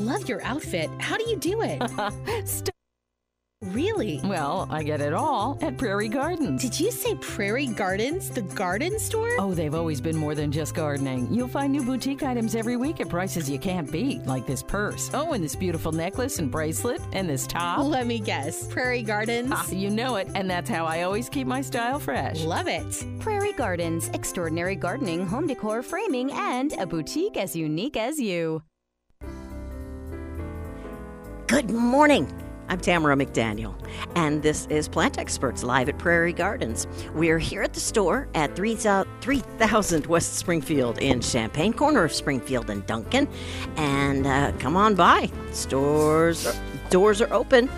Love 0.00 0.26
your 0.26 0.42
outfit. 0.44 0.88
How 0.98 1.18
do 1.18 1.28
you 1.28 1.36
do 1.36 1.60
it? 1.60 1.82
St- 2.48 2.70
really? 3.64 4.18
well, 4.24 4.66
I 4.70 4.82
get 4.82 5.02
it 5.02 5.12
all 5.12 5.58
at 5.60 5.76
Prairie 5.76 6.08
Gardens. 6.08 6.62
Did 6.62 6.80
you 6.80 6.90
say 6.90 7.16
Prairie 7.16 7.66
Gardens, 7.66 8.30
the 8.30 8.40
garden 8.40 8.98
store? 8.98 9.28
Oh, 9.38 9.52
they've 9.52 9.74
always 9.74 10.00
been 10.00 10.16
more 10.16 10.34
than 10.34 10.50
just 10.52 10.74
gardening. 10.74 11.30
You'll 11.30 11.48
find 11.48 11.70
new 11.70 11.82
boutique 11.82 12.22
items 12.22 12.54
every 12.54 12.78
week 12.78 12.98
at 13.02 13.10
prices 13.10 13.50
you 13.50 13.58
can't 13.58 13.92
beat, 13.92 14.24
like 14.24 14.46
this 14.46 14.62
purse. 14.62 15.10
Oh, 15.12 15.34
and 15.34 15.44
this 15.44 15.54
beautiful 15.54 15.92
necklace 15.92 16.38
and 16.38 16.50
bracelet, 16.50 17.02
and 17.12 17.28
this 17.28 17.46
top. 17.46 17.84
Let 17.84 18.06
me 18.06 18.20
guess. 18.20 18.66
Prairie 18.68 19.02
Gardens? 19.02 19.52
Ah, 19.52 19.68
you 19.70 19.90
know 19.90 20.16
it, 20.16 20.28
and 20.34 20.48
that's 20.48 20.70
how 20.70 20.86
I 20.86 21.02
always 21.02 21.28
keep 21.28 21.46
my 21.46 21.60
style 21.60 21.98
fresh. 21.98 22.40
Love 22.44 22.68
it. 22.68 23.04
Prairie 23.18 23.52
Gardens, 23.52 24.08
extraordinary 24.14 24.76
gardening, 24.76 25.26
home 25.26 25.46
decor, 25.46 25.82
framing, 25.82 26.32
and 26.32 26.72
a 26.78 26.86
boutique 26.86 27.36
as 27.36 27.54
unique 27.54 27.98
as 27.98 28.18
you. 28.18 28.62
Good 31.50 31.72
morning. 31.72 32.32
I'm 32.68 32.78
Tamara 32.78 33.16
McDaniel, 33.16 33.74
and 34.14 34.40
this 34.40 34.66
is 34.66 34.86
Plant 34.86 35.18
Experts 35.18 35.64
live 35.64 35.88
at 35.88 35.98
Prairie 35.98 36.32
Gardens. 36.32 36.86
We're 37.12 37.40
here 37.40 37.64
at 37.64 37.72
the 37.72 37.80
store 37.80 38.28
at 38.36 38.54
3000 38.54 40.06
West 40.06 40.34
Springfield 40.34 40.98
in 40.98 41.20
Champaign, 41.20 41.72
corner 41.72 42.04
of 42.04 42.12
Springfield 42.12 42.70
and 42.70 42.86
Duncan. 42.86 43.26
And 43.74 44.28
uh, 44.28 44.52
come 44.60 44.76
on 44.76 44.94
by. 44.94 45.28
Stores 45.50 46.56
doors 46.90 47.20
are 47.20 47.32
open. 47.32 47.68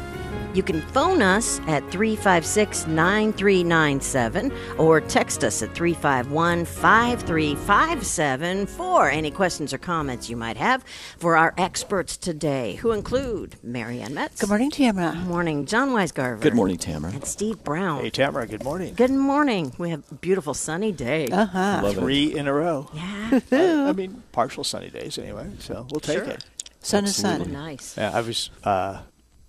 You 0.54 0.62
can 0.62 0.82
phone 0.82 1.22
us 1.22 1.60
at 1.66 1.82
356 1.90 2.86
9397 2.86 4.52
or 4.76 5.00
text 5.00 5.44
us 5.44 5.62
at 5.62 5.74
351 5.74 6.66
5357 6.66 8.66
for 8.66 9.08
any 9.08 9.30
questions 9.30 9.72
or 9.72 9.78
comments 9.78 10.28
you 10.28 10.36
might 10.36 10.58
have 10.58 10.84
for 11.18 11.38
our 11.38 11.54
experts 11.56 12.18
today, 12.18 12.74
who 12.76 12.92
include 12.92 13.56
Marianne 13.62 14.12
Metz. 14.12 14.40
Good 14.42 14.50
morning, 14.50 14.70
Tamara. 14.70 15.12
Good 15.12 15.26
morning, 15.26 15.64
John 15.64 15.88
Weisgarver. 15.90 16.40
Good 16.42 16.54
morning, 16.54 16.76
Tamara. 16.76 17.14
And 17.14 17.24
Steve 17.24 17.64
Brown. 17.64 18.02
Hey, 18.02 18.10
Tamara, 18.10 18.46
good 18.46 18.62
morning. 18.62 18.92
Good 18.94 19.10
morning. 19.10 19.72
We 19.78 19.88
have 19.88 20.02
a 20.10 20.14
beautiful 20.16 20.52
sunny 20.52 20.92
day. 20.92 21.28
Uh 21.28 21.46
huh. 21.46 21.80
Love 21.82 21.96
it. 21.96 22.00
Three 22.00 22.36
in 22.36 22.46
a 22.46 22.52
row. 22.52 22.90
Yeah. 22.92 23.40
I, 23.52 23.88
I 23.88 23.92
mean, 23.92 24.22
partial 24.32 24.64
sunny 24.64 24.90
days 24.90 25.16
anyway, 25.16 25.46
so 25.60 25.86
we'll 25.90 26.00
take 26.00 26.18
Sure. 26.18 26.28
it. 26.28 26.44
Sun 26.80 27.04
is 27.04 27.18
Oh, 27.24 27.38
sun. 27.38 27.52
nice. 27.52 27.96
Yeah, 27.96 28.10
I 28.12 28.20
was 28.20 28.50
uh, 28.64 29.00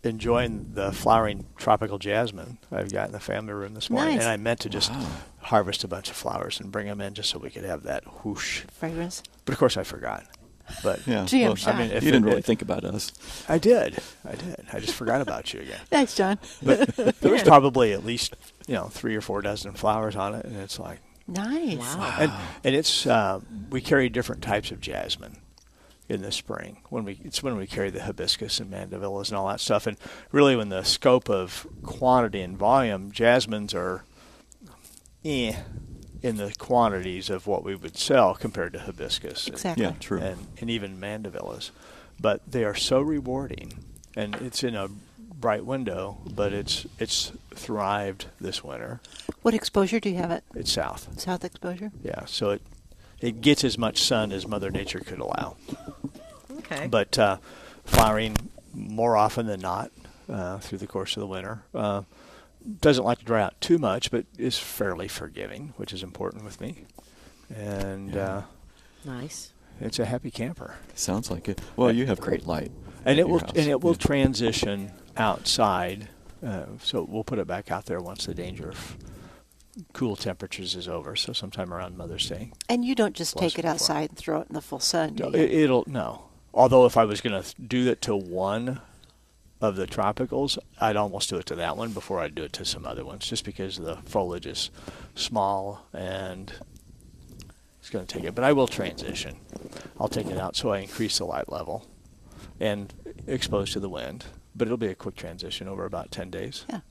enjoying 0.04 0.72
the 0.74 0.92
flowering 0.92 1.46
tropical 1.58 1.98
jasmine 1.98 2.58
I've 2.72 2.92
got 2.92 3.08
in 3.08 3.12
the 3.14 3.20
family 3.20 3.54
room 3.54 3.74
this 3.74 3.90
morning, 3.90 4.16
Nice. 4.16 4.24
and 4.24 4.32
I 4.32 4.38
meant 4.38 4.60
to 4.62 4.70
just 4.70 4.92
harvest 5.40 5.84
a 5.84 5.88
bunch 5.88 6.10
of 6.10 6.16
flowers 6.16 6.60
and 6.60 6.72
bring 6.72 6.88
them 6.88 7.02
in 7.02 7.14
just 7.14 7.30
so 7.30 7.40
we 7.40 7.50
could 7.50 7.64
have 7.64 7.84
that 7.84 8.04
whoosh. 8.26 8.62
Fragrance. 8.72 9.24
But 9.46 9.54
of 9.54 9.60
course, 9.60 9.78
I 9.78 9.84
forgot. 9.84 10.26
But 10.84 11.02
Yeah. 11.08 11.26
Gee, 11.26 11.44
I'm 11.44 11.56
well. 11.66 11.76
I 11.76 11.78
mean, 11.78 11.92
if 11.92 12.04
you 12.04 12.12
didn't 12.12 12.24
it- 12.26 12.28
really 12.28 12.40
it- 12.40 12.46
think 12.46 12.62
about 12.62 12.84
us. 12.84 13.12
I 13.50 13.58
did. 13.58 13.98
I 14.28 14.36
did. 14.36 14.66
I 14.72 14.80
just 14.80 14.94
forgot 14.94 15.22
about 15.22 15.54
you 15.54 15.62
again. 15.62 15.80
Thanks, 15.90 16.16
John. 16.16 16.38
But 16.62 16.88
there 17.22 17.32
was 17.32 17.44
probably 17.44 17.94
at 17.94 18.06
least 18.06 18.36
you 18.68 18.76
know 18.76 18.86
three 18.88 19.16
or 19.16 19.22
four 19.22 19.42
dozen 19.42 19.74
flowers 19.74 20.16
on 20.16 20.36
it, 20.36 20.46
and 20.46 20.56
it's 20.58 20.80
like 20.80 21.00
Nice. 21.28 21.78
Wow. 21.78 22.16
and 22.20 22.32
and 22.64 22.76
it's 22.76 23.06
uh, 23.08 23.40
we 23.70 23.80
carry 23.82 24.10
different 24.10 24.42
types 24.44 24.72
of 24.72 24.80
jasmine 24.82 25.38
in 26.14 26.22
the 26.22 26.32
spring 26.32 26.78
when 26.90 27.04
we 27.04 27.20
it's 27.24 27.42
when 27.44 27.58
we 27.58 27.68
carry 27.68 27.90
the 27.90 28.04
hibiscus 28.04 28.60
and 28.60 28.72
mandevillas 28.72 29.28
and 29.30 29.38
all 29.38 29.48
that 29.48 29.60
stuff 29.60 29.88
and 29.88 29.98
really 30.32 30.56
when 30.56 30.70
the 30.70 30.84
scope 30.84 31.30
of 31.30 31.68
quantity 31.84 32.40
and 32.42 32.58
volume 32.58 33.12
jasmines 33.12 33.74
are 33.74 34.04
eh, 35.26 35.54
in 36.22 36.38
the 36.38 36.54
quantities 36.58 37.30
of 37.30 37.48
what 37.48 37.64
we 37.64 37.76
would 37.76 37.98
sell 37.98 38.34
compared 38.36 38.74
to 38.74 38.80
hibiscus 38.80 39.48
and- 39.48 39.56
Exactly. 39.56 39.84
Yeah, 39.84 39.94
true. 40.00 40.20
and, 40.22 40.48
and 40.62 40.70
even 40.70 41.00
mandevillas 41.00 41.72
but 42.20 42.42
they 42.48 42.64
are 42.64 42.76
so 42.76 43.02
rewarding 43.02 43.74
and 44.16 44.36
it's 44.36 44.64
in 44.64 44.76
a 44.76 44.88
bright 45.18 45.66
window 45.66 46.20
but 46.34 46.54
it's 46.54 46.86
it's 47.00 47.32
thrived 47.54 48.28
this 48.40 48.64
winter 48.64 49.02
What 49.42 49.54
exposure 49.54 50.00
do 50.00 50.10
you 50.10 50.16
have 50.18 50.32
it 50.32 50.44
it's 50.56 50.72
south 50.72 51.20
South 51.20 51.44
exposure? 51.44 51.92
yeah, 52.02 52.24
so 52.26 52.52
it 52.52 52.62
it 53.24 53.40
gets 53.40 53.64
as 53.64 53.78
much 53.78 54.02
sun 54.04 54.34
as 54.34 54.46
Mother 54.46 54.70
Nature 54.70 55.00
could 55.00 55.20
allow. 55.20 55.56
Okay. 56.58 56.88
But 56.88 57.18
uh, 57.18 57.38
flowering 57.86 58.36
more 58.74 59.16
often 59.16 59.46
than 59.46 59.62
not 59.62 59.92
uh, 60.30 60.58
through 60.60 60.80
the 60.80 60.88
course 60.88 61.16
of 61.16 61.22
the 61.22 61.28
winter. 61.28 61.64
Uh, 61.74 62.02
doesn't 62.82 63.06
like 63.06 63.20
to 63.20 63.26
dry 63.26 63.42
out 63.42 63.60
too 63.62 63.78
much, 63.78 64.12
but 64.12 64.26
is 64.38 64.58
fairly 64.60 65.08
forgiving, 65.08 65.74
which 65.78 65.94
is 65.94 66.04
important 66.04 66.44
with 66.44 66.60
me. 66.60 66.84
And 67.56 68.18
uh, 68.18 68.42
nice. 69.06 69.54
it's 69.80 70.00
a 70.00 70.06
happy 70.06 70.30
camper. 70.32 70.76
Sounds 70.94 71.32
like 71.32 71.48
it. 71.48 71.62
Well, 71.78 71.94
you 71.94 72.06
have 72.08 72.20
great 72.20 72.46
light. 72.46 72.72
And 73.06 73.20
it 73.20 73.30
will 73.30 73.40
house. 73.40 73.52
and 73.56 73.68
it 73.68 73.82
will 73.82 73.92
Yeah. 73.94 74.06
transition 74.08 74.92
outside. 75.16 76.10
Uh, 76.46 76.66
so 76.82 77.04
we'll 77.04 77.24
put 77.24 77.40
it 77.40 77.48
back 77.48 77.72
out 77.72 77.86
there 77.86 78.02
once 78.02 78.26
the 78.26 78.34
danger 78.34 78.70
of 78.70 78.98
cool 79.94 80.16
temperatures 80.16 80.76
is 80.76 80.88
over. 80.88 81.16
So 81.16 81.34
sometime 81.34 81.74
around 81.74 81.98
Mother's 81.98 82.28
Day. 82.30 82.52
And 82.70 82.84
you 82.86 82.96
don't 82.96 83.16
just 83.16 83.38
take 83.38 83.54
it 83.54 83.64
before. 83.64 83.72
outside 83.72 84.10
and 84.10 84.18
throw 84.18 84.42
it 84.42 84.48
in 84.50 84.54
the 84.54 84.62
full 84.62 84.80
sun, 84.80 85.16
do 85.16 85.24
No, 85.24 85.30
you? 85.30 85.36
it, 85.44 85.52
it'll 85.52 85.84
no. 85.88 86.26
Although 86.54 86.86
if 86.86 86.98
I 86.98 87.06
was 87.06 87.22
going 87.22 87.42
to 87.42 87.62
do 87.62 87.90
it 87.90 88.02
to 88.04 88.16
one 88.16 88.80
of 89.60 89.76
the 89.76 89.88
tropicals, 89.88 90.58
I'd 90.80 90.96
almost 90.96 91.30
do 91.30 91.38
it 91.38 91.46
to 91.48 91.56
that 91.56 91.78
one 91.78 91.92
before 91.94 92.20
I'd 92.20 92.36
do 92.36 92.44
it 92.44 92.54
to 92.54 92.66
some 92.66 92.86
other 92.86 93.04
ones, 93.06 93.28
just 93.28 93.44
because 93.46 93.78
the 93.78 93.96
foliage 94.06 94.46
is 94.46 94.70
small 95.16 95.88
and 95.94 96.54
it's 97.80 97.90
going 97.90 98.06
to 98.06 98.14
take 98.16 98.24
it. 98.26 98.36
But 98.36 98.44
I 98.44 98.54
will 98.54 98.68
transition. 98.68 99.38
I'll 100.00 100.08
take 100.10 100.28
it 100.28 100.38
out 100.38 100.56
so 100.56 100.70
I 100.72 100.80
increase 100.80 101.18
the 101.18 101.26
light 101.26 101.50
level 101.52 101.88
and 102.60 102.94
expose 103.26 103.72
to 103.72 103.80
the 103.80 103.90
wind. 103.90 104.26
But 104.56 104.68
it'll 104.68 104.78
be 104.78 104.88
a 104.88 104.96
quick 104.96 105.16
transition 105.16 105.68
over 105.68 105.86
about 105.86 106.12
ten 106.12 106.30
days. 106.30 106.66
yeah. 106.70 106.82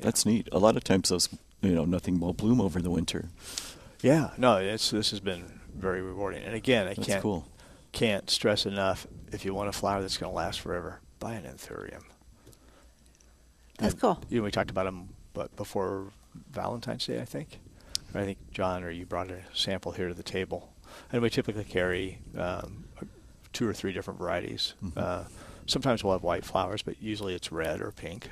That's 0.00 0.24
neat. 0.26 0.48
A 0.50 0.58
lot 0.58 0.76
of 0.76 0.82
times 0.84 1.08
those, 1.10 1.28
you 1.64 1.74
know, 1.74 1.84
nothing 1.84 2.20
will 2.20 2.32
bloom 2.32 2.60
over 2.60 2.80
the 2.80 2.90
winter. 2.90 3.28
Yeah, 4.02 4.30
no, 4.36 4.56
it's 4.58 4.90
this 4.90 5.10
has 5.10 5.20
been 5.20 5.60
very 5.74 6.02
rewarding. 6.02 6.42
And 6.44 6.54
again, 6.54 6.86
I 6.86 6.94
That's 6.94 7.06
can't 7.08 7.22
cool. 7.22 7.46
can't 7.92 8.28
stress 8.30 8.66
enough. 8.66 9.06
If 9.32 9.44
you 9.44 9.54
want 9.54 9.68
a 9.68 9.72
flower 9.72 10.00
that's 10.00 10.16
going 10.18 10.30
to 10.30 10.36
last 10.36 10.60
forever, 10.60 11.00
buy 11.18 11.34
an 11.34 11.44
anthurium. 11.44 12.02
That's 13.78 13.94
And, 13.94 14.00
cool. 14.00 14.22
You 14.28 14.38
know, 14.38 14.44
we 14.44 14.50
talked 14.50 14.70
about 14.70 14.84
them, 14.84 15.08
but 15.32 15.54
before 15.56 16.12
Valentine's 16.52 17.06
Day, 17.06 17.20
I 17.20 17.24
think. 17.24 17.60
I 18.16 18.22
think 18.24 18.38
John 18.52 18.84
or 18.84 18.90
you 18.90 19.06
brought 19.06 19.30
a 19.30 19.40
sample 19.52 19.90
here 19.92 20.06
to 20.08 20.14
the 20.14 20.22
table, 20.22 20.72
and 21.12 21.20
we 21.20 21.28
typically 21.30 21.64
carry 21.64 22.20
um, 22.38 22.84
two 23.52 23.66
or 23.66 23.72
three 23.72 23.92
different 23.92 24.20
varieties. 24.20 24.74
Mhm. 24.84 24.92
Uh, 24.96 25.24
sometimes 25.66 26.04
we'll 26.04 26.12
have 26.12 26.22
white 26.22 26.44
flowers, 26.44 26.82
but 26.82 27.02
usually 27.02 27.34
it's 27.34 27.50
red 27.50 27.80
or 27.80 27.90
pink, 27.90 28.28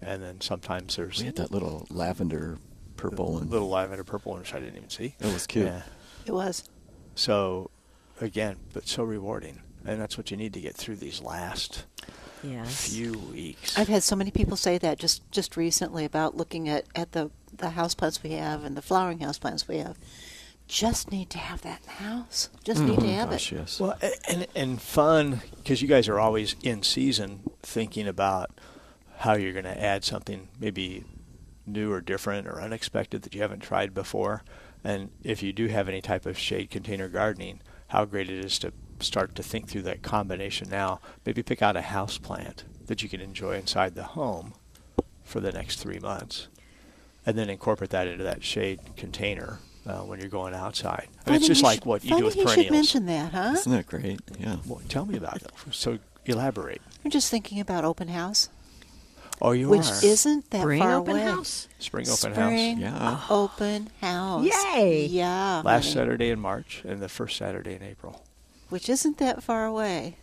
and 0.00 0.22
then 0.22 0.40
sometimes 0.40 0.96
there's 0.96 1.18
We 1.18 1.26
had 1.26 1.36
that 1.36 1.50
little 1.50 1.86
lavender, 1.90 2.56
purple, 2.98 3.38
and 3.38 3.50
little 3.50 3.70
lavender 3.70 4.04
purple, 4.04 4.34
which 4.34 4.52
I 4.52 4.60
didn't 4.60 4.76
even 4.76 4.90
see. 4.90 5.14
It 5.18 5.32
was 5.32 5.46
cute. 5.46 5.66
Yeah. 5.66 5.82
It 6.26 6.32
was. 6.32 6.68
So, 7.14 7.70
again, 8.20 8.56
but 8.74 8.86
so 8.86 9.02
rewarding, 9.02 9.62
and 9.86 9.98
that's 10.00 10.18
what 10.18 10.30
you 10.30 10.36
need 10.36 10.52
to 10.54 10.60
get 10.60 10.74
through 10.76 10.96
these 10.96 11.22
last 11.22 11.86
Yes. 12.42 12.88
few 12.88 13.12
weeks. 13.32 13.76
I've 13.78 13.88
had 13.88 14.02
so 14.02 14.14
many 14.14 14.30
people 14.30 14.56
say 14.56 14.78
that 14.78 14.98
just, 14.98 15.28
just 15.32 15.56
recently 15.56 16.04
about 16.04 16.36
looking 16.36 16.68
at, 16.68 16.84
at 16.94 17.12
the, 17.12 17.30
the 17.56 17.70
house 17.70 17.94
plants 17.94 18.22
we 18.22 18.30
have 18.30 18.64
and 18.64 18.76
the 18.76 18.82
flowering 18.82 19.20
house 19.20 19.38
plants 19.38 19.66
we 19.66 19.78
have. 19.78 19.96
Just 20.68 21.10
need 21.10 21.30
to 21.30 21.38
have 21.38 21.62
that 21.62 21.80
in 21.80 21.86
the 21.86 22.04
house. 22.04 22.50
Just 22.62 22.82
need 22.82 22.96
to 22.96 23.00
mm-hmm. 23.00 23.14
have 23.14 23.30
Gosh, 23.30 23.52
it. 23.52 23.56
yes. 23.56 23.80
Well, 23.80 23.96
and 24.28 24.46
and 24.54 24.82
fun 24.82 25.40
because 25.56 25.80
you 25.80 25.88
guys 25.88 26.08
are 26.08 26.20
always 26.20 26.56
in 26.62 26.82
season 26.82 27.40
thinking 27.62 28.06
about 28.06 28.50
how 29.16 29.32
you're 29.32 29.54
going 29.54 29.64
to 29.64 29.82
add 29.82 30.04
something 30.04 30.48
maybe 30.60 31.04
new 31.68 31.92
or 31.92 32.00
different 32.00 32.46
or 32.46 32.60
unexpected 32.60 33.22
that 33.22 33.34
you 33.34 33.42
haven't 33.42 33.60
tried 33.60 33.94
before. 33.94 34.42
And 34.84 35.10
if 35.22 35.42
you 35.42 35.52
do 35.52 35.66
have 35.68 35.88
any 35.88 36.00
type 36.00 36.26
of 36.26 36.38
shade 36.38 36.70
container 36.70 37.08
gardening, 37.08 37.60
how 37.88 38.04
great 38.04 38.30
it 38.30 38.44
is 38.44 38.58
to 38.60 38.72
start 39.00 39.34
to 39.36 39.42
think 39.42 39.68
through 39.68 39.82
that 39.82 40.02
combination 40.02 40.68
now. 40.68 41.00
Maybe 41.24 41.42
pick 41.42 41.62
out 41.62 41.76
a 41.76 41.82
house 41.82 42.18
plant 42.18 42.64
that 42.86 43.02
you 43.02 43.08
can 43.08 43.20
enjoy 43.20 43.56
inside 43.56 43.94
the 43.94 44.02
home 44.04 44.54
for 45.24 45.40
the 45.40 45.52
next 45.52 45.76
three 45.80 45.98
months, 45.98 46.48
and 47.26 47.36
then 47.36 47.50
incorporate 47.50 47.90
that 47.90 48.06
into 48.08 48.24
that 48.24 48.42
shade 48.42 48.80
container 48.96 49.58
uh, 49.86 49.98
when 50.00 50.18
you're 50.20 50.28
going 50.30 50.54
outside. 50.54 51.08
I 51.26 51.30
mean, 51.30 51.36
it's 51.36 51.46
just 51.46 51.62
like 51.62 51.80
should- 51.80 51.84
what 51.86 52.04
you 52.04 52.16
do 52.16 52.24
with 52.24 52.36
you 52.36 52.44
perennials. 52.44 52.64
should 52.66 52.72
mention 52.72 53.06
that, 53.06 53.32
huh? 53.32 53.52
Isn't 53.54 53.72
that 53.72 53.86
great? 53.86 54.20
Yeah. 54.38 54.56
Well, 54.66 54.80
tell 54.88 55.04
me 55.06 55.16
about 55.16 55.36
it. 55.42 55.50
So 55.70 55.98
elaborate. 56.24 56.80
I'm 57.04 57.10
just 57.10 57.30
thinking 57.30 57.60
about 57.60 57.84
open 57.84 58.08
house, 58.08 58.48
Oh, 59.40 59.52
you 59.52 59.68
which 59.68 59.86
are 59.86 60.04
isn't 60.04 60.50
that 60.50 60.60
Spring 60.62 60.80
far 60.82 60.94
open 60.94 61.12
away. 61.16 61.22
house? 61.24 61.68
spring 61.78 62.06
open 62.08 62.16
Spring 62.34 62.78
Yeah. 62.78 63.20
open 63.30 63.90
house. 64.00 64.44
Yay! 64.44 65.06
Yeah. 65.06 65.62
last. 65.64 65.92
Saturday 65.92 66.30
in 66.30 66.40
March 66.40 66.82
and 66.84 67.00
the 67.00 67.08
first 67.08 67.36
Saturday 67.36 67.74
in 67.74 67.82
April. 67.82 68.24
which 68.68 68.88
isn't 68.88 69.18
that 69.18 69.42
far 69.42 69.64
away. 69.64 70.16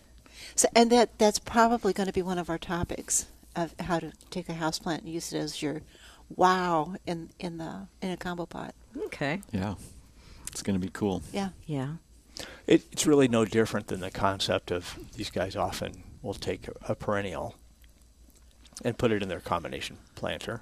So, 0.56 0.68
and 0.76 0.92
that 0.92 1.18
that's 1.18 1.40
probably 1.40 1.94
going 1.94 2.08
to 2.08 2.14
be 2.14 2.22
one 2.22 2.38
of 2.38 2.50
our 2.50 2.58
topics 2.58 3.26
of 3.56 3.74
how 3.80 4.00
to 4.00 4.12
take 4.30 4.50
a 4.50 4.54
house 4.54 4.80
plant 4.80 5.04
and 5.04 5.12
use 5.14 5.32
it 5.34 5.38
as 5.40 5.62
your 5.62 5.82
wow 6.36 6.96
in 7.06 7.30
in 7.40 7.58
the 7.58 7.88
in 8.02 8.12
a 8.12 8.18
combo 8.18 8.46
pot. 8.46 8.76
Okay. 9.06 9.42
Yeah. 9.52 9.76
It's 10.52 10.62
going 10.62 10.80
to 10.80 10.86
be 10.86 10.92
cool. 10.92 11.22
Yeah. 11.34 11.50
Yeah. 11.66 11.96
It, 12.68 12.84
it's 12.92 13.06
really 13.08 13.28
no 13.30 13.46
different 13.46 13.88
than 13.88 14.00
the 14.02 14.12
concept 14.12 14.72
of 14.72 14.98
these 15.16 15.30
guys 15.30 15.56
often 15.56 16.04
will 16.22 16.34
take 16.34 16.68
a, 16.68 16.74
a 16.92 16.96
perennial 16.96 17.56
and 18.83 18.98
put 18.98 19.12
it 19.12 19.24
in 19.24 19.30
their 19.30 19.39
combination 19.39 19.98
planter 20.16 20.62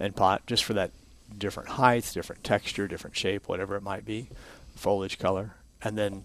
and 0.00 0.16
pot 0.16 0.42
just 0.46 0.64
for 0.64 0.74
that 0.74 0.90
different 1.36 1.70
height, 1.70 2.10
different 2.12 2.44
texture, 2.44 2.88
different 2.88 3.16
shape, 3.16 3.48
whatever 3.48 3.76
it 3.76 3.82
might 3.82 4.04
be, 4.04 4.28
foliage 4.74 5.18
color, 5.18 5.54
and 5.82 5.96
then 5.96 6.24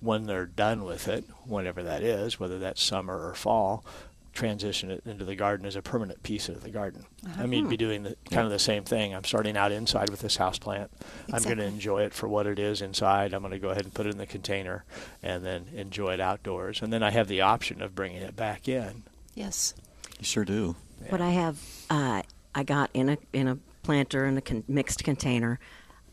when 0.00 0.26
they're 0.26 0.46
done 0.46 0.84
with 0.84 1.08
it, 1.08 1.24
whenever 1.44 1.82
that 1.82 2.02
is, 2.02 2.38
whether 2.38 2.58
that's 2.58 2.82
summer 2.82 3.26
or 3.26 3.34
fall, 3.34 3.84
transition 4.32 4.90
it 4.90 5.02
into 5.04 5.24
the 5.24 5.34
garden 5.34 5.66
as 5.66 5.74
a 5.74 5.82
permanent 5.82 6.22
piece 6.22 6.48
of 6.48 6.62
the 6.62 6.70
garden. 6.70 7.04
I 7.36 7.46
mean, 7.46 7.64
be 7.64 7.74
uh-huh. 7.74 7.76
doing 7.76 8.02
the, 8.04 8.16
kind 8.30 8.44
of 8.44 8.52
the 8.52 8.58
same 8.60 8.84
thing. 8.84 9.12
I'm 9.12 9.24
starting 9.24 9.56
out 9.56 9.72
inside 9.72 10.10
with 10.10 10.20
this 10.20 10.36
house 10.36 10.58
plant. 10.58 10.92
I'm 11.32 11.42
going 11.42 11.58
to 11.58 11.64
enjoy 11.64 12.02
it 12.02 12.14
for 12.14 12.28
what 12.28 12.46
it 12.46 12.58
is 12.58 12.80
inside. 12.80 13.34
I'm 13.34 13.40
going 13.40 13.50
to 13.50 13.58
go 13.58 13.70
ahead 13.70 13.84
and 13.84 13.92
put 13.92 14.06
it 14.06 14.10
in 14.10 14.18
the 14.18 14.26
container 14.26 14.84
and 15.24 15.44
then 15.44 15.66
enjoy 15.74 16.14
it 16.14 16.20
outdoors. 16.20 16.80
And 16.80 16.92
then 16.92 17.02
I 17.02 17.10
have 17.10 17.26
the 17.26 17.40
option 17.40 17.82
of 17.82 17.96
bringing 17.96 18.22
it 18.22 18.36
back 18.36 18.68
in. 18.68 19.02
Yes. 19.34 19.74
You 20.18 20.24
sure 20.24 20.44
do. 20.44 20.76
What 21.08 21.20
I 21.20 21.30
have, 21.30 21.58
uh, 21.90 22.22
I 22.54 22.62
got 22.64 22.90
in 22.92 23.08
a 23.10 23.18
in 23.32 23.48
a 23.48 23.58
planter 23.82 24.26
in 24.26 24.36
a 24.36 24.40
con- 24.40 24.64
mixed 24.68 25.04
container, 25.04 25.58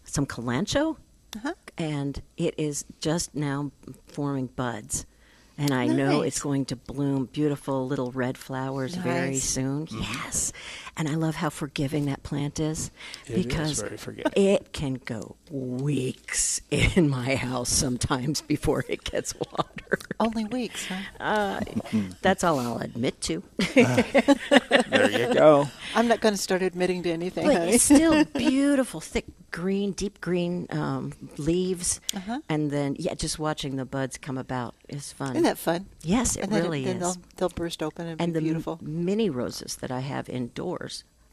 some 0.04 0.26
kalanchoe, 0.26 0.98
Uh-huh. 1.36 1.54
and 1.78 2.22
it 2.38 2.54
is 2.58 2.86
just 3.02 3.34
now 3.36 3.72
forming 4.08 4.48
buds. 4.48 5.06
And 5.58 5.74
I 5.74 5.88
know 5.88 6.22
it's 6.22 6.42
going 6.42 6.66
to 6.66 6.76
bloom 6.76 7.26
beautiful 7.32 7.88
little 7.88 8.12
red 8.12 8.38
flowers 8.38 8.96
very 8.96 9.32
Nice. 9.32 9.44
soon. 9.46 9.88
Yes. 9.90 10.52
And 10.98 11.10
I 11.10 11.16
love 11.16 11.36
how 11.36 11.50
forgiving 11.50 12.06
that 12.06 12.24
plant 12.24 12.60
is 12.60 12.90
It 13.28 13.34
is 13.40 13.46
because 13.46 13.82
very 13.82 13.98
forgiving. 13.98 14.32
it 14.36 14.72
can 14.72 14.94
go 15.04 15.36
weeks 15.52 16.62
in 16.72 17.10
my 17.10 17.36
house 17.36 17.70
sometimes 17.70 18.42
before 18.42 18.86
it 18.88 19.04
gets 19.04 19.34
water. 19.36 20.00
Only 20.20 20.46
weeks, 20.46 20.88
huh? 21.20 21.60
That's 22.22 22.44
all 22.46 22.60
I'll 22.60 22.80
admit 22.80 23.20
to. 23.22 23.44
There 23.74 25.12
you 25.12 25.34
go. 25.34 25.68
I'm 25.96 26.08
not 26.08 26.22
going 26.22 26.34
to 26.34 26.42
start 26.42 26.62
admitting 26.62 27.04
to 27.04 27.12
anything, 27.12 27.48
But 27.48 27.68
it's 27.70 27.84
still 27.84 28.24
beautiful, 28.38 29.00
thick 29.02 29.26
green, 29.52 29.92
deep 29.94 30.20
green 30.22 30.68
um, 30.70 31.14
leaves, 31.38 32.02
Uh-huh. 32.14 32.40
and 32.50 32.72
then 32.72 32.96
yeah, 33.00 33.14
just 33.16 33.40
watching 33.40 33.76
the 33.78 33.86
buds 33.86 34.18
come 34.18 34.38
about 34.38 34.76
is 34.90 35.12
fun. 35.14 35.32
Isn't 35.32 35.44
that 35.44 35.58
fun? 35.58 35.86
yes, 36.02 36.36
it 36.36 36.44
and 36.44 36.52
then, 36.52 36.64
really 36.64 36.84
then 36.86 36.98
is. 36.98 37.02
They'll, 37.02 37.18
they'll 37.38 37.50
burst 37.50 37.82
open 37.82 38.08
and, 38.08 38.22
and 38.22 38.34
be 38.34 38.40
the 38.40 38.44
beautiful. 38.44 38.80
m- 38.82 39.06
mini 39.06 39.30
roses 39.30 39.78
that 39.78 39.92
I 39.92 40.00
have 40.02 40.28
indoors, 40.30 40.85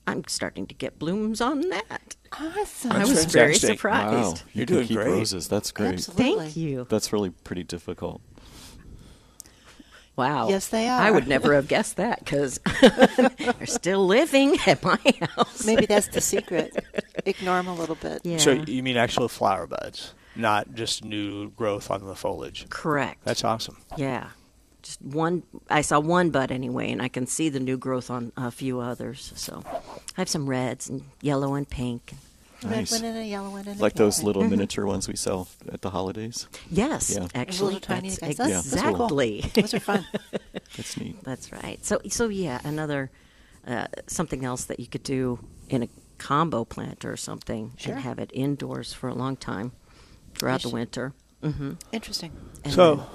I'm 0.06 0.24
starting 0.26 0.66
to 0.66 0.74
get 0.74 0.98
blooms 0.98 1.40
on 1.40 1.68
that. 1.70 2.16
awesome. 2.32 2.92
I 2.92 2.98
That's 2.98 3.10
was 3.10 3.24
very 3.26 3.54
surprised. 3.54 4.38
Wow, 4.38 4.44
You're 4.52 4.62
you 4.62 4.66
doing 4.66 4.86
keep 4.88 4.96
great. 4.96 5.06
roses. 5.08 5.48
That's 5.48 5.70
great. 5.70 5.94
Absolutely. 5.94 6.36
Thank 6.44 6.56
you. 6.56 6.86
That's 6.88 7.12
really 7.12 7.30
pretty 7.30 7.62
difficult. 7.62 8.20
Wow. 10.16 10.48
Yes, 10.50 10.68
they 10.68 10.88
are. 10.88 11.00
I 11.00 11.10
would 11.10 11.26
never 11.26 11.54
have 11.54 11.68
guessed 11.68 11.96
that 11.96 12.18
because 12.18 12.60
they're 13.38 13.66
still 13.66 14.06
living 14.06 14.58
at 14.66 14.82
my 14.84 14.98
house. 15.36 15.64
Maybe 15.64 15.86
that's 15.86 16.08
the 16.08 16.20
secret. 16.20 16.76
Ignore 17.24 17.56
them 17.58 17.68
a 17.68 17.74
little 17.74 17.94
bit. 17.94 18.20
Yeah. 18.24 18.36
So 18.36 18.52
you 18.52 18.82
mean 18.82 18.98
actual 18.98 19.28
flower 19.28 19.66
buds, 19.66 20.12
not 20.36 20.74
just 20.74 21.02
new 21.04 21.50
growth 21.52 21.90
on 21.90 22.04
the 22.04 22.14
foliage. 22.14 22.66
Correct. 22.68 23.24
That's 23.24 23.42
awesome. 23.42 23.78
Yeah. 23.96 24.28
Just 24.82 25.00
one, 25.02 25.42
I 25.70 25.80
saw 25.82 26.00
one 26.00 26.30
bud 26.30 26.50
anyway, 26.50 26.90
and 26.90 27.00
I 27.00 27.08
can 27.08 27.26
see 27.26 27.48
the 27.48 27.60
new 27.60 27.76
growth 27.76 28.10
on 28.10 28.32
a 28.36 28.50
few 28.50 28.80
others. 28.80 29.32
So 29.36 29.62
I 30.16 30.20
have 30.20 30.28
some 30.28 30.48
reds 30.48 30.88
and 30.88 31.02
yellow 31.20 31.54
and 31.54 31.68
pink. 31.68 32.14
Red 32.64 32.70
Nice. 32.70 32.92
one 32.92 33.04
and 33.04 33.18
a 33.18 33.24
yellow 33.24 33.50
one 33.50 33.66
and 33.66 33.80
Like 33.80 33.92
pink 33.94 33.98
those 33.98 34.18
one. 34.18 34.26
little 34.26 34.44
miniature 34.44 34.86
ones 34.86 35.08
we 35.08 35.16
sell 35.16 35.48
at 35.72 35.82
the 35.82 35.90
holidays. 35.90 36.46
Yes, 36.70 37.10
Yeah. 37.16 37.26
actually, 37.34 37.74
little 37.74 37.80
tiny 37.80 38.08
that's 38.10 38.20
guys. 38.20 38.36
That's- 38.36 38.48
Yeah, 38.72 38.78
that's 38.80 38.96
cool. 38.96 39.04
exactly. 39.20 39.62
Those 39.62 39.74
are 39.74 39.80
fun. 39.80 40.06
That's 40.76 40.96
neat. 40.96 41.22
that's 41.22 41.52
right. 41.52 41.84
So, 41.84 42.00
so 42.08 42.28
yeah, 42.28 42.60
another 42.64 43.10
uh, 43.66 43.86
something 44.06 44.42
else 44.44 44.64
that 44.64 44.80
you 44.80 44.86
could 44.86 45.02
do 45.02 45.38
in 45.68 45.82
a 45.82 45.88
combo 46.18 46.64
plant 46.64 47.04
or 47.04 47.16
something, 47.16 47.72
Sure. 47.76 47.94
and 47.94 48.02
have 48.02 48.18
it 48.18 48.30
indoors 48.32 48.92
for 48.94 49.08
a 49.08 49.14
long 49.14 49.36
time 49.36 49.72
throughout 50.34 50.62
the 50.62 50.70
winter. 50.70 51.12
Mm-hmm. 51.42 51.72
Interesting. 51.92 52.32
And 52.64 52.72
so 52.72 53.06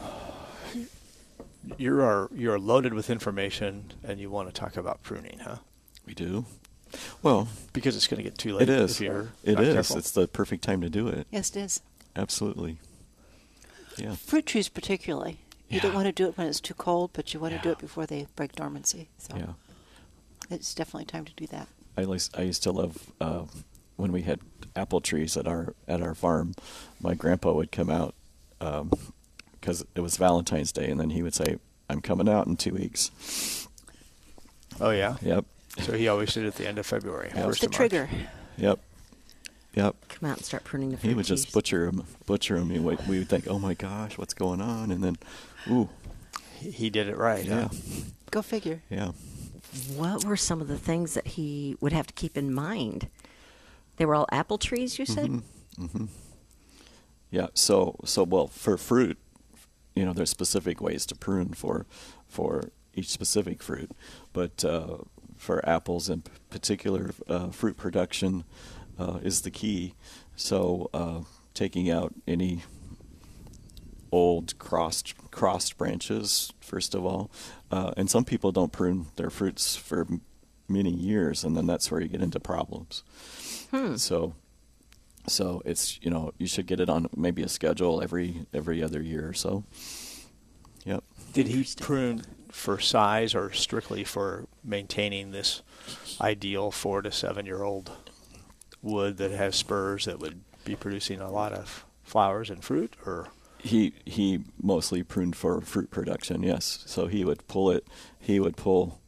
you 1.78 2.00
are 2.02 2.30
you're 2.34 2.60
loaded 2.60 2.94
with 2.94 3.10
information, 3.10 3.94
and 4.04 4.20
you 4.20 4.30
want 4.30 4.48
to 4.48 4.54
talk 4.60 4.78
about 4.78 5.04
pruning, 5.04 5.40
huh? 5.40 5.58
We 6.06 6.14
do. 6.14 6.46
Well, 7.22 7.50
Because 7.74 7.96
it's 7.98 8.08
going 8.08 8.18
to 8.18 8.24
get 8.24 8.38
too 8.38 8.54
late. 8.54 8.64
it 8.64 8.70
is. 8.70 8.92
If 8.94 9.02
you're 9.02 9.30
It 9.44 9.56
not 9.56 9.64
is. 9.66 9.74
careful. 9.74 9.98
It's 9.98 10.12
the 10.12 10.28
perfect 10.28 10.64
time 10.64 10.80
to 10.82 10.90
do 10.90 11.08
it. 11.10 11.28
Yes, 11.32 11.50
it 11.50 11.58
is. 11.60 11.82
Absolutely. 12.16 12.78
Yeah. 13.98 14.16
Fruit 14.16 14.46
trees, 14.46 14.70
particularly. 14.70 15.40
You 15.70 15.82
don't 15.82 15.94
want 15.94 16.06
to 16.06 16.14
do 16.14 16.28
it 16.30 16.38
when 16.38 16.48
it's 16.48 16.62
too 16.62 16.74
cold, 16.74 17.12
but 17.12 17.34
you 17.34 17.42
want 17.42 17.54
to 17.54 17.60
do 17.60 17.72
it 17.72 17.78
before 17.80 18.06
they 18.06 18.28
break 18.38 18.54
dormancy. 18.56 19.10
So 19.18 19.36
Yeah. 19.36 19.54
it's 20.50 20.74
definitely 20.74 21.06
time 21.06 21.26
to 21.26 21.34
do 21.36 21.46
that. 21.48 21.68
I 21.98 22.02
used, 22.02 22.38
I 22.40 22.44
used 22.44 22.64
to 22.64 22.72
love 22.72 23.12
uh, 23.20 23.44
when 23.98 24.14
we 24.14 24.22
had 24.22 24.40
apple 24.78 25.02
trees 25.02 25.36
at 25.36 25.46
our 25.46 25.74
at 25.90 26.02
our 26.02 26.16
farm. 26.16 26.54
My 27.02 27.16
grandpa 27.16 27.52
would 27.52 27.72
come 27.74 27.90
out 27.90 28.16
because 29.60 29.86
it 29.96 30.02
was 30.02 30.18
Valentine's 30.18 30.72
Day, 30.72 30.90
and 30.90 31.00
then 31.00 31.10
he 31.12 31.22
would 31.24 31.34
say, 31.34 31.58
"I'm 31.90 32.02
coming 32.02 32.30
out 32.30 32.48
in 32.48 32.56
two 32.58 32.74
weeks." 32.74 33.68
Oh 34.80 34.92
yeah. 34.92 35.18
Yep. 35.22 35.46
So 35.82 35.94
he 35.94 36.08
always 36.08 36.34
did 36.34 36.44
it 36.46 36.48
at 36.48 36.56
the 36.56 36.68
end 36.68 36.78
of 36.80 36.86
February. 36.86 37.32
Yeah. 37.36 37.44
first 37.46 37.62
the 37.62 37.68
of 37.68 37.72
March. 37.72 37.78
trigger. 37.78 38.10
Yep. 38.58 38.80
Yep. 39.74 39.96
come 40.10 40.30
out 40.32 40.38
and 40.38 40.46
start 40.46 40.64
pruning 40.64 40.90
the 40.90 40.98
fruit 40.98 41.10
He 41.10 41.14
would 41.14 41.26
just 41.26 41.54
butcher 41.54 41.86
him, 41.86 42.04
butcher 42.26 42.58
him. 42.58 42.70
We 42.70 42.80
would, 42.80 43.08
we 43.08 43.20
would 43.20 43.30
think, 43.30 43.48
"Oh 43.48 43.60
my 43.60 43.76
gosh, 43.76 44.18
what's 44.18 44.34
going 44.34 44.60
on?" 44.62 44.90
And 44.92 45.04
then, 45.04 45.18
ooh, 45.70 45.90
He, 46.58 46.72
he 46.72 46.90
did 46.90 47.08
it 47.08 47.16
right. 47.18 47.46
yeah, 47.46 47.68
huh? 47.68 48.04
Go 48.32 48.42
figure. 48.42 48.82
yeah. 48.90 49.12
What 49.96 50.26
were 50.26 50.38
some 50.38 50.62
of 50.62 50.68
the 50.68 50.78
things 50.80 51.14
that 51.14 51.28
he 51.28 51.76
would 51.80 51.94
have 51.94 52.08
to 52.08 52.14
keep 52.14 52.38
in 52.38 52.52
mind? 52.54 53.08
They 53.98 54.06
were 54.06 54.16
all 54.16 54.28
apple 54.32 54.58
trees, 54.58 54.98
you 54.98 55.06
said? 55.06 55.42
Mm-hmm. 55.78 56.06
Yeah. 57.30 57.48
So 57.54 57.98
so 58.06 58.24
well 58.24 58.48
for 58.48 58.78
fruit, 58.78 59.18
you 59.98 60.06
know, 60.06 60.14
there's 60.14 60.30
specific 60.30 60.80
ways 60.80 61.06
to 61.08 61.16
prune 61.16 61.54
for 61.54 61.86
for 62.28 62.72
each 62.94 63.10
specific 63.10 63.62
fruit, 63.64 63.92
but 64.34 64.64
uh, 64.66 64.98
for 65.38 65.68
apples 65.68 66.10
in 66.10 66.24
particular, 66.50 67.12
uh, 67.28 67.50
fruit 67.50 67.78
production 67.78 68.44
uh, 69.00 69.20
is 69.24 69.42
the 69.42 69.52
key. 69.52 69.94
So 70.36 70.90
uh, 70.94 71.22
taking 71.54 71.90
out 71.90 72.14
any 72.28 72.64
old 74.12 74.58
crossed 74.58 75.14
crossed 75.32 75.78
branches 75.78 76.54
first 76.60 76.96
of 76.96 77.06
all, 77.06 77.30
uh, 77.72 77.92
and 77.98 78.10
some 78.10 78.26
people 78.26 78.52
don't 78.52 78.72
prune 78.72 79.08
their 79.16 79.30
fruits 79.30 79.76
for 79.76 80.08
many 80.70 80.92
years, 80.92 81.44
and 81.44 81.56
then 81.56 81.66
that's 81.66 81.90
where 81.90 82.02
you 82.02 82.08
get 82.08 82.22
into 82.22 82.40
problems. 82.40 83.04
So 83.96 84.34
so 85.28 85.62
it's 85.66 86.00
you 86.02 86.10
know 86.10 86.32
you 86.38 86.48
should 86.48 86.66
get 86.66 86.80
it 86.80 86.90
on 86.90 87.08
maybe 87.16 87.44
a 87.44 87.50
schedule 87.50 88.02
every 88.02 88.46
every 88.54 88.82
other 88.82 89.02
year 89.02 89.28
or 89.28 89.34
so. 89.34 89.64
Yep. 90.86 91.04
Did 91.34 91.48
he 91.48 91.68
prune 91.80 92.24
for 92.50 92.80
size 92.80 93.36
or 93.36 93.52
strictly 93.52 94.04
for 94.04 94.48
maintaining 94.64 95.32
this 95.32 95.62
ideal 96.22 96.72
four 96.72 97.02
to 97.02 97.12
seven 97.12 97.46
year 97.46 97.64
old 97.64 97.92
wood 98.82 99.18
that 99.18 99.32
has 99.32 99.56
spurs 99.56 100.06
that 100.06 100.20
would 100.20 100.42
be 100.64 100.76
producing 100.76 101.20
a 101.20 101.32
lot 101.32 101.52
of 101.52 101.86
flowers 102.04 102.50
and 102.50 102.64
fruit? 102.64 102.96
Or 103.06 103.28
He 103.58 103.94
he 104.06 104.46
mostly 104.62 105.04
pruned 105.04 105.36
for 105.36 105.60
fruit 105.62 105.92
production. 105.92 106.42
Yes. 106.42 106.84
So 106.86 107.08
he 107.08 107.26
would 107.26 107.48
pull 107.48 107.70
it. 107.70 107.86
He 108.18 108.40
would 108.40 108.56
pull 108.56 109.02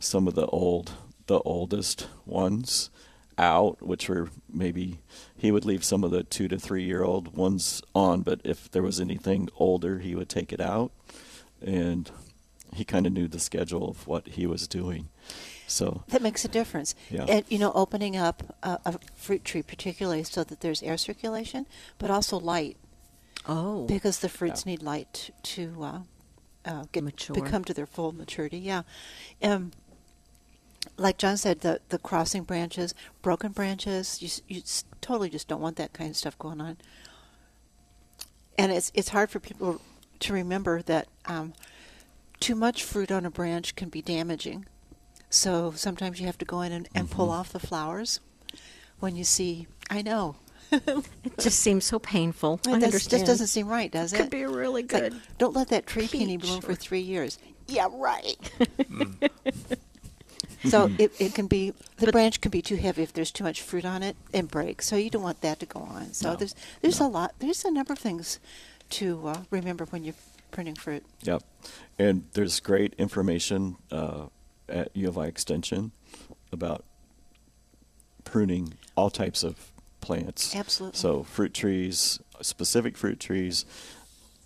some 0.00 0.26
of 0.26 0.34
the 0.34 0.46
old 0.46 0.92
the 1.26 1.40
oldest 1.40 2.08
ones 2.24 2.90
out, 3.38 3.82
which 3.82 4.08
were 4.08 4.28
maybe 4.52 4.98
he 5.36 5.50
would 5.52 5.64
leave 5.64 5.84
some 5.84 6.02
of 6.04 6.10
the 6.10 6.22
two 6.22 6.48
to 6.48 6.58
three 6.58 6.84
year 6.84 7.02
old 7.04 7.36
ones 7.36 7.82
on, 7.94 8.22
but 8.22 8.40
if 8.44 8.70
there 8.70 8.82
was 8.82 9.00
anything 9.00 9.48
older, 9.58 9.98
he 9.98 10.14
would 10.14 10.28
take 10.28 10.52
it 10.52 10.60
out, 10.60 10.90
and 11.60 12.10
he 12.74 12.84
kind 12.84 13.06
of 13.06 13.12
knew 13.12 13.28
the 13.28 13.38
schedule 13.38 13.88
of 13.90 14.06
what 14.06 14.26
he 14.28 14.46
was 14.46 14.66
doing. 14.66 15.08
So 15.66 16.04
That 16.08 16.22
makes 16.22 16.44
a 16.44 16.48
difference. 16.48 16.94
Yeah. 17.10 17.24
And, 17.28 17.44
you 17.48 17.58
know, 17.58 17.72
opening 17.74 18.16
up 18.16 18.56
a, 18.62 18.78
a 18.84 18.98
fruit 19.14 19.44
tree, 19.44 19.62
particularly 19.62 20.22
so 20.22 20.44
that 20.44 20.60
there's 20.60 20.82
air 20.82 20.96
circulation, 20.96 21.66
but 21.98 22.10
also 22.10 22.38
light, 22.38 22.76
Oh. 23.48 23.86
because 23.86 24.20
the 24.20 24.28
fruits 24.28 24.64
need 24.66 24.82
light 24.82 25.30
to 25.42 25.74
uh, 25.82 25.98
uh, 26.64 26.84
get 26.92 27.02
Mature. 27.04 27.34
become 27.34 27.64
to 27.64 27.74
their 27.74 27.86
full 27.86 28.12
maturity. 28.12 28.58
Yeah. 28.58 28.82
Um, 29.42 29.72
like 30.96 31.18
John 31.18 31.36
said, 31.36 31.60
the, 31.60 31.80
the 31.90 31.98
crossing 31.98 32.42
branches, 32.44 32.94
broken 33.22 33.52
branches, 33.52 34.22
you, 34.22 34.28
you 34.56 34.62
totally 35.00 35.28
just 35.30 35.48
don't 35.48 35.60
want 35.60 35.76
that 35.76 35.92
kind 35.92 36.10
of 36.10 36.16
stuff 36.16 36.38
going 36.38 36.60
on. 36.60 36.76
And 38.58 38.72
it's 38.72 38.90
it's 38.94 39.10
hard 39.10 39.28
for 39.30 39.38
people 39.38 39.80
to 40.20 40.32
remember 40.32 40.80
that 40.82 41.08
um, 41.26 41.52
too 42.40 42.54
much 42.54 42.82
fruit 42.82 43.12
on 43.12 43.26
a 43.26 43.30
branch 43.30 43.76
can 43.76 43.90
be 43.90 44.00
damaging. 44.00 44.64
So 45.28 45.72
sometimes 45.76 46.20
you 46.20 46.26
have 46.26 46.38
to 46.38 46.44
go 46.46 46.62
in 46.62 46.72
and, 46.72 46.88
and 46.94 47.10
pull 47.10 47.30
off 47.30 47.52
the 47.52 47.58
flowers 47.60 48.20
when 48.98 49.14
you 49.16 49.24
see. 49.24 49.66
I 49.90 50.02
know. 50.02 50.36
It 50.72 51.38
just 51.38 51.60
seems 51.60 51.84
so 51.84 51.98
painful. 51.98 52.60
I 52.66 52.70
It 52.70 52.74
does- 52.74 52.84
understand. 52.84 53.10
just 53.20 53.26
doesn't 53.26 53.46
seem 53.48 53.68
right, 53.68 53.90
does 53.92 54.12
it? 54.12 54.16
It 54.16 54.22
could 54.22 54.30
be 54.30 54.44
really 54.46 54.82
It's 54.84 54.92
like, 54.92 55.02
good. 55.12 55.20
don't 55.38 55.54
let 55.54 55.68
that 55.68 55.86
tree 55.86 56.08
peony 56.08 56.38
peach 56.38 56.46
bloom 56.48 56.60
for 56.62 56.74
three 56.74 57.00
years. 57.00 57.38
Yeah, 57.68 57.88
right. 57.92 58.36
so 60.68 60.90
it, 60.98 61.12
it 61.20 61.34
can 61.34 61.46
be 61.46 61.72
the 61.98 62.12
branch 62.12 62.40
can 62.40 62.50
be 62.50 62.62
too 62.62 62.76
heavy 62.76 63.02
if 63.02 63.12
there's 63.12 63.30
too 63.30 63.44
much 63.44 63.62
fruit 63.62 63.84
on 63.84 64.02
it 64.02 64.16
and 64.32 64.50
break. 64.50 64.82
So 64.82 64.96
you 64.96 65.10
don't 65.10 65.22
want 65.22 65.40
that 65.40 65.60
to 65.60 65.66
go 65.66 65.80
on. 65.80 66.12
So 66.12 66.36
there's 66.36 66.54
there's 66.80 67.00
a 67.00 67.06
lot 67.06 67.34
there's 67.38 67.64
a 67.64 67.70
number 67.70 67.92
of 67.92 67.98
things 67.98 68.38
to 68.90 69.28
uh, 69.28 69.38
remember 69.50 69.84
when 69.86 70.04
you're 70.04 70.14
pruning 70.50 70.74
fruit. 70.74 71.04
Yep. 71.22 71.42
And 71.98 72.24
there's 72.32 72.60
great 72.60 72.94
information 72.98 73.76
uh, 73.90 74.26
at 74.68 74.88
U 74.94 75.08
of 75.08 75.18
I 75.18 75.26
Extension 75.26 75.92
about 76.52 76.84
pruning 78.24 78.74
all 78.96 79.10
types 79.10 79.42
of 79.42 79.72
plants. 80.00 80.54
Absolutely. 80.54 80.96
So 80.98 81.24
fruit 81.24 81.52
trees, 81.52 82.20
specific 82.40 82.96
fruit 82.96 83.20
trees, 83.20 83.66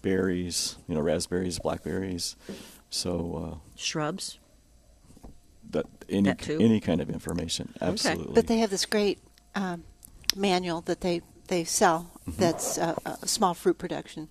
berries, 0.03 0.77
you 0.89 0.95
know, 0.95 1.01
raspberries, 1.01 1.59
blackberries. 1.59 2.37
So 2.89 3.61
uh, 3.63 3.69
Shrubs. 3.77 4.40
That 5.73 5.87
any 6.09 6.23
That 6.23 6.39
too? 6.41 6.59
any 6.61 6.81
kind 6.81 7.01
of 7.01 7.11
information, 7.11 7.75
absolutely. 7.81 8.35
But 8.35 8.47
they 8.47 8.59
have 8.59 8.71
this 8.71 8.87
great 8.87 9.19
um, 9.55 9.85
manual 10.37 10.81
that 10.83 11.01
they 11.01 11.23
they 11.49 11.65
sell 11.65 12.11
Mm-hmm. 12.29 12.41
that's 12.43 12.79
uh, 12.79 12.95
uh, 13.07 13.17
small 13.25 13.55
fruit 13.55 13.79
production. 13.79 14.29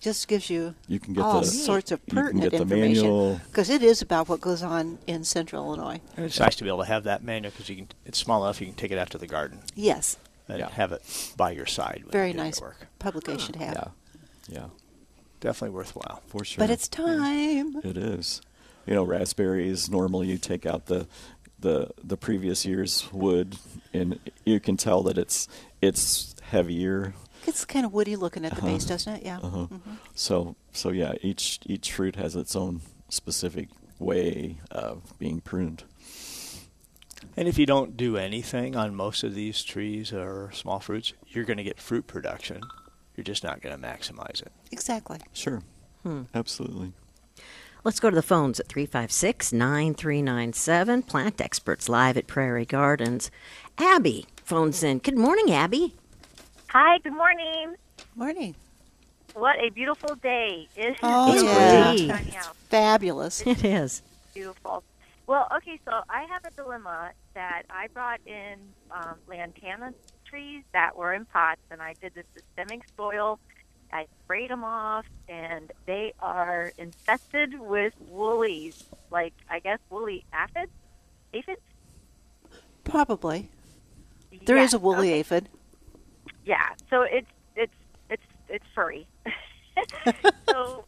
Just 0.00 0.28
gives 0.28 0.48
you, 0.48 0.74
You 0.86 1.00
can 1.00 1.12
get 1.12 1.24
all 1.24 1.40
the- 1.40 1.46
sorts 1.46 1.90
of 1.90 2.00
you 2.06 2.14
can 2.14 2.22
pertinent 2.22 2.42
get 2.52 2.56
the 2.56 2.62
information 2.62 3.40
because 3.48 3.68
it 3.68 3.82
is 3.82 4.00
about 4.00 4.28
what 4.28 4.40
goes 4.40 4.62
on 4.62 4.98
in 5.08 5.24
Central 5.24 5.66
Illinois. 5.66 6.00
And 6.16 6.24
it's 6.24 6.38
nice 6.38 6.54
to 6.56 6.64
be 6.64 6.70
able 6.70 6.78
to 6.84 6.84
have 6.88 7.02
that 7.04 7.22
manual 7.24 7.50
because 7.50 7.68
you 7.68 7.76
can. 7.76 7.88
It's 8.06 8.18
small 8.18 8.44
enough 8.44 8.60
you 8.60 8.66
can 8.68 8.76
take 8.76 8.92
it 8.92 8.98
out 8.98 9.10
to 9.10 9.18
the 9.18 9.26
garden 9.26 9.58
Yes, 9.74 10.16
and 10.48 10.60
Yeah. 10.60 10.70
have 10.70 10.92
it 10.92 11.02
by 11.36 11.50
your 11.50 11.66
side. 11.66 12.02
when 12.04 12.12
very 12.12 12.28
you're 12.28 12.36
nice 12.44 12.60
work. 12.60 12.86
publication 13.00 13.52
to 13.54 13.58
have. 13.58 13.74
yeah, 14.48 14.56
yeah, 14.60 14.66
Definitely 15.40 15.74
worthwhile. 15.74 16.22
for 16.28 16.44
sure. 16.44 16.62
But 16.62 16.70
it's 16.70 16.86
time. 16.88 17.76
It 17.84 17.96
is. 17.98 18.40
You 18.88 18.94
know, 18.94 19.04
raspberries. 19.04 19.90
Normally, 19.90 20.28
you 20.28 20.38
take 20.38 20.64
out 20.64 20.86
the 20.86 21.06
the 21.60 21.90
the 22.02 22.16
previous 22.16 22.64
year's 22.64 23.06
wood, 23.12 23.58
and 23.92 24.18
you 24.46 24.60
can 24.60 24.78
tell 24.78 25.02
that 25.02 25.18
it's 25.18 25.46
it's 25.82 26.34
heavier. 26.40 27.12
It's 27.46 27.66
kind 27.66 27.84
of 27.84 27.92
woody 27.92 28.16
looking 28.16 28.46
at 28.46 28.54
the 28.56 28.62
base, 28.62 28.86
doesn't 28.86 29.12
it? 29.16 29.22
Yeah. 29.24 29.40
Uh-huh. 29.42 29.66
Mhm. 29.66 29.98
So 30.14 30.56
so 30.72 30.88
yeah, 30.88 31.12
each 31.20 31.60
each 31.66 31.92
fruit 31.92 32.16
has 32.16 32.34
its 32.34 32.56
own 32.56 32.80
specific 33.10 33.68
way 33.98 34.56
of 34.70 35.18
being 35.18 35.42
pruned. 35.42 35.84
And 37.36 37.46
if 37.46 37.58
you 37.58 37.66
don't 37.66 37.94
do 37.94 38.16
anything 38.16 38.74
on 38.74 38.94
most 38.94 39.22
of 39.22 39.34
these 39.34 39.62
trees 39.62 40.14
or 40.14 40.50
small 40.54 40.80
fruits, 40.80 41.12
you're 41.26 41.44
going 41.44 41.56
to 41.58 41.62
get 41.62 41.78
fruit 41.78 42.06
production. 42.06 42.62
You're 43.16 43.24
just 43.24 43.44
not 43.44 43.60
going 43.60 43.78
to 43.78 43.86
maximize 43.86 44.40
it. 44.40 44.52
Exactly. 44.72 45.18
Sure, 45.34 45.62
absolutely. 46.34 46.92
Let's 47.88 48.00
go 48.00 48.10
to 48.10 48.14
the 48.14 48.20
phones 48.20 48.60
at 48.60 48.68
356 48.68 49.50
9397. 49.50 51.04
Plant 51.04 51.40
experts 51.40 51.88
live 51.88 52.18
at 52.18 52.26
Prairie 52.26 52.66
Gardens. 52.66 53.30
Abby 53.78 54.26
phones 54.44 54.82
in. 54.82 54.98
Good 54.98 55.16
morning, 55.16 55.50
Abby. 55.50 55.94
Hi, 56.68 56.98
good 56.98 57.14
morning. 57.14 57.76
Morning. 58.14 58.54
What 59.32 59.56
a 59.58 59.70
beautiful 59.70 60.16
day. 60.16 60.68
It 60.76 60.90
is 60.90 60.96
Oh, 61.02 61.32
It's 61.32 61.42
yeah. 61.42 61.82
pretty. 61.86 62.08
shining 62.08 62.36
out. 62.36 62.56
Fabulous. 62.68 63.40
It 63.46 63.64
is. 63.64 64.02
Beautiful. 64.34 64.84
Well, 65.26 65.48
okay, 65.56 65.80
so 65.86 66.02
I 66.10 66.24
have 66.24 66.44
a 66.44 66.50
dilemma 66.50 67.12
that 67.32 67.62
I 67.70 67.86
brought 67.94 68.20
in 68.26 68.58
um, 68.90 69.14
lantana 69.26 69.94
trees 70.26 70.62
that 70.74 70.94
were 70.94 71.14
in 71.14 71.24
pots, 71.24 71.62
and 71.70 71.80
I 71.80 71.94
did 72.02 72.12
the 72.14 72.24
systemic 72.34 72.82
soil. 72.98 73.38
I 73.92 74.06
sprayed 74.24 74.50
them 74.50 74.64
off, 74.64 75.06
and 75.28 75.72
they 75.86 76.12
are 76.20 76.72
infested 76.78 77.58
with 77.58 77.94
woolies, 78.08 78.84
like 79.10 79.34
I 79.48 79.60
guess 79.60 79.78
woolly 79.90 80.24
aphids. 80.32 80.72
Aphids? 81.32 81.60
Probably. 82.84 83.50
There 84.44 84.58
is 84.58 84.74
a 84.74 84.78
woolly 84.78 85.10
okay. 85.10 85.20
aphid. 85.20 85.48
Yeah, 86.44 86.68
so 86.90 87.02
it's 87.02 87.30
it's 87.56 87.74
it's 88.10 88.22
it's 88.48 88.64
furry. 88.74 89.06
so 90.48 90.84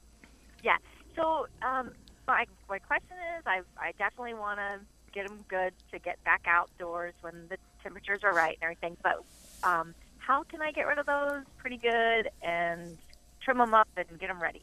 yeah, 0.62 0.76
so 1.16 1.46
um, 1.62 1.92
my 2.26 2.46
my 2.68 2.78
question 2.78 3.16
is, 3.38 3.44
I 3.46 3.60
I 3.78 3.92
definitely 3.98 4.34
want 4.34 4.58
to 4.58 4.80
get 5.12 5.26
them 5.26 5.44
good 5.48 5.72
to 5.92 5.98
get 5.98 6.22
back 6.24 6.42
outdoors 6.46 7.14
when 7.20 7.46
the 7.48 7.56
temperatures 7.82 8.20
are 8.22 8.32
right 8.32 8.56
and 8.60 8.62
everything. 8.62 8.96
But 9.02 9.22
um, 9.62 9.94
how 10.30 10.44
can 10.44 10.62
I 10.62 10.70
get 10.70 10.86
rid 10.86 10.96
of 10.96 11.06
those 11.06 11.42
pretty 11.58 11.76
good 11.76 12.30
and 12.40 12.96
trim 13.40 13.58
them 13.58 13.74
up 13.74 13.88
and 13.96 14.06
get 14.20 14.28
them 14.28 14.40
ready? 14.40 14.62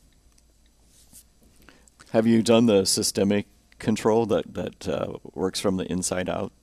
Have 2.11 2.25
you 2.25 2.41
done 2.41 2.67
the 2.67 2.85
systemic 2.85 3.47
control 3.77 4.25
that 4.27 4.53
that 4.53 4.87
uh, 4.87 5.17
works 5.33 5.59
from 5.59 5.75
the 5.75 5.83
inside 5.91 6.29
out? 6.29 6.53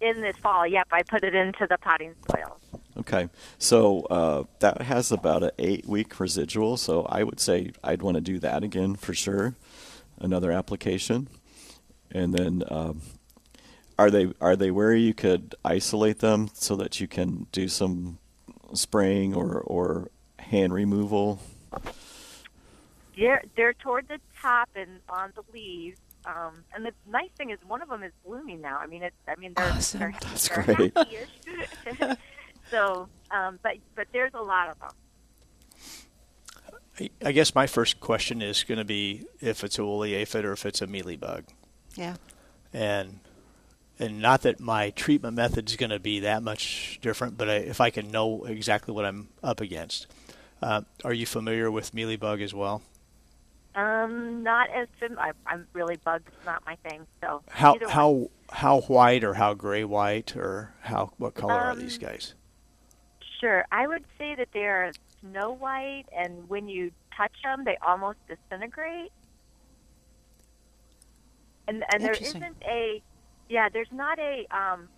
In 0.00 0.22
this 0.22 0.36
fall, 0.38 0.66
yep, 0.66 0.88
I 0.92 1.02
put 1.02 1.24
it 1.24 1.34
into 1.34 1.66
the 1.68 1.76
potting 1.76 2.14
soil. 2.30 2.58
Okay, 2.96 3.28
so 3.58 4.00
uh, 4.04 4.44
that 4.60 4.80
has 4.80 5.12
about 5.12 5.42
an 5.42 5.50
eight 5.58 5.84
week 5.84 6.18
residual. 6.18 6.78
So 6.78 7.02
I 7.10 7.22
would 7.22 7.38
say 7.38 7.72
I'd 7.82 8.00
want 8.00 8.14
to 8.14 8.22
do 8.22 8.38
that 8.38 8.62
again 8.62 8.94
for 8.94 9.12
sure. 9.12 9.56
Another 10.18 10.52
application, 10.52 11.28
and 12.10 12.32
then 12.32 12.62
um, 12.68 13.02
are 13.98 14.10
they 14.10 14.32
are 14.40 14.56
they 14.56 14.70
where 14.70 14.94
you 14.94 15.14
could 15.14 15.54
isolate 15.64 16.18
them 16.20 16.50
so 16.54 16.76
that 16.76 17.00
you 17.00 17.08
can 17.08 17.46
do 17.52 17.68
some 17.68 18.18
spraying 18.72 19.34
or 19.34 19.60
or 19.60 20.08
hand 20.38 20.72
removal? 20.74 21.40
They're 23.16 23.42
they're 23.56 23.74
toward 23.74 24.08
the 24.08 24.18
top 24.40 24.68
and 24.74 25.00
on 25.08 25.32
the 25.34 25.42
leaves. 25.52 25.98
Um, 26.26 26.64
and 26.74 26.86
the 26.86 26.92
nice 27.06 27.28
thing 27.36 27.50
is, 27.50 27.58
one 27.66 27.82
of 27.82 27.88
them 27.90 28.02
is 28.02 28.12
blooming 28.26 28.60
now. 28.62 28.78
I 28.78 28.86
mean, 28.86 29.02
it's 29.02 29.14
I 29.28 29.36
mean 29.36 29.52
they're 29.56 29.66
Awesome. 29.72 30.00
they're, 30.00 30.14
That's 30.20 30.48
they're 30.48 30.62
great. 30.62 30.96
so, 32.70 33.08
um, 33.30 33.58
but 33.62 33.74
but 33.94 34.06
there's 34.12 34.32
a 34.34 34.42
lot 34.42 34.70
of 34.70 34.78
them. 34.80 34.90
I- 37.00 37.10
I 37.28 37.32
guess 37.32 37.54
my 37.54 37.66
first 37.66 37.98
question 38.00 38.40
is 38.40 38.62
going 38.62 38.78
to 38.78 38.84
be 38.84 39.24
if 39.40 39.64
it's 39.64 39.78
a 39.78 39.84
woolly 39.84 40.14
aphid 40.14 40.44
or 40.44 40.52
if 40.52 40.64
it's 40.64 40.80
a 40.80 40.86
mealybug. 40.86 41.44
Yeah. 41.96 42.16
and 42.72 43.18
and 43.98 44.20
not 44.20 44.42
that 44.42 44.60
my 44.60 44.90
treatment 44.90 45.36
method 45.36 45.68
is 45.68 45.76
going 45.76 45.90
to 45.90 45.98
be 46.00 46.20
that 46.20 46.42
much 46.42 46.98
different, 47.00 47.36
but 47.36 47.48
I, 47.48 47.54
if 47.56 47.80
I 47.80 47.90
can 47.90 48.10
know 48.10 48.44
exactly 48.44 48.92
what 48.94 49.04
I'm 49.04 49.28
up 49.42 49.60
against. 49.60 50.06
Uh, 50.62 50.82
are 51.04 51.12
you 51.12 51.26
familiar 51.26 51.70
with 51.70 51.92
mealybug 51.94 52.40
as 52.42 52.54
well? 52.54 52.82
Um, 53.74 54.42
not 54.42 54.70
as 54.70 54.86
fam- 55.00 55.18
I, 55.18 55.32
I'm 55.46 55.66
really 55.72 55.96
bugs 56.04 56.30
not 56.46 56.62
my 56.64 56.76
thing. 56.88 57.06
So 57.20 57.42
How 57.50 57.74
either 57.74 57.86
way. 57.86 57.92
how 57.92 58.30
how 58.50 58.80
white 58.82 59.24
or 59.24 59.34
how 59.34 59.52
gray 59.54 59.82
white 59.84 60.36
or 60.36 60.72
how 60.82 61.12
what 61.18 61.34
color 61.34 61.54
are 61.54 61.74
these 61.74 61.96
Um, 61.96 62.02
guys? 62.08 62.34
Sure, 63.40 63.64
I 63.72 63.86
would 63.88 64.04
say 64.16 64.36
that 64.36 64.48
they 64.52 64.64
are 64.64 64.92
snow 65.20 65.52
white, 65.52 66.04
and 66.16 66.48
when 66.48 66.68
you 66.68 66.92
touch 67.16 67.32
them, 67.42 67.64
they 67.64 67.76
almost 67.84 68.18
disintegrate. 68.28 69.10
And 71.66 71.82
and 71.92 72.02
there 72.02 72.12
isn't 72.12 72.56
a, 72.62 73.02
yeah, 73.48 73.68
there's 73.68 73.92
not 73.92 74.18
a, 74.18 74.46
um, 74.50 74.88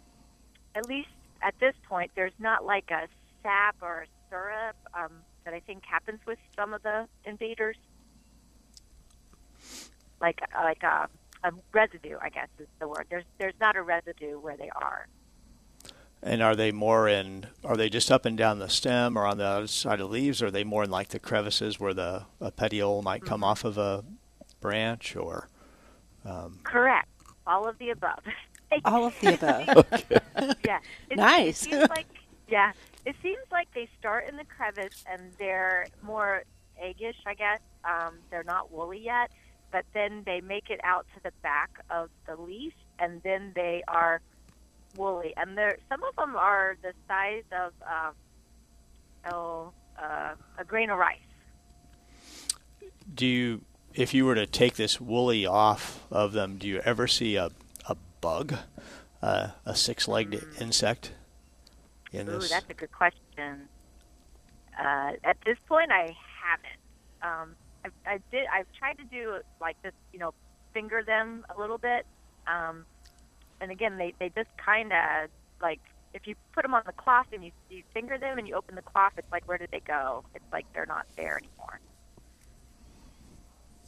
at 0.75 0.87
least 0.89 1.09
at 1.43 1.55
this 1.61 1.75
point, 1.89 2.11
there's 2.15 2.33
not 2.39 2.65
like 2.65 2.91
a 2.91 3.07
sap 3.43 3.77
or 3.81 4.03
a 4.03 4.07
syrup 4.31 4.77
um, 4.95 5.13
that 5.45 5.55
I 5.55 5.61
think 5.61 5.85
happens 5.85 6.21
with 6.27 6.39
some 6.55 6.75
of 6.75 6.83
the 6.83 7.07
invaders. 7.25 7.77
Like 10.21 10.41
like 10.55 10.83
a, 10.83 11.09
a 11.45 11.53
residue, 11.73 12.17
I 12.21 12.31
guess 12.31 12.49
is 12.59 12.67
the 12.81 12.89
word. 12.89 13.07
There's 13.11 13.25
there's 13.39 13.55
not 13.61 13.77
a 13.77 13.83
residue 13.83 14.39
where 14.39 14.57
they 14.57 14.71
are. 14.71 15.07
And 16.23 16.43
are 16.43 16.57
they 16.57 16.73
more 16.73 17.07
in? 17.07 17.47
Are 17.63 17.77
they 17.77 17.91
just 17.91 18.11
up 18.11 18.25
and 18.25 18.37
down 18.37 18.59
the 18.59 18.69
stem 18.69 19.19
or 19.19 19.27
on 19.27 19.37
the 19.37 19.45
other 19.45 19.67
side 19.67 20.01
of 20.01 20.09
the 20.09 20.13
leaves? 20.13 20.43
Or 20.43 20.47
are 20.47 20.51
they 20.51 20.65
more 20.65 20.85
in 20.85 20.91
like 20.91 21.09
the 21.09 21.19
crevices 21.19 21.79
where 21.79 21.93
the 21.93 22.25
a 22.41 22.51
petiole 22.51 23.03
might 23.03 23.25
come 23.25 23.45
off 23.45 23.65
of 23.65 23.77
a 23.77 24.05
branch? 24.61 25.15
Or 25.15 25.49
um, 26.25 26.61
Correct. 26.65 27.09
All 27.47 27.69
of 27.69 27.79
the 27.79 27.91
above. 27.91 28.21
All 28.85 29.07
of 29.07 29.21
the 29.21 29.35
above. 29.35 30.57
yeah. 30.65 30.81
It, 31.11 31.17
Nice. 31.17 31.63
It 31.67 31.71
seems 31.71 31.89
like 31.89 32.07
yeah. 32.49 32.73
It 33.05 33.15
seems 33.23 33.43
like 33.53 33.69
they 33.75 33.89
start 33.99 34.29
in 34.29 34.37
the 34.37 34.45
crevice 34.45 35.05
and 35.11 35.33
they're 35.39 35.87
more 36.03 36.43
eggish, 36.83 37.17
I 37.27 37.35
guess. 37.35 37.61
Um, 37.85 38.15
they're 38.31 38.45
not 38.45 38.73
woolly 38.73 38.99
yet, 38.99 39.31
but 39.71 39.85
then 39.95 40.23
they 40.27 40.41
make 40.41 40.71
it 40.71 40.81
out 40.83 41.07
to 41.15 41.23
the 41.23 41.33
back 41.43 41.71
of 41.91 42.11
the 42.27 42.37
leaf, 42.37 42.73
and 42.99 43.23
then 43.23 43.53
they 43.55 43.83
are 43.89 44.21
woolly. 44.97 45.35
And 45.37 45.57
they're 45.57 45.79
some 45.89 46.03
of 46.03 46.17
them 46.17 46.35
are 46.37 46.77
the 46.83 46.93
size 47.09 47.45
of 47.53 47.73
um, 47.83 48.15
oh 49.33 49.73
uh, 50.03 50.35
a 50.59 50.65
grain 50.65 50.91
of 50.91 50.99
rice. 50.99 51.19
do 53.15 53.27
you, 53.27 53.61
if 53.97 54.15
you 54.15 54.25
were 54.25 54.35
to 54.35 54.47
take 54.47 54.75
this 54.75 55.01
woolly 55.01 55.47
off 55.47 56.07
of 56.11 56.33
them, 56.33 56.57
do 56.59 56.69
you 56.69 56.81
ever 56.85 57.07
see 57.07 57.37
a 57.37 57.51
a 57.89 57.97
bug, 58.21 58.55
uh, 59.23 59.49
a 59.65 59.75
six-legged 59.75 60.45
insect? 60.61 61.13
in 62.13 62.29
Ooh, 62.29 62.33
this? 62.33 62.51
that's 62.51 62.69
a 62.71 62.75
good 62.75 62.93
question. 62.93 63.69
Uh, 64.79 65.13
at 65.25 65.37
this 65.45 65.59
point, 65.69 65.91
I 65.91 66.15
haven't. 66.43 66.81
Um, 67.23 67.57
I, 67.85 68.15
I 68.15 68.19
did. 68.31 68.47
I've 68.53 68.71
tried 68.79 68.99
to 68.99 69.05
do 69.05 69.39
like 69.61 69.81
this, 69.83 69.93
you 70.13 70.19
know, 70.19 70.35
finger 70.75 71.03
them 71.03 71.45
a 71.55 71.59
little 71.61 71.79
bit. 71.79 72.07
Um, 72.47 72.85
and 73.61 73.71
again, 73.71 73.99
they 73.99 74.15
they 74.19 74.29
just 74.31 74.51
kind 74.59 74.93
of 74.93 75.31
like 75.63 75.81
if 76.15 76.27
you 76.27 76.35
put 76.53 76.63
them 76.63 76.75
on 76.75 76.83
the 76.87 76.93
cloth 76.93 77.27
and 77.33 77.45
you 77.45 77.53
you 77.71 77.83
finger 77.95 78.19
them 78.19 78.39
and 78.39 78.47
you 78.47 78.55
open 78.55 78.75
the 78.75 78.83
cloth, 78.83 79.13
it's 79.17 79.31
like 79.33 79.47
where 79.49 79.59
did 79.59 79.71
they 79.71 79.81
go? 79.81 80.25
It's 80.35 80.45
like 80.53 80.67
they're 80.75 80.87
not 80.87 81.07
there 81.17 81.39
anymore. 81.39 81.81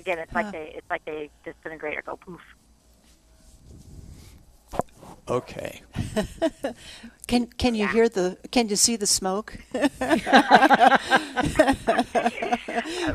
Again, 0.01 0.19
it's 0.19 0.33
Huh. 0.33 0.39
like 0.39 0.51
they 0.53 0.73
it's 0.77 0.91
like 0.91 1.05
they 1.05 1.31
disintegrate 1.45 1.99
or 1.99 2.03
go 2.03 2.17
poof. 2.17 2.41
Okay. 5.29 5.83
Can 7.27 7.47
can 7.47 7.75
you 7.75 7.87
hear 7.87 8.09
the? 8.09 8.39
Can 8.51 8.69
you 8.69 8.77
see 8.77 8.97
the 8.97 9.07
smoke? 9.07 9.59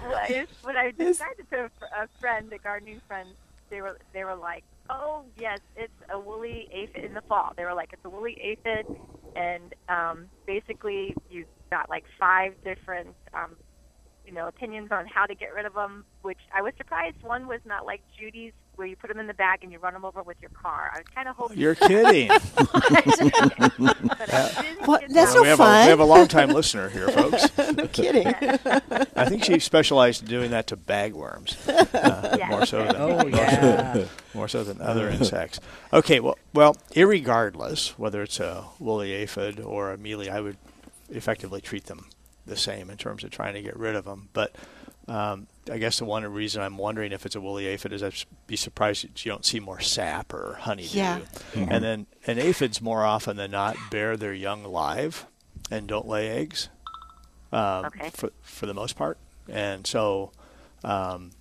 well, 0.02 0.28
it's, 0.30 0.52
when 0.62 0.78
I 0.78 0.92
described 0.92 1.40
it 1.40 1.50
to 1.52 1.66
a, 1.66 1.70
fr- 1.80 1.86
a 2.04 2.08
friend, 2.20 2.52
a 2.54 2.58
gardening 2.60 3.02
friend, 3.08 3.30
they 3.70 3.82
were 3.82 3.98
they 4.14 4.24
were 4.24 4.36
like, 4.36 4.64
"Oh 4.90 5.26
yes, 5.38 5.60
it's 5.76 5.94
a 6.14 6.20
woolly 6.20 6.68
aphid 6.74 7.06
in 7.06 7.14
the 7.14 7.22
fall." 7.28 7.54
They 7.58 7.66
were 7.66 7.74
like, 7.74 7.90
"It's 7.94 8.06
a 8.06 8.10
woolly 8.10 8.38
aphid," 8.42 8.86
and 9.36 9.74
um, 9.90 10.30
basically 10.46 11.16
you've 11.30 11.48
got 11.72 11.90
like 11.90 12.04
five 12.20 12.54
different, 12.64 13.16
um, 13.34 13.58
you 14.26 14.34
know, 14.34 14.48
opinions 14.48 14.92
on 14.92 15.06
how 15.08 15.26
to 15.26 15.36
get 15.36 15.54
rid 15.54 15.66
of 15.66 15.74
them. 15.74 16.06
Which 16.22 16.40
I 16.54 16.62
was 16.62 16.74
surprised 16.78 17.18
one 17.22 17.48
was 17.48 17.60
not 17.66 17.86
like 17.86 18.02
Judy's, 18.18 18.54
where 18.76 18.88
you 18.88 18.96
put 18.96 19.10
them 19.10 19.20
in 19.20 19.28
the 19.28 19.34
bag 19.34 19.60
and 19.64 19.72
you 19.72 19.78
run 19.80 19.94
them 19.94 20.06
over 20.06 20.24
with 20.24 20.38
your 20.42 20.50
car. 20.52 20.92
I 20.94 21.00
was 21.00 21.08
kind 21.14 21.28
of 21.28 21.36
hoping. 21.36 21.58
You're 21.60 21.76
kidding. 21.76 22.28
but 22.58 24.34
I 24.34 24.62
didn't 24.62 24.88
What? 24.88 25.02
get 25.02 25.10
That's 25.14 25.32
that 25.34 25.36
no 25.36 25.42
we 25.42 25.48
have 25.50 25.58
fun. 25.58 25.82
A, 25.82 25.86
we 25.86 25.90
have 25.90 26.00
a 26.00 26.06
long-time 26.06 26.50
listener 26.50 26.90
here, 26.90 27.08
folks. 27.10 27.46
no 27.58 27.88
kidding. 27.88 28.28
I 29.16 29.26
think 29.30 29.44
she 29.44 29.60
specialized 29.60 30.24
in 30.24 30.28
doing 30.30 30.52
that 30.52 30.68
to 30.68 30.78
bagworms, 30.78 31.56
uh, 31.94 32.36
Yeah. 32.38 32.48
more 32.50 32.66
so 32.66 32.84
than 32.86 32.96
Oh, 32.98 33.28
yeah. 33.28 34.06
more 34.34 34.48
so 34.48 34.64
than 34.64 34.82
other 34.82 35.10
insects. 35.10 35.60
Okay, 35.92 36.20
well, 36.20 36.38
well, 36.54 36.76
irregardless 36.92 37.90
whether 38.00 38.22
it's 38.24 38.40
a 38.40 38.66
woolly 38.80 39.14
aphid 39.14 39.60
or 39.60 39.92
a 39.92 39.98
mealy, 39.98 40.30
I 40.30 40.40
would 40.40 40.58
effectively 41.10 41.62
treat 41.62 41.86
them 41.86 42.06
the 42.46 42.58
same 42.58 42.90
in 42.90 42.98
terms 42.98 43.24
of 43.24 43.32
trying 43.32 43.54
to 43.54 43.62
get 43.62 43.78
rid 43.78 43.96
of 43.96 44.06
them. 44.06 44.30
But 44.34 44.56
um, 45.08 45.48
I 45.72 45.78
guess 45.78 46.00
the 46.00 46.06
one 46.06 46.24
reason 46.26 46.62
I'm 46.62 46.78
wondering 46.78 47.12
if 47.12 47.26
it's 47.26 47.36
a 47.36 47.42
woolly 47.42 47.68
aphid 47.68 47.94
is 47.94 48.02
I'd 48.04 48.14
be 48.48 48.56
surprised 48.56 49.04
that 49.04 49.26
you 49.26 49.32
don't 49.32 49.46
see 49.46 49.60
more 49.60 49.80
sap 49.80 50.34
or 50.34 50.58
honeydew. 50.62 50.98
Yeah. 50.98 51.20
And 51.56 51.84
then, 51.84 52.06
and 52.28 52.40
aphids 52.40 52.82
more 52.82 53.04
often 53.04 53.36
than 53.38 53.52
not 53.52 53.76
bear 53.92 54.16
their 54.18 54.34
young 54.34 54.64
live 54.64 55.26
and 55.72 55.88
don't 55.88 56.08
lay 56.08 56.30
eggs 56.30 56.70
um, 57.52 57.86
Okay. 57.86 58.10
for 58.14 58.32
for 58.42 58.66
the 58.66 58.74
most 58.74 58.96
part. 58.96 59.18
And 59.50 59.86
so, 59.86 60.32
um, 60.84 61.32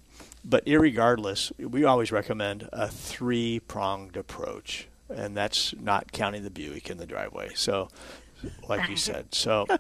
but 0.45 0.65
irregardless, 0.67 1.53
we 1.59 1.85
always 1.85 2.11
recommend 2.11 2.69
a 2.73 2.89
three 2.89 3.61
pronged 3.61 4.17
approach, 4.17 4.89
and 5.09 5.37
that's 5.37 5.73
not 5.81 6.11
counting 6.13 6.43
the 6.43 6.51
Buick 6.51 6.91
in 6.91 6.99
the 6.99 7.07
driveway. 7.07 7.53
So, 7.55 7.89
like 8.69 8.89
you 8.91 8.97
said, 9.09 9.35
so. 9.35 9.67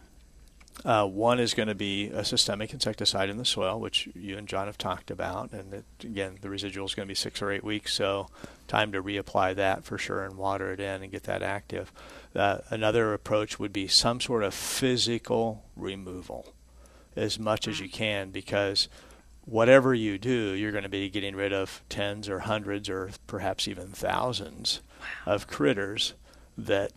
Uh, 0.84 1.06
one 1.06 1.38
is 1.38 1.54
going 1.54 1.68
to 1.68 1.74
be 1.74 2.08
a 2.08 2.24
systemic 2.24 2.72
insecticide 2.72 3.30
in 3.30 3.36
the 3.36 3.44
soil, 3.44 3.78
which 3.78 4.08
you 4.14 4.36
and 4.36 4.48
John 4.48 4.66
have 4.66 4.78
talked 4.78 5.12
about, 5.12 5.52
and 5.52 5.72
it, 5.72 5.84
again, 6.02 6.38
the 6.40 6.50
residual 6.50 6.86
is 6.86 6.94
going 6.94 7.06
to 7.06 7.10
be 7.10 7.14
six 7.14 7.40
or 7.40 7.52
eight 7.52 7.62
weeks, 7.62 7.94
so 7.94 8.28
time 8.66 8.90
to 8.92 9.02
reapply 9.02 9.54
that 9.54 9.84
for 9.84 9.96
sure 9.96 10.24
and 10.24 10.36
water 10.36 10.72
it 10.72 10.80
in 10.80 11.02
and 11.02 11.12
get 11.12 11.22
that 11.24 11.42
active. 11.42 11.92
Uh, 12.34 12.58
another 12.68 13.14
approach 13.14 13.60
would 13.60 13.72
be 13.72 13.86
some 13.86 14.20
sort 14.20 14.42
of 14.42 14.54
physical 14.54 15.64
removal, 15.76 16.52
as 17.14 17.38
much 17.38 17.68
as 17.68 17.78
you 17.78 17.88
can, 17.88 18.30
because 18.30 18.88
whatever 19.44 19.94
you 19.94 20.18
do, 20.18 20.52
you're 20.52 20.72
going 20.72 20.82
to 20.82 20.88
be 20.88 21.08
getting 21.08 21.36
rid 21.36 21.52
of 21.52 21.80
tens 21.88 22.28
or 22.28 22.40
hundreds 22.40 22.88
or 22.88 23.10
perhaps 23.28 23.68
even 23.68 23.88
thousands 23.88 24.80
of 25.26 25.46
critters 25.46 26.14
that 26.58 26.92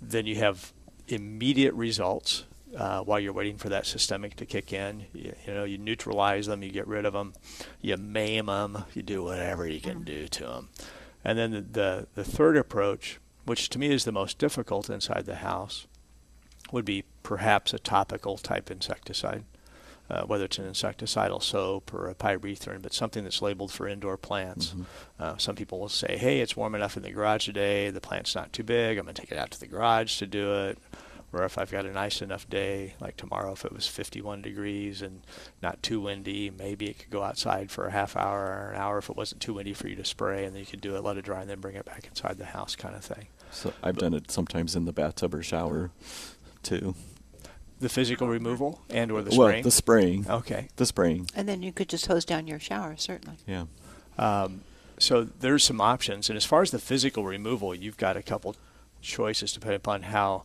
then 0.00 0.26
you 0.26 0.36
have 0.36 0.72
immediate 1.08 1.74
results 1.74 2.44
uh, 2.76 3.00
while 3.00 3.18
you're 3.18 3.32
waiting 3.32 3.56
for 3.56 3.68
that 3.70 3.86
systemic 3.86 4.36
to 4.36 4.46
kick 4.46 4.72
in. 4.72 5.06
You, 5.12 5.34
you 5.46 5.54
know, 5.54 5.64
you 5.64 5.78
neutralize 5.78 6.46
them, 6.46 6.62
you 6.62 6.70
get 6.70 6.86
rid 6.86 7.04
of 7.04 7.12
them, 7.12 7.32
you 7.80 7.96
maim 7.96 8.46
them, 8.46 8.84
you 8.94 9.02
do 9.02 9.22
whatever 9.24 9.66
you 9.66 9.80
can 9.80 10.02
do 10.02 10.28
to 10.28 10.44
them. 10.44 10.68
And 11.24 11.38
then 11.38 11.50
the, 11.52 11.60
the, 11.60 12.06
the 12.14 12.24
third 12.24 12.56
approach, 12.56 13.18
which 13.44 13.68
to 13.70 13.78
me 13.78 13.88
is 13.88 14.04
the 14.04 14.12
most 14.12 14.38
difficult 14.38 14.90
inside 14.90 15.26
the 15.26 15.36
house, 15.36 15.86
would 16.70 16.84
be 16.84 17.04
perhaps 17.22 17.72
a 17.72 17.78
topical 17.78 18.36
type 18.36 18.70
insecticide. 18.70 19.44
Uh, 20.08 20.22
whether 20.22 20.44
it's 20.44 20.58
an 20.58 20.64
insecticidal 20.64 21.42
soap 21.42 21.92
or 21.92 22.08
a 22.08 22.14
pyrethrin, 22.14 22.80
but 22.80 22.92
something 22.94 23.24
that's 23.24 23.42
labeled 23.42 23.72
for 23.72 23.88
indoor 23.88 24.16
plants. 24.16 24.72
Uh, 25.18 25.36
some 25.36 25.56
people 25.56 25.80
will 25.80 25.88
say, 25.88 26.16
"Hey, 26.16 26.38
it's 26.38 26.56
warm 26.56 26.76
enough 26.76 26.96
in 26.96 27.02
the 27.02 27.10
garage 27.10 27.46
today. 27.46 27.90
The 27.90 28.00
plant's 28.00 28.32
not 28.32 28.52
too 28.52 28.62
big. 28.62 28.98
I'm 28.98 29.06
going 29.06 29.16
to 29.16 29.20
take 29.20 29.32
it 29.32 29.36
out 29.38 29.50
to 29.50 29.58
the 29.58 29.66
garage 29.66 30.16
to 30.18 30.26
do 30.28 30.54
it." 30.66 30.78
Or 31.32 31.44
if 31.44 31.58
I've 31.58 31.70
got 31.70 31.84
a 31.84 31.92
nice 31.92 32.22
enough 32.22 32.48
day, 32.48 32.94
like 33.00 33.16
tomorrow, 33.16 33.52
if 33.52 33.64
it 33.64 33.72
was 33.72 33.86
51 33.86 34.42
degrees 34.42 35.02
and 35.02 35.22
not 35.62 35.82
too 35.82 36.00
windy, 36.00 36.50
maybe 36.50 36.86
it 36.88 36.98
could 36.98 37.10
go 37.10 37.22
outside 37.22 37.70
for 37.70 37.86
a 37.86 37.90
half 37.90 38.16
hour 38.16 38.40
or 38.40 38.70
an 38.72 38.80
hour 38.80 38.98
if 38.98 39.10
it 39.10 39.16
wasn't 39.16 39.42
too 39.42 39.54
windy 39.54 39.74
for 39.74 39.88
you 39.88 39.96
to 39.96 40.04
spray, 40.04 40.44
and 40.44 40.54
then 40.54 40.60
you 40.60 40.66
could 40.66 40.80
do 40.80 40.96
it, 40.96 41.02
let 41.02 41.16
it 41.16 41.24
dry, 41.24 41.40
and 41.40 41.50
then 41.50 41.60
bring 41.60 41.76
it 41.76 41.84
back 41.84 42.06
inside 42.06 42.38
the 42.38 42.46
house, 42.46 42.76
kind 42.76 42.94
of 42.94 43.04
thing. 43.04 43.26
So 43.50 43.72
I've 43.82 43.96
done 43.96 44.14
it 44.14 44.30
sometimes 44.30 44.76
in 44.76 44.84
the 44.84 44.92
bathtub 44.92 45.34
or 45.34 45.42
shower, 45.42 45.90
too. 46.62 46.94
The 47.80 47.88
physical 47.90 48.28
removal 48.28 48.80
and 48.88 49.12
or 49.12 49.20
the 49.20 49.36
well, 49.36 49.60
the 49.62 49.70
spraying. 49.70 50.30
okay. 50.30 50.68
The 50.76 50.86
spraying. 50.86 51.28
And 51.34 51.46
then 51.46 51.62
you 51.62 51.72
could 51.72 51.90
just 51.90 52.06
hose 52.06 52.24
down 52.24 52.46
your 52.46 52.58
shower, 52.58 52.96
certainly. 52.96 53.36
Yeah. 53.46 53.64
Um, 54.16 54.62
so 54.98 55.24
there's 55.24 55.64
some 55.64 55.80
options, 55.80 56.30
and 56.30 56.36
as 56.38 56.46
far 56.46 56.62
as 56.62 56.70
the 56.70 56.78
physical 56.78 57.24
removal, 57.24 57.74
you've 57.74 57.98
got 57.98 58.16
a 58.16 58.22
couple 58.22 58.56
choices 59.02 59.52
depending 59.52 59.76
upon 59.76 60.02
how 60.04 60.42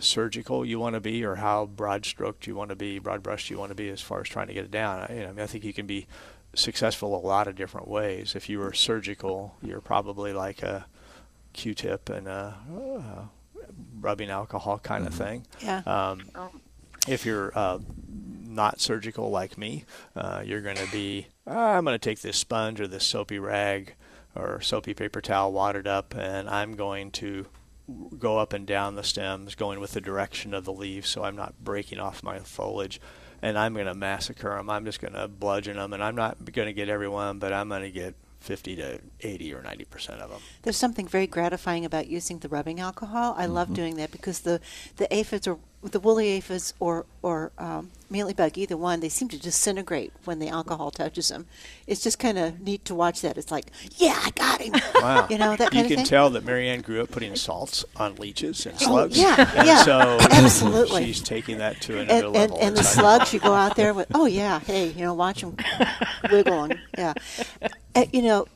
surgical 0.00 0.64
you 0.64 0.78
want 0.78 0.94
to 0.94 1.00
be 1.00 1.24
or 1.24 1.36
how 1.36 1.66
broad 1.66 2.04
stroked 2.04 2.46
you 2.46 2.54
want 2.54 2.70
to 2.70 2.76
be, 2.76 2.98
broad 2.98 3.22
brushed 3.22 3.50
you 3.50 3.58
want 3.58 3.70
to 3.70 3.74
be 3.74 3.88
as 3.88 4.00
far 4.00 4.20
as 4.20 4.28
trying 4.28 4.46
to 4.48 4.54
get 4.54 4.64
it 4.64 4.70
down. 4.70 5.06
I, 5.08 5.14
you 5.14 5.20
know, 5.20 5.28
I 5.28 5.32
mean, 5.32 5.40
I 5.40 5.46
think 5.46 5.64
you 5.64 5.72
can 5.72 5.86
be 5.86 6.06
successful 6.54 7.16
a 7.16 7.20
lot 7.20 7.46
of 7.48 7.56
different 7.56 7.88
ways. 7.88 8.34
If 8.34 8.48
you 8.48 8.58
were 8.58 8.72
surgical, 8.72 9.56
you're 9.62 9.80
probably 9.80 10.32
like 10.32 10.62
a 10.62 10.86
Q-tip 11.52 12.08
and 12.08 12.28
a 12.28 12.56
uh, 12.70 13.22
rubbing 14.00 14.30
alcohol 14.30 14.78
kind 14.78 15.06
of 15.06 15.14
thing. 15.14 15.46
Yeah. 15.60 15.82
Um, 15.86 16.22
if 17.08 17.24
you're 17.24 17.52
uh, 17.56 17.78
not 18.08 18.80
surgical 18.80 19.30
like 19.30 19.56
me, 19.56 19.84
uh, 20.14 20.42
you're 20.44 20.60
going 20.60 20.76
to 20.76 20.90
be, 20.90 21.28
"Ah, 21.46 21.76
I'm 21.76 21.84
going 21.84 21.94
to 21.94 21.98
take 21.98 22.20
this 22.20 22.36
sponge 22.36 22.80
or 22.80 22.86
this 22.86 23.04
soapy 23.04 23.38
rag 23.38 23.94
or 24.34 24.60
soapy 24.60 24.92
paper 24.92 25.20
towel 25.20 25.52
watered 25.52 25.86
up, 25.86 26.14
and 26.16 26.48
I'm 26.48 26.74
going 26.74 27.10
to 27.12 27.46
go 28.18 28.38
up 28.38 28.52
and 28.52 28.66
down 28.66 28.94
the 28.94 29.02
stems, 29.02 29.54
going 29.54 29.80
with 29.80 29.92
the 29.92 30.00
direction 30.00 30.54
of 30.54 30.64
the 30.64 30.72
leaves, 30.72 31.08
so 31.08 31.24
I'm 31.24 31.36
not 31.36 31.62
breaking 31.62 31.98
off 31.98 32.22
my 32.22 32.38
foliage. 32.40 33.00
And 33.42 33.58
I'm 33.58 33.74
going 33.74 33.86
to 33.86 33.94
massacre 33.94 34.56
them. 34.56 34.70
I'm 34.70 34.84
just 34.84 35.00
going 35.00 35.12
to 35.12 35.28
bludgeon 35.28 35.76
them, 35.76 35.92
and 35.92 36.02
I'm 36.02 36.16
not 36.16 36.52
going 36.52 36.66
to 36.66 36.72
get 36.72 36.88
everyone, 36.88 37.38
but 37.38 37.52
I'm 37.52 37.68
going 37.68 37.82
to 37.82 37.90
get 37.90 38.14
50 38.40 38.76
to 38.76 39.00
80 39.22 39.54
or 39.54 39.62
90 39.62 39.84
percent 39.86 40.20
of 40.20 40.30
them. 40.30 40.40
There's 40.62 40.76
something 40.76 41.06
very 41.08 41.26
gratifying 41.26 41.84
about 41.84 42.06
using 42.08 42.38
the 42.38 42.48
rubbing 42.48 42.80
alcohol. 42.80 43.34
I 43.36 43.46
love 43.46 43.74
doing 43.74 43.96
that 43.96 44.12
because 44.12 44.40
the, 44.40 44.60
the 44.96 45.12
aphids 45.14 45.46
or 45.48 45.58
the 45.82 46.00
woolly 46.00 46.28
aphids 46.30 46.74
or 46.80 47.06
or 47.22 47.52
um, 47.58 47.90
mealybug, 48.10 48.56
either 48.56 48.76
one, 48.76 49.00
they 49.00 49.08
seem 49.08 49.28
to 49.28 49.38
disintegrate 49.38 50.12
when 50.24 50.38
the 50.40 50.48
alcohol 50.48 50.90
touches 50.90 51.28
them. 51.28 51.46
It's 51.86 52.02
just 52.02 52.18
kind 52.18 52.38
of 52.38 52.60
neat 52.60 52.84
to 52.86 52.94
watch 52.94 53.20
that. 53.22 53.36
It's 53.38 53.50
like, 53.52 53.66
yeah, 53.96 54.18
I 54.22 54.30
got 54.30 54.60
him. 54.60 54.74
Wow. 54.96 55.26
You 55.30 55.38
know 55.38 55.54
that 55.54 55.72
you 55.74 55.84
can 55.84 56.04
tell 56.04 56.30
that 56.30 56.44
Marianne 56.44 56.80
grew 56.80 57.02
up 57.02 57.10
putting 57.10 57.36
salts 57.36 57.84
on 57.96 58.16
leeches 58.16 58.64
and 58.66 58.74
Oh, 58.76 58.86
slugs. 58.86 59.18
yeah, 59.18 59.52
and 59.54 59.66
yeah, 59.66 59.82
so 59.84 60.18
absolutely. 60.32 61.04
she's 61.04 61.20
taking 61.20 61.58
that 61.58 61.80
to 61.82 62.00
another 62.00 62.26
and, 62.28 62.36
and, 62.36 62.50
level. 62.50 62.58
and 62.60 62.76
the 62.76 62.82
slugs, 62.82 63.32
you 63.32 63.38
go 63.38 63.52
out 63.52 63.76
there 63.76 63.92
with, 63.94 64.08
oh 64.14 64.24
yeah, 64.26 64.58
hey, 64.60 64.88
you 64.88 65.02
know, 65.02 65.14
watch 65.14 65.42
them 65.42 65.56
wiggle 66.32 66.64
and 66.64 66.78
yeah, 66.96 67.12
you 68.12 68.22
know, 68.22 68.46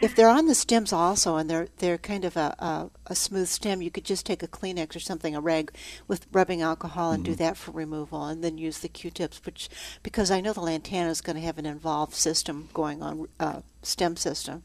if 0.00 0.16
they're 0.16 0.28
on 0.28 0.46
the 0.46 0.54
stems 0.54 0.92
also 0.92 1.36
and 1.36 1.48
they're 1.48 1.68
they're 1.78 1.98
kind 1.98 2.24
of 2.24 2.36
a, 2.36 2.54
a 2.58 2.90
a 3.06 3.14
smooth 3.14 3.48
stem, 3.48 3.82
you 3.82 3.90
could 3.90 4.04
just 4.04 4.26
take 4.26 4.42
a 4.42 4.48
Kleenex 4.48 4.96
or 4.96 5.00
something, 5.00 5.36
a 5.36 5.40
rag 5.40 5.72
with 6.08 6.26
rubbing 6.32 6.62
alcohol, 6.62 7.12
and 7.12 7.24
do 7.24 7.34
that 7.36 7.56
for 7.56 7.70
removal, 7.70 8.24
and 8.26 8.42
then 8.42 8.58
use 8.58 8.78
the 8.78 8.88
Q-tips. 8.88 9.40
Which 9.44 9.68
because 10.02 10.30
I 10.30 10.40
know 10.40 10.52
the 10.52 10.60
lantana 10.60 11.10
is 11.10 11.20
going 11.20 11.36
to 11.36 11.42
have 11.42 11.58
an 11.58 11.66
involved 11.66 12.14
system 12.14 12.68
going 12.74 13.02
on, 13.02 13.28
uh, 13.38 13.60
stem 13.82 14.16
system, 14.16 14.62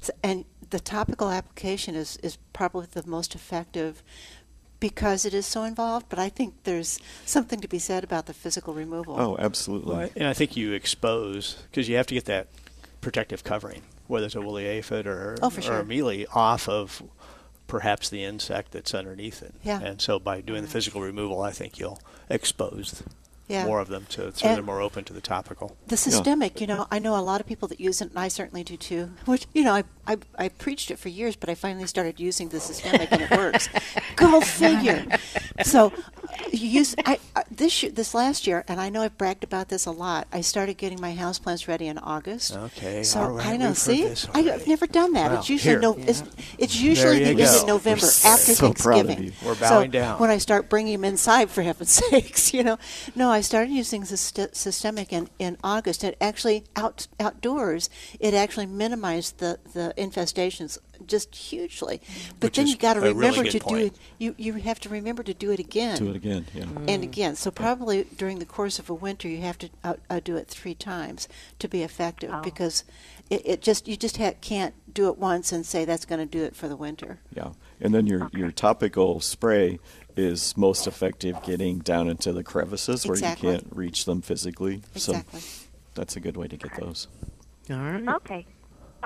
so, 0.00 0.12
and 0.22 0.44
the 0.70 0.80
topical 0.80 1.30
application 1.30 1.94
is 1.94 2.16
is 2.22 2.38
probably 2.52 2.86
the 2.90 3.06
most 3.06 3.34
effective 3.34 4.02
because 4.78 5.24
it 5.24 5.32
is 5.32 5.46
so 5.46 5.64
involved, 5.64 6.06
but 6.08 6.18
I 6.18 6.28
think 6.28 6.54
there's 6.64 7.00
something 7.24 7.60
to 7.60 7.68
be 7.68 7.78
said 7.78 8.04
about 8.04 8.26
the 8.26 8.34
physical 8.34 8.74
removal. 8.74 9.18
Oh, 9.18 9.36
absolutely. 9.38 9.96
Well, 9.96 10.10
and 10.14 10.28
I 10.28 10.34
think 10.34 10.56
you 10.56 10.72
expose 10.72 11.62
because 11.70 11.88
you 11.88 11.96
have 11.96 12.06
to 12.08 12.14
get 12.14 12.26
that 12.26 12.48
protective 13.06 13.44
covering, 13.44 13.82
whether 14.08 14.26
it's 14.26 14.34
a 14.34 14.40
woolly 14.40 14.66
aphid 14.66 15.06
or 15.06 15.36
Oh, 15.40 15.48
for 15.48 15.60
or 15.60 15.62
sure. 15.62 15.78
a 15.78 15.84
mealy, 15.84 16.26
off 16.34 16.68
of 16.68 17.04
perhaps 17.68 18.08
the 18.08 18.24
insect 18.24 18.72
that's 18.72 18.92
underneath 18.94 19.42
it. 19.44 19.54
Yeah. 19.62 19.80
And 19.80 20.00
so 20.00 20.18
by 20.18 20.40
doing 20.40 20.62
the 20.62 20.68
physical 20.68 21.00
removal, 21.00 21.40
I 21.40 21.52
think 21.52 21.78
you'll 21.78 22.00
expose 22.28 23.04
Yeah. 23.46 23.64
more 23.64 23.78
of 23.78 23.86
them 23.86 24.06
to 24.08 24.32
so 24.34 24.44
And- 24.48 24.56
they're 24.56 24.62
more 24.64 24.80
open 24.80 25.04
to 25.04 25.12
the 25.12 25.20
topical. 25.20 25.76
The 25.86 25.96
systemic, 25.96 26.60
you 26.60 26.66
know, 26.66 26.88
I 26.90 26.98
know 26.98 27.14
a 27.16 27.22
lot 27.22 27.40
of 27.40 27.46
people 27.46 27.68
that 27.68 27.78
use 27.78 28.00
it, 28.00 28.10
and 28.10 28.18
I 28.18 28.26
certainly 28.26 28.64
do 28.64 28.76
too. 28.76 29.10
Which, 29.24 29.46
you 29.54 29.62
know, 29.62 29.72
I, 29.72 29.84
I, 30.04 30.16
I 30.36 30.48
preached 30.48 30.90
it 30.90 30.98
for 30.98 31.08
years, 31.10 31.36
but 31.36 31.48
I 31.48 31.54
finally 31.54 31.86
started 31.86 32.18
using 32.18 32.48
the 32.48 32.58
systemic, 32.58 33.12
and 33.12 33.22
it 33.22 33.30
works. 33.30 33.68
Go 34.16 34.40
figure. 34.40 35.06
So, 35.62 35.92
you 36.52 36.68
use 36.68 36.94
I, 37.04 37.18
I 37.34 37.44
this 37.50 37.82
year, 37.82 37.92
this 37.92 38.14
last 38.14 38.46
year, 38.46 38.64
and 38.68 38.80
I 38.80 38.88
know 38.88 39.02
I've 39.02 39.16
bragged 39.18 39.44
about 39.44 39.68
this 39.68 39.86
a 39.86 39.90
lot. 39.90 40.26
I 40.32 40.40
started 40.40 40.76
getting 40.76 41.00
my 41.00 41.14
houseplants 41.14 41.68
ready 41.68 41.86
in 41.86 41.98
August. 41.98 42.56
Okay, 42.56 43.02
So 43.02 43.20
all 43.20 43.30
right, 43.30 43.46
I 43.46 43.56
know. 43.56 43.72
See, 43.72 44.06
I, 44.34 44.40
have 44.42 44.66
never 44.66 44.86
done 44.86 45.12
that. 45.14 45.30
Wow, 45.32 45.38
It's 45.38 45.48
usually 45.48 45.72
here. 45.72 45.80
no. 45.80 45.96
It's, 45.98 46.22
it's 46.58 46.80
usually 46.80 47.18
the 47.24 47.30
end 47.30 47.40
of 47.40 47.66
November 47.66 48.06
We're 48.06 48.30
after 48.30 48.54
so 48.54 48.72
Thanksgiving. 48.72 49.32
We're 49.44 49.54
bowing 49.54 49.90
so 49.90 49.92
down. 49.92 50.18
When 50.20 50.30
I 50.30 50.38
start 50.38 50.68
bringing 50.68 50.92
them 50.94 51.04
inside, 51.04 51.50
for 51.50 51.62
heaven's 51.62 51.90
sakes, 52.10 52.52
you 52.54 52.62
know. 52.62 52.78
No, 53.14 53.30
I 53.30 53.40
started 53.40 53.70
using 53.70 54.02
the 54.02 54.06
syst- 54.16 54.54
systemic 54.54 55.12
in, 55.12 55.28
in 55.38 55.56
August. 55.62 56.04
It 56.04 56.16
actually 56.20 56.64
out 56.74 57.06
outdoors. 57.18 57.88
It 58.20 58.34
actually 58.34 58.66
minimized 58.66 59.38
the 59.38 59.58
the 59.72 59.94
infestations 59.96 60.78
just 61.06 61.34
hugely. 61.34 62.00
But 62.40 62.48
Which 62.48 62.56
then 62.56 62.66
is 62.66 62.72
you 62.72 62.78
got 62.78 62.94
to 62.94 63.00
a 63.00 63.02
really 63.02 63.14
remember 63.14 63.42
good 63.44 63.52
to 63.52 63.68
do 63.68 63.76
it. 63.76 63.94
You 64.18 64.34
you 64.38 64.52
have 64.54 64.80
to 64.80 64.88
remember 64.88 65.22
to 65.22 65.34
do 65.34 65.50
it 65.50 65.58
again 65.58 65.98
Do 65.98 66.10
it 66.10 66.16
again. 66.16 66.46
Yeah. 66.54 66.62
and 66.62 66.88
mm. 66.88 67.02
again. 67.02 67.36
So 67.36 67.50
probably 67.50 68.04
during 68.16 68.38
the 68.38 68.46
course 68.46 68.78
of 68.78 68.90
a 68.90 68.94
winter, 68.94 69.28
you 69.28 69.40
have 69.42 69.58
to 69.58 69.66
uh, 69.66 69.70
uh, 69.84 69.88
out, 69.88 70.00
outdo 70.10 70.36
it 70.36 70.48
three 70.48 70.74
times 70.74 71.28
to 71.58 71.68
be 71.68 71.82
effective 71.82 72.30
oh. 72.32 72.42
because 72.42 72.84
it, 73.30 73.42
it 73.44 73.62
just 73.62 73.88
you 73.88 73.96
just 73.96 74.16
ha- 74.16 74.34
can't 74.40 74.74
do 74.92 75.08
it 75.08 75.18
once 75.18 75.52
and 75.52 75.66
say 75.66 75.84
that's 75.84 76.04
going 76.04 76.20
to 76.20 76.26
do 76.26 76.44
it 76.44 76.54
for 76.54 76.68
the 76.68 76.76
winter. 76.76 77.18
Yeah, 77.34 77.50
and 77.80 77.94
then 77.94 78.06
your 78.06 78.30
your 78.32 78.50
topical 78.50 79.20
spray 79.20 79.78
is 80.16 80.56
most 80.56 80.86
effective 80.86 81.36
getting 81.42 81.78
down 81.80 82.08
into 82.08 82.32
the 82.32 82.42
crevices 82.42 83.06
where 83.06 83.18
you 83.18 83.36
can't 83.36 83.66
reach 83.70 84.06
them 84.06 84.22
physically. 84.22 84.82
Exactly. 84.94 85.40
So 85.40 85.66
that's 85.94 86.16
a 86.16 86.20
good 86.20 86.36
way 86.36 86.48
to 86.48 86.56
get 86.56 86.74
those. 86.78 87.08
All 87.70 87.76
right. 87.76 88.08
Okay. 88.08 88.46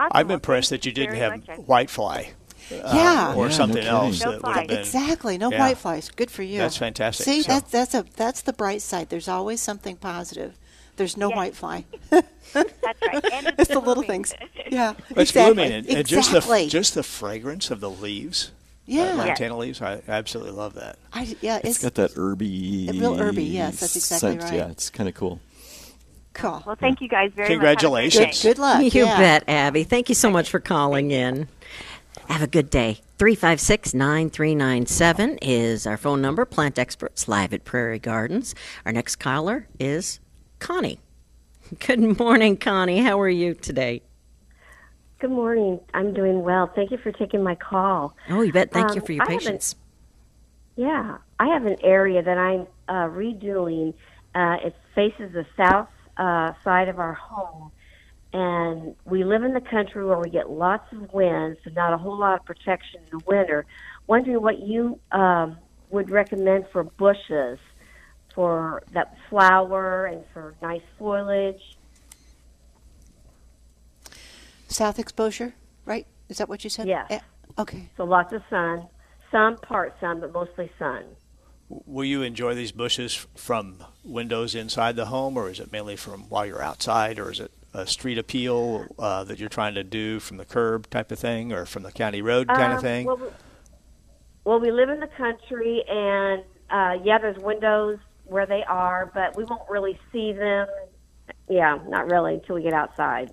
Awesome. 0.01 0.11
I'm 0.15 0.29
Well, 0.29 0.35
impressed 0.35 0.71
that 0.71 0.85
you 0.87 0.93
didn't 0.93 1.17
have 1.17 1.33
much. 1.47 1.49
I- 1.49 1.57
whitefly. 1.63 2.29
uh, 2.73 2.93
Yeah. 2.95 3.35
or 3.37 3.47
Yeah, 3.49 3.53
something 3.53 3.85
no 3.85 3.91
else. 4.03 4.25
No 4.25 4.31
that 4.33 4.43
would 4.43 4.57
have 4.57 4.67
been 4.69 4.79
Exactly. 4.79 5.39
No 5.39 5.51
yeah. 5.51 5.59
white 5.61 5.79
flies. 5.79 6.11
Good 6.15 6.31
for 6.31 6.43
you. 6.43 6.59
That's 6.59 6.77
fantastic. 6.77 7.25
See, 7.25 7.43
So- 7.43 7.53
that's 7.53 7.71
that's 7.71 7.95
a 7.95 8.05
that's 8.17 8.43
the 8.43 8.53
bright 8.53 8.83
side. 8.83 9.09
There's 9.11 9.29
always 9.29 9.61
something 9.61 9.97
positive. 9.97 10.55
There's 10.97 11.17
no 11.17 11.29
Yes. 11.31 11.37
white 11.37 11.57
fly. 11.57 11.85
That's 12.11 12.27
right. 12.53 13.25
And 13.33 13.47
it's, 13.47 13.59
it's 13.61 13.69
the 13.71 13.79
little 13.81 14.03
things. 14.03 14.35
Yeah. 14.71 14.93
It's 15.11 15.31
exactly. 15.33 15.55
blooming, 15.55 15.73
and, 15.73 15.87
and 15.89 16.07
just 16.07 16.31
the 16.31 16.37
exactly. 16.39 16.69
just 16.69 16.95
the 16.95 17.03
fragrance 17.03 17.71
of 17.73 17.81
the 17.81 17.91
leaves, 17.91 18.53
yeah. 18.87 19.13
uh, 19.13 19.17
lantana 19.17 19.57
leaves. 19.57 19.81
I 19.83 20.01
absolutely 20.07 20.53
love 20.53 20.75
that. 20.75 20.97
I, 21.13 21.35
yeah. 21.41 21.57
It's 21.59 21.71
It's, 21.71 21.79
got 21.79 21.95
that 21.95 22.13
herby, 22.13 22.89
real 22.93 23.15
herby, 23.17 23.45
yes, 23.45 23.81
that's 23.81 23.97
exactly 23.97 24.31
scent. 24.39 24.43
right. 24.45 24.53
Yeah, 24.55 24.69
it's 24.69 24.91
kind 24.91 25.09
of 25.09 25.15
cool. 25.17 25.41
Cool. 26.41 26.63
Well, 26.67 26.77
thank 26.77 27.01
you 27.01 27.09
guys 27.09 27.31
very 27.35 27.49
Congratulations. 27.49 28.27
much. 28.27 28.43
Have 28.43 28.51
a 28.53 28.55
Good 28.55 28.61
luck. 28.61 28.95
You 28.95 29.05
yeah. 29.07 29.19
bet, 29.19 29.45
Abby. 29.49 29.85
Thank 29.85 30.09
you 30.09 30.15
so 30.15 30.31
much 30.31 30.51
for 30.51 30.61
calling 30.61 31.11
in. 31.11 31.49
Have 32.29 32.43
a 32.43 32.47
good 32.47 32.71
day. 32.71 33.01
356 33.19 33.93
9397 33.95 35.39
is 35.43 35.87
our 35.87 35.97
phone 35.97 36.23
number. 36.23 36.45
Plant 36.45 36.79
experts 36.79 37.29
live 37.29 37.53
at 37.53 37.65
Prairie 37.65 37.99
Gardens. 37.99 38.55
Our 38.87 38.93
next 38.93 39.17
caller 39.17 39.67
is 39.79 40.21
Connie. 40.59 41.01
Good 41.87 42.19
morning, 42.19 42.57
Connie. 42.57 43.01
How 43.01 43.21
are 43.21 43.29
you 43.29 43.55
today? 43.55 44.03
Good 45.21 45.31
morning. 45.31 45.81
I'm 45.93 46.15
doing 46.15 46.43
well. 46.43 46.71
Thank 46.75 46.91
you 46.91 46.99
for 46.99 47.13
taking 47.13 47.43
my 47.43 47.55
call. 47.55 48.17
Oh, 48.31 48.41
you 48.41 48.53
bet. 48.53 48.73
Thank 48.73 48.95
you 48.95 49.01
Um, 49.03 49.07
for 49.07 49.13
your 49.13 49.23
I 49.23 49.27
haven't- 49.33 49.39
patience. 49.47 49.77
Yeah, 50.77 51.19
I 51.39 51.49
have 51.49 51.67
an 51.67 51.77
area 51.83 52.23
that 52.23 52.39
I'm 52.39 52.67
uh, 52.89 53.09
redoing. 53.09 53.93
Uh, 54.35 54.57
it 54.65 54.75
faces 54.95 55.33
the 55.35 55.45
south 55.57 55.89
uh, 56.17 56.53
side 56.65 56.89
of 56.89 56.99
our 56.99 57.15
home, 57.15 57.73
and 58.33 58.95
we 59.05 59.25
live 59.25 59.43
in 59.43 59.53
the 59.53 59.61
country 59.61 60.05
where 60.05 60.19
we 60.19 60.31
get 60.31 60.51
lots 60.51 60.93
of 60.93 61.13
wind, 61.13 61.57
so 61.65 61.71
not 61.71 61.93
a 61.93 61.99
whole 61.99 62.19
lot 62.19 62.39
of 62.39 62.47
protection 62.47 63.01
in 63.05 63.19
the 63.19 63.25
winter. 63.27 63.67
Wondering 64.07 64.41
what 64.41 64.61
you 64.61 64.99
um, 65.13 65.59
would 65.91 66.11
recommend 66.11 66.67
for 66.73 66.85
bushes 66.85 67.59
for 68.35 68.83
that 68.93 69.17
flower 69.29 70.07
and 70.07 70.25
for 70.33 70.55
nice 70.63 70.83
foliage. 70.99 71.77
South 74.69 74.99
exposure, 74.99 75.55
right? 75.85 76.07
Is 76.29 76.39
that 76.39 76.49
what 76.49 76.63
you 76.63 76.71
said? 76.71 76.87
Yes. 76.87 77.07
Yeah. 77.11 77.21
Okay. 77.59 77.89
So 77.97 78.05
lots 78.05 78.33
of 78.33 78.43
sun, 78.49 78.87
some 79.33 79.57
part 79.57 79.99
sun, 80.01 80.21
but 80.21 80.33
mostly 80.33 80.71
sun. 80.79 81.05
Will 81.71 82.05
you 82.05 82.23
enjoy 82.23 82.55
these 82.55 82.73
bushes 82.73 83.15
from 83.37 83.85
windows 84.05 84.57
inside 84.57 84.97
the 84.97 85.07
home, 85.07 85.37
or 85.37 85.49
is 85.49 85.61
it 85.61 85.71
mainly 85.71 85.95
from 85.95 86.23
while 86.29 86.45
you're 86.45 86.63
outside, 86.63 87.19
or 87.21 87.31
is 87.31 87.39
it 87.39 87.53
a 87.73 87.87
street 87.87 88.19
appeal 88.19 88.87
uh, 88.99 89.23
that 89.23 89.39
you're 89.39 89.49
trying 89.49 89.75
to 89.75 89.85
do 89.85 90.19
from 90.19 90.37
the 90.37 90.45
curb 90.45 90.91
type 90.91 91.13
of 91.13 91.19
thing, 91.21 91.53
or 91.53 91.65
from 91.65 91.85
the 91.85 91.93
county 91.93 92.23
road 92.23 92.49
kind 92.49 92.73
of 92.73 92.79
Um, 92.79 92.83
thing? 92.83 93.07
Well, 93.07 93.17
we, 93.19 93.29
well, 94.45 94.61
we 94.61 94.73
live 94.73 94.89
in 94.89 94.99
the 94.99 95.07
country, 95.07 95.85
and 95.89 96.43
uh, 96.71 96.99
yeah, 97.05 97.19
there's 97.19 97.39
windows 97.39 97.99
where 98.25 98.47
they 98.47 98.65
are, 98.65 99.11
but 99.15 99.37
we 99.37 99.45
won't 99.45 99.69
really 99.71 99.97
see 100.11 100.33
them. 100.33 100.67
Yeah, 101.49 101.79
not 101.87 102.11
really 102.11 102.35
until 102.35 102.57
we 102.57 102.63
get 102.63 102.73
outside. 102.73 103.31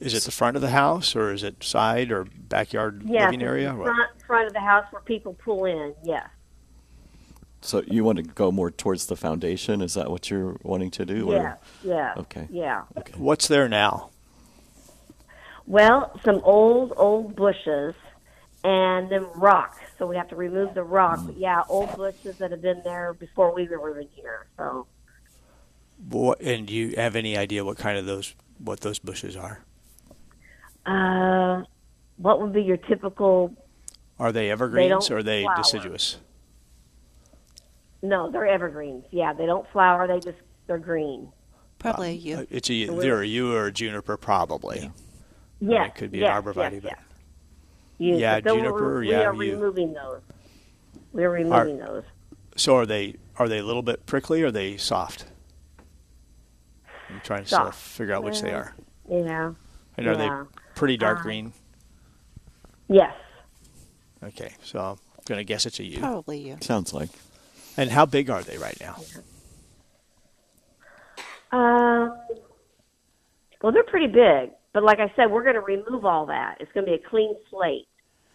Is 0.00 0.14
it 0.14 0.24
the 0.24 0.32
front 0.32 0.56
of 0.56 0.62
the 0.62 0.70
house, 0.70 1.14
or 1.14 1.32
is 1.32 1.44
it 1.44 1.62
side 1.62 2.10
or 2.10 2.24
backyard 2.24 3.04
Yes, 3.06 3.30
living 3.30 3.42
area? 3.42 3.72
front 3.72 4.10
front 4.26 4.46
of 4.48 4.52
the 4.52 4.60
house 4.60 4.84
where 4.90 5.02
people 5.02 5.34
pull 5.34 5.64
in. 5.64 5.94
Yes, 6.04 6.28
So 7.66 7.82
you 7.88 8.04
want 8.04 8.18
to 8.18 8.22
go 8.22 8.52
more 8.52 8.70
towards 8.70 9.06
the 9.06 9.16
foundation? 9.16 9.82
Is 9.82 9.94
that 9.94 10.08
what 10.08 10.30
you're 10.30 10.56
wanting 10.62 10.92
to 10.92 11.04
do? 11.04 11.26
yes, 11.30 11.58
yeah, 11.82 12.14
Okay. 12.16 12.46
yeah. 12.48 12.82
Okay. 12.96 13.14
What's 13.16 13.48
there 13.48 13.68
now? 13.68 14.10
Well, 15.66 16.16
some 16.24 16.40
old 16.44 16.92
old 16.96 17.34
bushes, 17.34 17.96
and 18.62 19.10
then 19.10 19.26
rock. 19.34 19.76
So 19.98 20.06
we 20.06 20.14
have 20.14 20.28
to 20.28 20.36
remove 20.36 20.74
the 20.74 20.84
rock. 20.84 21.18
But 21.26 21.38
yeah, 21.38 21.64
old 21.68 21.96
bushes 21.96 22.36
that 22.38 22.52
have 22.52 22.62
been 22.62 22.82
there 22.84 23.14
before 23.14 23.52
we 23.52 23.66
were 23.66 23.98
in 23.98 24.06
here. 24.14 24.46
So 24.56 24.86
What, 26.08 26.40
and 26.40 26.68
do 26.68 26.72
you 26.72 26.94
have 26.94 27.16
any 27.16 27.36
idea 27.36 27.64
what 27.64 27.78
kind 27.78 27.98
of 27.98 28.06
those 28.06 28.36
what 28.58 28.80
those 28.80 29.00
bushes 29.00 29.34
are? 29.34 29.64
Uh, 30.86 31.64
what 32.16 32.40
would 32.40 32.52
be 32.52 32.62
your 32.62 32.76
typical? 32.76 33.56
Are 34.20 34.30
they 34.30 34.52
evergreens 34.52 35.08
don't 35.08 35.10
or 35.10 35.18
are 35.18 35.22
they 35.24 35.42
flower. 35.42 35.56
deciduous? 35.56 36.18
No, 38.06 38.30
they're 38.30 38.46
evergreens. 38.46 39.04
Yeah, 39.10 39.32
they 39.32 39.46
don't 39.46 39.66
flower. 39.72 40.06
They 40.06 40.20
just 40.20 40.38
they're 40.66 40.78
green. 40.78 41.32
Probably 41.78 42.14
yew. 42.14 42.36
Uh, 42.38 42.44
It's 42.50 42.70
a, 42.70 42.72
either 42.72 43.20
a 43.22 43.26
yew 43.26 43.52
or 43.52 43.66
a 43.66 43.72
juniper, 43.72 44.16
probably. 44.16 44.90
Yes, 45.60 45.88
it 45.88 45.94
could 45.96 46.10
be 46.12 46.18
yes, 46.18 46.36
an 46.38 46.42
arborvitae, 46.44 46.72
yes, 46.72 46.82
but- 46.82 46.90
yes. 46.90 46.98
Yes, 47.98 48.18
Yeah, 48.20 48.34
but 48.36 48.44
then 48.44 48.54
juniper, 48.58 48.74
we're, 48.74 49.00
we 49.00 49.10
yeah, 49.10 49.24
are 49.24 49.34
yew. 49.42 49.52
removing 49.54 49.94
those. 49.94 50.20
We're 51.12 51.30
removing 51.30 51.78
those. 51.78 52.04
So 52.56 52.76
are 52.76 52.86
they 52.86 53.16
are 53.36 53.48
they 53.48 53.58
a 53.58 53.64
little 53.64 53.82
bit 53.82 54.04
prickly 54.06 54.42
or 54.42 54.46
are 54.46 54.50
they 54.50 54.76
soft? 54.76 55.24
I'm 57.08 57.20
trying 57.22 57.44
to 57.44 57.48
sort 57.48 57.68
of 57.68 57.74
figure 57.74 58.14
out 58.14 58.22
which 58.22 58.40
they 58.42 58.52
are. 58.52 58.74
Yeah. 59.08 59.52
And 59.96 60.06
are 60.06 60.12
yeah. 60.12 60.44
they 60.44 60.60
pretty 60.74 60.96
dark 60.98 61.20
Uh, 61.20 61.22
green? 61.22 61.52
Yes. 62.88 63.14
Okay, 64.22 64.52
so 64.62 64.78
I'm 64.80 64.98
gonna 65.24 65.44
guess 65.44 65.64
it's 65.66 65.78
a 65.80 65.84
yew. 65.84 65.98
Probably 65.98 66.38
you. 66.38 66.58
Sounds 66.60 66.92
like. 66.92 67.10
And 67.76 67.90
how 67.90 68.06
big 68.06 68.30
are 68.30 68.42
they 68.42 68.58
right 68.58 68.78
now? 68.80 68.96
Um. 71.52 72.16
Well, 73.62 73.72
they're 73.72 73.84
pretty 73.84 74.06
big, 74.06 74.50
but 74.72 74.82
like 74.84 74.98
I 75.00 75.12
said, 75.16 75.30
we're 75.30 75.42
going 75.42 75.54
to 75.54 75.60
remove 75.60 76.04
all 76.04 76.26
that. 76.26 76.58
It's 76.60 76.70
going 76.72 76.86
to 76.86 76.92
be 76.92 76.96
a 76.96 77.08
clean 77.08 77.34
slate. 77.50 77.88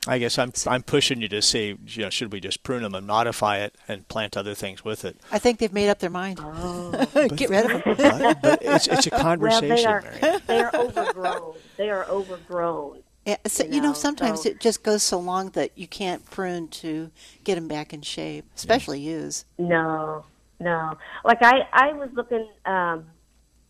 I 0.07 0.17
guess 0.17 0.39
I'm 0.39 0.51
I'm 0.65 0.81
pushing 0.81 1.21
you 1.21 1.27
to 1.29 1.43
say, 1.43 1.77
you 1.85 2.03
know, 2.03 2.09
should 2.09 2.33
we 2.33 2.39
just 2.39 2.63
prune 2.63 2.81
them 2.81 2.95
and 2.95 3.05
modify 3.05 3.59
it 3.59 3.75
and 3.87 4.07
plant 4.07 4.35
other 4.35 4.55
things 4.55 4.83
with 4.83 5.05
it? 5.05 5.17
I 5.31 5.37
think 5.37 5.59
they've 5.59 5.71
made 5.71 5.89
up 5.89 5.99
their 5.99 6.09
mind. 6.09 6.39
Oh. 6.41 7.27
Get 7.35 7.51
rid 7.51 7.69
of 7.69 7.83
them. 7.83 7.95
But, 8.21 8.41
but 8.41 8.61
it's 8.63 8.87
it's 8.87 9.05
a 9.05 9.11
conversation. 9.11 9.85
Well, 9.85 10.01
they 10.17 10.25
are 10.25 10.39
they 10.47 10.61
are 10.61 10.75
overgrown. 10.75 11.53
They 11.77 11.89
are 11.91 12.05
overgrown. 12.05 13.03
Yeah, 13.25 13.37
so, 13.45 13.63
You 13.63 13.73
you 13.75 13.81
know, 13.81 13.87
know, 13.89 13.93
sometimes 13.93 14.43
so- 14.43 14.49
it 14.49 14.59
just 14.59 14.83
goes 14.83 15.03
so 15.03 15.19
long 15.19 15.49
that 15.51 15.71
you 15.77 15.87
can't 15.87 16.25
prune 16.29 16.67
to 16.69 17.11
get 17.43 17.55
them 17.55 17.67
back 17.67 17.93
in 17.93 18.01
shape, 18.01 18.45
especially 18.55 18.99
yews. 18.99 19.45
No, 19.59 20.25
no. 20.59 20.97
Like 21.23 21.37
I, 21.43 21.67
I 21.71 21.93
was 21.93 22.09
looking, 22.13 22.47
um, 22.65 23.05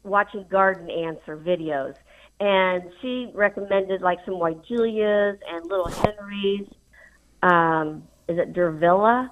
watching 0.03 0.45
Garden 0.49 0.89
Answer 0.89 1.37
videos, 1.37 1.95
and 2.39 2.83
she 3.01 3.29
recommended 3.33 4.01
like 4.01 4.19
some 4.25 4.39
white 4.39 4.63
Julias 4.63 5.37
and 5.47 5.65
little 5.65 5.89
Henrys. 5.89 6.67
Um, 7.43 8.03
is 8.27 8.37
it 8.37 8.53
Diervilla? 8.53 9.29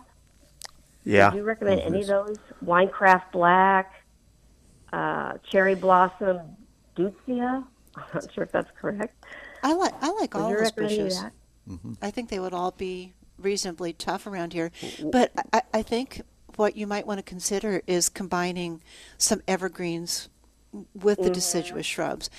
Yeah. 1.06 1.30
Did 1.30 1.38
you 1.38 1.44
recommend 1.44 1.82
any 1.82 2.02
of 2.02 2.08
those? 2.08 2.38
Winecraft 2.64 3.32
Black, 3.32 3.94
uh, 4.92 5.34
Cherry 5.50 5.76
Blossom 5.76 6.42
Deutzia. 6.98 7.64
I'm 7.96 8.04
not 8.14 8.34
sure 8.34 8.44
if 8.44 8.52
that's 8.52 8.70
correct. 8.80 9.16
I 9.64 9.74
like 9.74 9.94
I 10.02 10.10
like 10.12 10.36
all 10.36 10.50
you 10.50 10.58
those 10.58 10.66
recommend 10.66 10.92
any 10.92 11.02
of 11.02 11.08
bushes. 11.08 11.98
I 12.02 12.12
think 12.12 12.30
they 12.30 12.40
would 12.40 12.54
all 12.54 12.72
be 12.72 13.14
reasonably 13.38 13.94
tough 13.94 14.28
around 14.28 14.54
here. 14.54 14.72
But 15.12 15.32
I, 15.54 15.62
I 15.74 15.82
think 15.82 16.22
what 16.56 16.76
you 16.76 16.88
might 16.88 17.08
want 17.08 17.20
to 17.20 17.24
consider 17.24 17.82
is 17.88 18.10
combining 18.10 18.82
some 19.18 19.42
evergreens 19.48 20.30
with 20.94 21.22
the 21.22 21.30
deciduous 21.30 21.86
shrubs. 21.86 22.30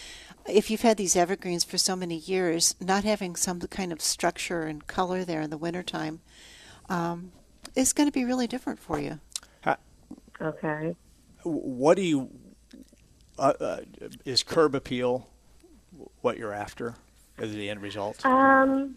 If 0.48 0.70
you've 0.70 0.83
had 0.83 0.96
these 0.96 1.16
evergreens 1.16 1.64
for 1.64 1.78
so 1.78 1.96
many 1.96 2.16
years, 2.16 2.74
not 2.80 3.04
having 3.04 3.35
some 3.37 3.61
kind 3.61 3.92
of 3.92 4.00
structure 4.00 4.62
and 4.62 4.87
color 4.87 5.24
there 5.24 5.40
in 5.40 5.50
the 5.50 5.56
wintertime 5.56 6.20
um, 6.88 7.33
is 7.74 7.92
going 7.92 8.09
to 8.09 8.12
be 8.12 8.24
really 8.24 8.46
different 8.46 8.78
for 8.78 9.00
you. 9.00 9.20
Okay. 10.40 10.96
What 11.42 11.96
do 11.96 12.02
you 12.02 12.30
uh, 13.38 13.52
uh, 13.61 13.80
is 14.24 14.42
curb 14.42 14.74
appeal 14.74 15.28
what 16.20 16.38
you're 16.38 16.52
after 16.52 16.94
as 17.40 17.53
the 17.53 17.68
end 17.70 17.83
result? 17.83 18.24
Um, 18.24 18.96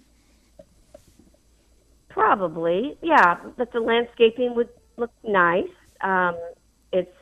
probably, 2.09 2.97
yeah. 3.01 3.37
But 3.57 3.71
the 3.71 3.79
landscaping 3.79 4.55
would 4.55 4.69
look 4.97 5.11
nice. 5.23 5.69
Um, 6.01 6.35
it's 6.91 7.15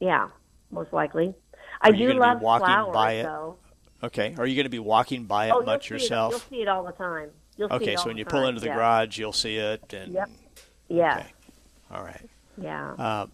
yeah, 0.00 0.28
most 0.70 0.92
likely. 0.92 1.34
I 1.80 1.90
Are 1.90 1.94
you 1.94 2.12
do 2.12 2.18
love 2.18 2.40
walking 2.40 2.66
flowers, 2.66 2.94
by 2.94 3.12
it? 3.14 3.22
though. 3.24 3.56
Okay. 4.02 4.34
Are 4.36 4.46
you 4.46 4.54
going 4.54 4.64
to 4.64 4.70
be 4.70 4.78
walking 4.78 5.24
by 5.24 5.46
it 5.46 5.52
oh, 5.54 5.62
much 5.62 5.88
you'll 5.90 5.98
see 5.98 6.04
It, 6.06 6.10
you'll 6.10 6.30
yourself? 6.30 6.48
see 6.50 6.62
it 6.62 6.68
all 6.68 6.84
the 6.84 6.92
time. 6.92 7.30
You'll 7.56 7.68
see 7.68 7.74
Okay, 7.76 7.96
so 7.96 8.06
when 8.06 8.16
you 8.16 8.24
pull 8.24 8.40
time, 8.40 8.50
into 8.50 8.60
the 8.60 8.66
yeah. 8.66 8.74
garage, 8.74 9.18
you'll 9.18 9.32
see 9.32 9.56
it, 9.56 9.92
and 9.92 10.12
Yep. 10.12 10.30
Yeah. 10.88 11.18
okay, 11.18 11.32
all 11.90 12.02
right. 12.02 12.28
Yeah. 12.58 12.92
Uh, 12.92 13.26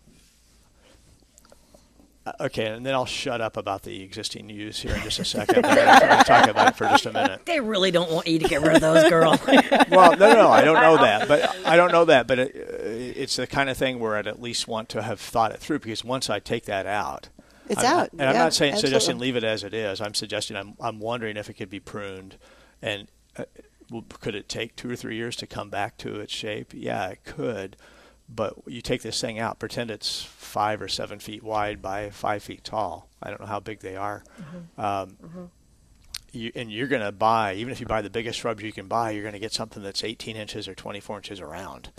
okay, 2.40 2.66
and 2.66 2.84
then 2.84 2.94
I'll 2.94 3.06
shut 3.06 3.40
up 3.40 3.56
about 3.56 3.82
the 3.82 4.02
existing 4.02 4.48
yews 4.50 4.80
here 4.80 4.94
in 4.94 5.02
just 5.02 5.18
a 5.18 5.24
second. 5.24 5.64
I'm 5.64 5.74
going 5.74 6.18
to 6.18 6.24
talk 6.24 6.48
about 6.48 6.68
it 6.68 6.76
for 6.76 6.84
just 6.84 7.06
a 7.06 7.12
minute. 7.12 7.44
They 7.46 7.60
really 7.60 7.90
don't 7.90 8.10
want 8.10 8.26
you 8.26 8.38
to 8.38 8.48
get 8.48 8.60
rid 8.62 8.76
of 8.76 8.80
those, 8.80 9.08
girls. 9.08 9.40
Well, 9.90 10.16
no, 10.16 10.34
no, 10.34 10.48
I 10.50 10.62
don't 10.62 10.80
know 10.80 10.96
that, 10.98 11.26
but 11.26 11.54
I 11.66 11.76
don't 11.76 11.90
know 11.90 12.04
that, 12.04 12.26
but 12.28 12.38
it, 12.38 12.54
uh, 12.56 13.20
it's 13.20 13.36
the 13.36 13.46
kind 13.46 13.68
of 13.68 13.76
thing 13.76 13.98
where 13.98 14.16
I'd 14.16 14.26
at 14.28 14.40
least 14.40 14.68
want 14.68 14.88
to 14.90 15.02
have 15.02 15.20
thought 15.20 15.52
it 15.52 15.58
through 15.58 15.80
because 15.80 16.04
once 16.04 16.30
I 16.30 16.38
take 16.38 16.66
that 16.66 16.86
out, 16.86 17.28
It's 17.68 17.82
I'm- 17.82 17.98
out, 17.98 18.12
and 18.12 18.22
I'm 18.22 18.36
not 18.36 18.54
saying 18.54 18.76
suggesting 18.76 19.18
leave 19.18 19.36
it 19.36 19.42
as 19.44 19.64
it 19.64 19.74
is. 19.74 20.00
I'm 20.00 20.14
suggesting 20.14 20.56
I'm 20.56 20.74
I'm 20.80 21.00
wondering 21.00 21.36
if 21.36 21.50
it 21.50 21.54
could 21.54 21.70
be 21.70 21.80
pruned, 21.80 22.36
and 22.80 23.08
uh, 23.36 23.44
could 24.20 24.34
it 24.36 24.48
take 24.48 24.76
two 24.76 24.90
or 24.90 24.96
three 24.96 25.16
years 25.16 25.34
to 25.36 25.46
come 25.46 25.70
back 25.70 25.96
to 25.98 26.20
its 26.20 26.32
shape? 26.32 26.72
Yeah, 26.72 27.08
it 27.08 27.24
could. 27.24 27.76
But 28.32 28.54
you 28.66 28.80
take 28.80 29.02
this 29.02 29.20
thing 29.20 29.38
out, 29.40 29.58
pretend 29.58 29.90
it's 29.90 30.22
five 30.22 30.80
or 30.80 30.88
seven 30.88 31.18
feet 31.18 31.42
wide 31.42 31.82
by 31.82 32.10
five 32.10 32.42
feet 32.42 32.62
tall. 32.64 33.08
I 33.22 33.28
don't 33.30 33.40
know 33.40 33.46
how 33.46 33.60
big 33.60 33.80
they 33.80 33.96
are. 33.96 34.22
Um, 34.78 35.16
you, 36.32 36.52
and 36.54 36.70
you're 36.70 36.86
going 36.86 37.02
to 37.02 37.10
buy, 37.10 37.54
even 37.54 37.72
if 37.72 37.80
you 37.80 37.86
buy 37.86 38.02
the 38.02 38.10
biggest 38.10 38.38
shrubs 38.38 38.62
you 38.62 38.70
can 38.72 38.86
buy, 38.86 39.10
you're 39.10 39.22
going 39.24 39.32
to 39.32 39.40
get 39.40 39.52
something 39.52 39.82
that's 39.82 40.04
18 40.04 40.36
inches 40.36 40.68
or 40.68 40.76
24 40.76 41.16
inches 41.16 41.40
around. 41.40 41.90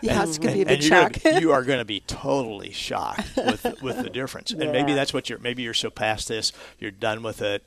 Yeah, 0.00 0.20
And- 0.20 0.28
it's 0.30 0.38
going 0.38 0.50
to 0.52 0.54
be 0.54 0.62
a 0.62 0.66
big 0.76 0.82
shock. 0.82 1.22
Gonna, 1.22 1.40
you 1.40 1.52
are 1.52 1.62
going 1.62 1.78
to 1.78 1.84
be 1.84 2.00
totally 2.00 2.72
shocked 2.72 3.36
with 3.36 3.82
with 3.82 4.02
the 4.02 4.08
difference. 4.10 4.50
And 4.50 4.72
maybe 4.72 4.94
that's 4.94 5.12
what 5.12 5.28
you're. 5.28 5.38
Maybe 5.38 5.62
you're 5.62 5.74
so 5.74 5.90
past 5.90 6.28
this, 6.28 6.52
you're 6.78 6.90
done 6.90 7.22
with 7.22 7.42
it. 7.42 7.64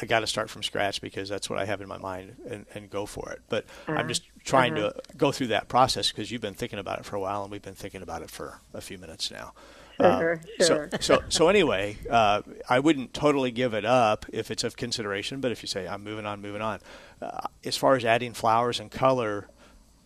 I 0.00 0.06
got 0.06 0.20
to 0.20 0.26
start 0.26 0.50
from 0.50 0.62
scratch 0.62 1.00
because 1.00 1.28
that's 1.28 1.50
what 1.50 1.58
I 1.58 1.64
have 1.64 1.80
in 1.80 1.88
my 1.88 1.98
mind, 1.98 2.36
and, 2.48 2.66
and 2.74 2.88
go 2.90 3.06
for 3.06 3.30
it. 3.32 3.40
But 3.48 3.64
I'm 3.88 4.08
just 4.08 4.22
trying 4.44 4.74
to 4.76 4.94
go 5.16 5.32
through 5.32 5.48
that 5.48 5.68
process 5.68 6.10
because 6.10 6.30
you've 6.30 6.40
been 6.40 6.54
thinking 6.54 6.78
about 6.78 6.98
it 7.00 7.04
for 7.04 7.16
a 7.16 7.20
while, 7.20 7.42
and 7.42 7.50
we've 7.50 7.62
been 7.62 7.74
thinking 7.74 8.02
about 8.02 8.22
it 8.22 8.30
for 8.30 8.60
a 8.72 8.80
few 8.80 8.98
minutes 8.98 9.30
now. 9.30 9.52
Sure, 10.00 10.40
So, 10.60 10.64
sure. 10.66 10.88
so, 10.92 10.98
so 11.00 11.22
so 11.28 11.48
anyway, 11.48 11.98
uh, 12.08 12.40
I 12.70 12.78
wouldn't 12.80 13.12
totally 13.12 13.50
give 13.50 13.74
it 13.74 13.84
up 13.84 14.24
if 14.32 14.50
it's 14.50 14.64
of 14.64 14.74
consideration. 14.76 15.40
But 15.42 15.52
if 15.52 15.62
you 15.62 15.66
say 15.66 15.86
I'm 15.86 16.02
moving 16.02 16.24
on, 16.24 16.40
moving 16.40 16.62
on, 16.62 16.80
uh, 17.20 17.40
as 17.64 17.76
far 17.76 17.96
as 17.96 18.04
adding 18.04 18.32
flowers 18.32 18.80
and 18.80 18.90
color 18.90 19.48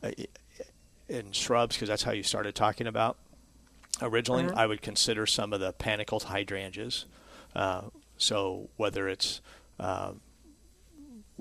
uh, 0.02 0.10
in 1.08 1.30
shrubs, 1.30 1.76
because 1.76 1.88
that's 1.88 2.02
how 2.02 2.10
you 2.10 2.24
started 2.24 2.56
talking 2.56 2.88
about 2.88 3.16
originally, 4.02 4.50
I 4.52 4.66
would 4.66 4.82
consider 4.82 5.26
some 5.26 5.52
of 5.52 5.60
the 5.60 5.72
panicled 5.72 6.24
hydrangeas. 6.24 7.04
Uh, 7.54 7.82
so 8.16 8.70
whether 8.76 9.08
it's 9.08 9.40
uh, 9.80 10.12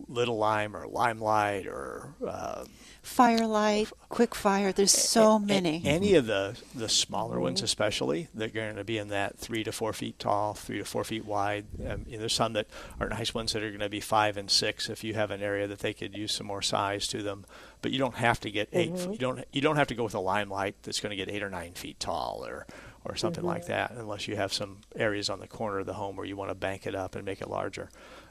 little 0.07 0.37
lime 0.37 0.75
or 0.75 0.87
limelight 0.87 1.67
or 1.67 2.15
uh, 2.27 2.65
Firelight, 3.03 3.91
quick 4.07 4.33
fire. 4.33 4.71
There's 4.71 4.93
so 4.93 5.33
a- 5.33 5.39
many. 5.39 5.81
Any 5.85 6.15
of 6.15 6.25
the 6.25 6.57
the 6.73 6.87
smaller 6.87 7.37
ones, 7.37 7.61
especially, 7.61 8.29
they're 8.33 8.47
going 8.47 8.77
to 8.77 8.85
be 8.85 8.97
in 8.97 9.09
that 9.09 9.37
three 9.37 9.61
to 9.65 9.73
four 9.73 9.91
feet 9.91 10.17
tall, 10.19 10.53
three 10.53 10.77
to 10.77 10.85
four 10.85 11.03
feet 11.03 11.25
wide. 11.25 11.65
Um, 11.85 12.05
you 12.07 12.13
know, 12.13 12.19
there's 12.19 12.33
some 12.33 12.53
that 12.53 12.67
are 13.01 13.09
nice 13.09 13.33
ones 13.33 13.51
that 13.53 13.61
are 13.61 13.69
going 13.69 13.81
to 13.81 13.89
be 13.89 13.99
five 13.99 14.37
and 14.37 14.49
six. 14.49 14.89
If 14.89 15.03
you 15.03 15.15
have 15.15 15.31
an 15.31 15.41
area 15.43 15.67
that 15.67 15.79
they 15.79 15.93
could 15.93 16.15
use 16.15 16.31
some 16.33 16.47
more 16.47 16.61
size 16.61 17.05
to 17.09 17.21
them, 17.21 17.43
but 17.81 17.91
you 17.91 17.99
don't 17.99 18.15
have 18.15 18.39
to 18.39 18.49
get 18.51 18.69
8 18.71 18.93
Mm-hmm. 18.93 19.11
You 19.11 19.17
don't 19.17 19.45
you 19.51 19.59
don't 19.61 19.75
have 19.75 19.87
to 19.87 19.95
go 19.95 20.05
with 20.05 20.15
a 20.15 20.19
limelight 20.21 20.75
that's 20.83 21.01
going 21.01 21.09
to 21.11 21.17
get 21.17 21.29
eight 21.29 21.43
or 21.43 21.49
nine 21.49 21.73
feet 21.73 21.99
tall 21.99 22.45
or 22.45 22.65
or 23.03 23.17
something 23.17 23.41
Mm-hmm. 23.43 23.47
like 23.49 23.65
that, 23.65 23.91
unless 23.91 24.29
you 24.29 24.37
have 24.37 24.53
some 24.53 24.77
areas 24.95 25.29
on 25.29 25.41
the 25.41 25.47
corner 25.47 25.79
of 25.79 25.85
the 25.85 25.93
home 25.95 26.15
where 26.15 26.25
you 26.25 26.37
want 26.37 26.51
to 26.51 26.55
bank 26.55 26.87
it 26.87 26.95
up 26.95 27.15
and 27.15 27.25
make 27.25 27.41
it 27.41 27.49
larger. 27.49 27.89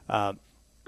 Um, 0.09 0.39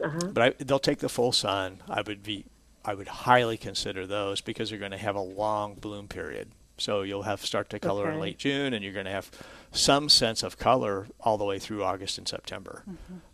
Uh-huh. 0.03 0.27
but 0.33 0.43
I, 0.43 0.63
they'll 0.63 0.79
take 0.79 0.99
the 0.99 1.09
full 1.09 1.31
sun. 1.31 1.81
I 1.89 2.01
would 2.01 2.21
be, 2.21 2.45
I 2.83 2.93
would 2.93 3.07
highly 3.07 3.57
consider 3.57 4.05
those 4.05 4.41
because 4.41 4.69
they're 4.69 4.79
going 4.79 4.91
to 4.91 4.97
have 4.97 5.15
a 5.15 5.21
long 5.21 5.75
bloom 5.75 6.07
period. 6.07 6.49
So 6.77 7.03
you'll 7.03 7.23
have 7.23 7.39
start 7.45 7.69
to 7.69 7.79
color 7.79 8.11
in 8.11 8.19
late 8.19 8.37
June, 8.37 8.73
and 8.73 8.83
you're 8.83 8.91
going 8.91 9.05
to 9.05 9.11
have 9.11 9.31
some 9.71 10.09
sense 10.09 10.43
of 10.43 10.57
color 10.57 11.07
all 11.21 11.37
the 11.37 11.45
way 11.45 11.57
through 11.59 11.85
August 11.85 12.17
and 12.17 12.27
September. 12.27 12.83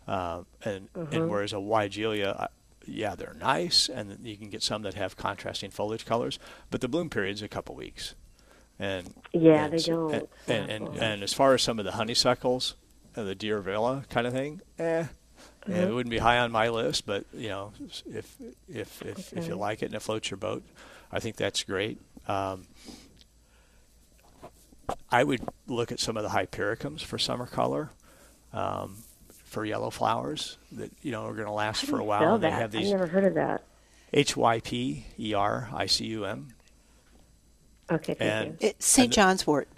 Uh, 0.06 0.42
and 0.64 0.88
and 1.10 1.28
whereas 1.28 1.52
a 1.52 1.56
Weigela, 1.56 2.40
uh, 2.42 2.46
yeah, 2.86 3.16
they're 3.16 3.34
nice, 3.40 3.88
and 3.88 4.16
you 4.24 4.36
can 4.36 4.48
get 4.48 4.62
some 4.62 4.82
that 4.82 4.94
have 4.94 5.16
contrasting 5.16 5.70
foliage 5.72 6.06
colors, 6.06 6.38
but 6.70 6.80
the 6.80 6.86
bloom 6.88 7.10
period's 7.10 7.42
a 7.42 7.48
couple 7.48 7.74
weeks. 7.74 8.14
And 8.78 9.12
Yeah, 9.32 9.64
and 9.64 9.72
they 9.72 9.78
don't. 9.78 10.14
And 10.14 10.28
and, 10.46 10.70
and, 10.70 10.96
and 10.98 11.22
as 11.24 11.32
far 11.32 11.52
as 11.54 11.62
some 11.62 11.80
of 11.80 11.84
the 11.84 11.92
honeysuckles, 11.92 12.76
the 13.14 13.34
Diervilla 13.34 14.08
kind 14.08 14.28
of 14.28 14.32
thing, 14.32 14.60
eh, 14.78 15.06
Mm-hmm. 15.62 15.72
it 15.74 15.94
wouldn't 15.94 16.10
be 16.10 16.18
high 16.18 16.38
on 16.38 16.50
my 16.50 16.68
list, 16.70 17.06
but 17.06 17.24
you 17.32 17.48
know, 17.48 17.72
if 18.06 18.34
if 18.68 19.02
if, 19.02 19.32
if 19.32 19.46
you 19.46 19.54
like 19.54 19.82
it 19.82 19.86
and 19.86 19.94
it 19.94 20.00
floats 20.00 20.30
your 20.30 20.38
boat, 20.38 20.62
I 21.12 21.20
think 21.20 21.36
that's 21.36 21.62
great. 21.62 21.98
Um, 22.26 22.66
I 25.10 25.22
would 25.24 25.40
look 25.66 25.92
at 25.92 26.00
some 26.00 26.16
of 26.16 26.22
the 26.22 26.30
hypericums 26.30 27.02
for 27.02 27.18
summer 27.18 27.46
color, 27.46 27.90
um, 28.52 28.96
for 29.44 29.64
yellow 29.64 29.90
flowers 29.90 30.58
that 30.72 30.90
you 31.02 31.12
know 31.12 31.26
are 31.26 31.34
going 31.34 31.46
to 31.46 31.52
last 31.52 31.84
for 31.84 31.98
a 32.00 32.04
while. 32.04 32.20
Spell 32.20 32.34
and 32.34 32.44
they 32.44 32.50
that. 32.50 32.60
have 32.60 32.74
I've 32.74 32.84
never 32.84 33.06
heard 33.06 33.24
of 33.24 33.34
that. 33.34 33.62
H 34.12 34.36
Y 34.36 34.60
P 34.60 35.04
E 35.18 35.34
R 35.34 35.68
I 35.72 35.86
C 35.86 36.06
U 36.06 36.24
M. 36.24 36.48
Okay, 37.90 38.14
thank 38.14 38.20
And 38.20 38.58
you. 38.60 38.68
It, 38.68 38.82
St. 38.82 39.12
John's 39.12 39.46
wort. 39.46 39.68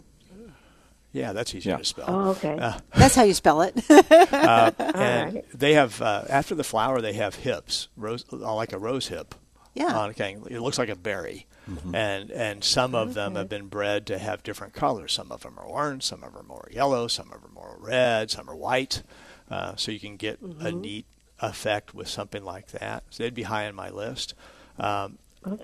Yeah, 1.15 1.33
that's 1.33 1.55
easy 1.55 1.71
Yeah. 1.71 1.79
to 1.79 1.85
spell. 1.85 2.05
Oh, 2.09 2.31
okay. 2.33 2.59
Uh, 2.59 2.79
That's 2.95 3.15
how 3.15 3.23
you 3.23 3.33
spell 3.35 3.63
it. 3.63 3.75
and 3.89 5.35
right. 5.35 5.45
they 5.55 5.75
have 5.75 6.03
uh, 6.03 6.25
after 6.29 6.55
the 6.55 6.65
flower 6.65 7.01
they 7.01 7.13
have 7.15 7.37
hips, 7.37 7.89
rose 7.97 8.25
uh, 8.33 8.55
like 8.55 8.73
a 8.73 8.79
rose 8.79 9.07
hip. 9.09 9.35
Yeah. 9.75 9.97
On 9.97 10.11
a 10.11 10.15
king. 10.15 10.45
It 10.51 10.61
looks 10.61 10.79
like 10.79 10.89
a 10.89 10.95
berry, 10.95 11.47
and 11.93 12.31
and 12.31 12.63
some 12.63 12.95
of 12.95 13.15
them 13.15 13.35
have 13.35 13.49
been 13.49 13.67
bred 13.67 14.07
to 14.07 14.19
have 14.19 14.45
different 14.45 14.73
colors. 14.73 15.13
Some 15.13 15.33
of 15.33 15.43
them 15.43 15.59
are 15.59 15.65
orange, 15.65 16.05
some 16.05 16.23
of 16.23 16.33
them 16.33 16.41
are 16.43 16.45
more 16.47 16.69
yellow, 16.71 17.09
some 17.09 17.27
of 17.33 17.43
them 17.43 17.51
are 17.51 17.55
more 17.55 17.77
red, 17.81 18.31
some 18.31 18.49
are 18.49 18.55
white. 18.55 19.03
Uh, 19.51 19.75
so 19.77 19.91
you 19.91 19.99
can 19.99 20.17
get 20.17 20.41
a 20.41 20.71
neat 20.71 21.07
effect 21.41 21.93
with 21.93 22.09
something 22.09 22.45
like 22.45 22.69
that. 22.69 23.03
So 23.11 23.25
they'd 23.25 23.35
be 23.35 23.43
high 23.43 23.67
on 23.67 23.75
my 23.75 23.91
list. 23.91 24.35
Um, 24.79 25.19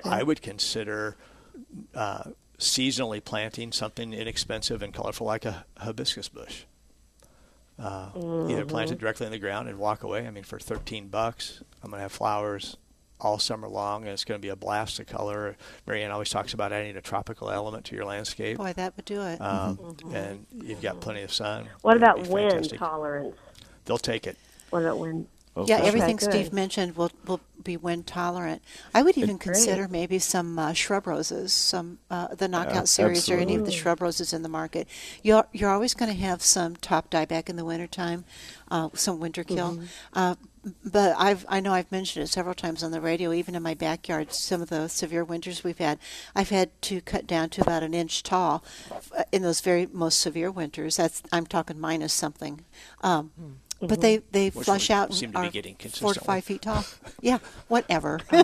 I 0.05 0.25
would 0.25 0.43
consider 0.43 1.17
uh, 1.95 2.31
seasonally 2.61 3.25
planting 3.25 3.73
something 3.73 4.13
inexpensive 4.13 4.83
and 4.83 4.95
colorful 4.95 5.27
like 5.27 5.45
a 5.45 5.65
hibiscus 5.79 6.29
bush. 6.29 6.65
Uh, 7.79 8.11
Either 8.49 8.67
plant 8.67 8.91
it 8.91 8.99
directly 8.99 9.25
in 9.27 9.33
the 9.33 9.39
ground 9.39 9.69
and 9.69 9.79
walk 9.79 10.03
away. 10.03 10.27
I 10.27 10.31
mean, 10.31 10.45
for 10.45 10.59
13 10.59 11.09
bucks, 11.09 11.63
I'm 11.83 11.91
going 11.91 11.99
to 11.99 12.03
have 12.03 12.13
flowers 12.13 12.77
all 13.19 13.39
summer 13.39 13.69
long, 13.69 14.03
and 14.05 14.13
it's 14.13 14.25
going 14.25 14.39
to 14.39 14.43
be 14.43 14.51
a 14.51 14.57
blast 14.57 15.01
of 15.01 15.07
color. 15.07 15.57
Marianne 15.87 16.11
always 16.11 16.29
talks 16.31 16.53
about 16.53 16.73
adding 16.73 16.97
a 16.97 17.01
tropical 17.01 17.51
element 17.51 17.87
to 17.87 17.97
your 17.97 18.05
landscape. 18.05 18.59
Boy, 18.59 18.73
that 18.75 18.95
would 18.97 19.05
do 19.07 19.23
it. 19.23 19.41
Um, 19.41 19.97
And 20.13 20.47
you've 20.63 20.83
got 20.83 21.01
plenty 21.01 21.23
of 21.23 21.33
sun. 21.33 21.69
What 21.81 21.97
It'd 21.97 22.03
about 22.03 22.27
wind 22.29 22.51
fantastic. 22.53 22.79
tolerance? 22.79 23.35
They'll 23.87 23.99
take 23.99 24.27
it. 24.27 24.37
What 24.69 24.83
about 24.83 24.99
wind? 24.99 25.27
Yeah, 25.57 25.81
everything 25.83 26.17
good. 26.17 26.31
Steve 26.31 26.53
mentioned 26.53 26.97
will 26.97 27.11
will 27.27 27.41
be 27.63 27.77
wind 27.77 28.07
tolerant. 28.07 28.63
I 28.95 29.03
would 29.03 29.19
even 29.19 29.37
Great. 29.37 29.55
consider 29.55 29.89
maybe 29.89 30.19
some 30.19 30.59
uh, 30.59 30.73
shrub 30.73 31.07
roses, 31.07 31.53
some 31.53 31.99
uh, 32.11 32.35
the 32.35 32.49
knockout 32.49 32.75
Yeah, 32.75 32.85
series, 32.85 33.29
or 33.29 33.39
any 33.39 33.57
of 33.57 33.67
the 33.67 33.73
shrub 33.73 34.01
roses 34.01 34.33
in 34.33 34.43
the 34.43 34.49
market. 34.49 34.89
You're 35.23 35.47
you're 35.53 35.71
always 35.71 35.95
going 35.95 36.11
to 36.11 36.19
have 36.19 36.43
some 36.43 36.77
top 36.77 37.11
dieback 37.11 37.49
in 37.49 37.57
the 37.57 37.65
wintertime, 37.65 38.25
uh, 38.71 38.91
some 38.95 39.19
winter 39.21 39.45
kill. 39.45 39.73
Mm-hmm. 39.73 39.85
Uh, 40.13 40.35
but 40.85 41.17
I've 41.19 41.45
I 41.49 41.61
know 41.61 41.73
I've 41.73 41.91
mentioned 41.91 42.23
it 42.23 42.29
several 42.29 42.55
times 42.55 42.83
on 42.83 42.93
the 42.93 43.01
radio, 43.01 43.33
even 43.33 43.55
in 43.55 43.63
my 43.63 43.75
backyard. 43.75 44.33
Some 44.33 44.63
of 44.63 44.69
the 44.69 44.89
severe 44.89 45.25
winters 45.25 45.65
we've 45.65 45.79
had, 45.79 45.99
I've 46.35 46.51
had 46.51 46.71
to 46.83 47.01
cut 47.01 47.27
down 47.27 47.49
to 47.51 47.63
about 47.63 47.83
an 47.83 47.95
inch 47.95 48.23
tall 48.23 48.63
uh, 49.17 49.25
in 49.33 49.43
those 49.43 49.61
very 49.61 49.89
most 49.93 50.21
severe 50.21 50.51
winters. 50.51 50.97
That's 50.97 51.23
I'm 51.33 51.47
talking 51.47 51.81
minus 51.81 52.13
something. 52.13 52.65
Um, 53.03 53.33
But 53.81 54.01
they, 54.03 54.19
they 54.31 54.51
Which 54.51 54.67
flush 54.67 54.91
out 54.91 55.15
seem 55.15 55.29
and 55.29 55.35
to 55.37 55.41
be 55.41 55.49
are 55.49 55.51
getting 55.51 55.75
four 55.77 56.13
to 56.15 56.21
five 56.21 56.45
feet 56.45 56.63
tall. 56.63 56.85
yeah, 57.23 57.39
whatever. 57.69 58.21
I- 58.31 58.43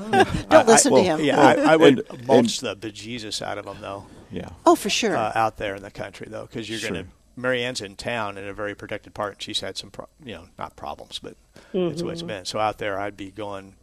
Don't 0.48 0.66
listen 0.66 0.94
I, 0.94 0.96
to 0.96 1.02
him. 1.02 1.20
Yeah, 1.20 1.38
I, 1.40 1.72
I 1.72 1.76
would 1.76 2.06
And- 2.10 2.26
mulch 2.26 2.60
the 2.60 2.74
bejesus 2.74 3.42
out 3.42 3.58
of 3.58 3.66
them 3.66 3.76
though. 3.80 4.06
Yeah. 4.30 4.48
Oh, 4.64 4.74
for 4.74 4.88
sure. 4.90 5.16
uh, 5.16 5.32
out 5.34 5.58
there 5.58 5.74
in 5.74 5.82
the 5.82 5.90
country 5.90 6.26
though, 6.30 6.46
because 6.46 6.68
you're 6.70 6.80
going 6.80 6.94
Sure. 6.94 7.02
to. 7.04 7.08
Marianne's 7.38 7.82
in 7.82 7.96
town 7.96 8.38
in 8.38 8.48
a 8.48 8.54
very 8.54 8.74
protected 8.74 9.12
part, 9.12 9.34
and 9.34 9.42
she's 9.42 9.60
had 9.60 9.76
some, 9.76 9.90
pro- 9.90 10.08
you 10.24 10.32
know, 10.32 10.44
not 10.58 10.74
problems, 10.74 11.18
but 11.18 11.36
it's 11.74 12.02
what 12.02 12.14
it's 12.14 12.22
been. 12.22 12.46
So 12.46 12.58
out 12.58 12.78
there, 12.78 12.98
I'd 12.98 13.14
be 13.14 13.30
going 13.30 13.74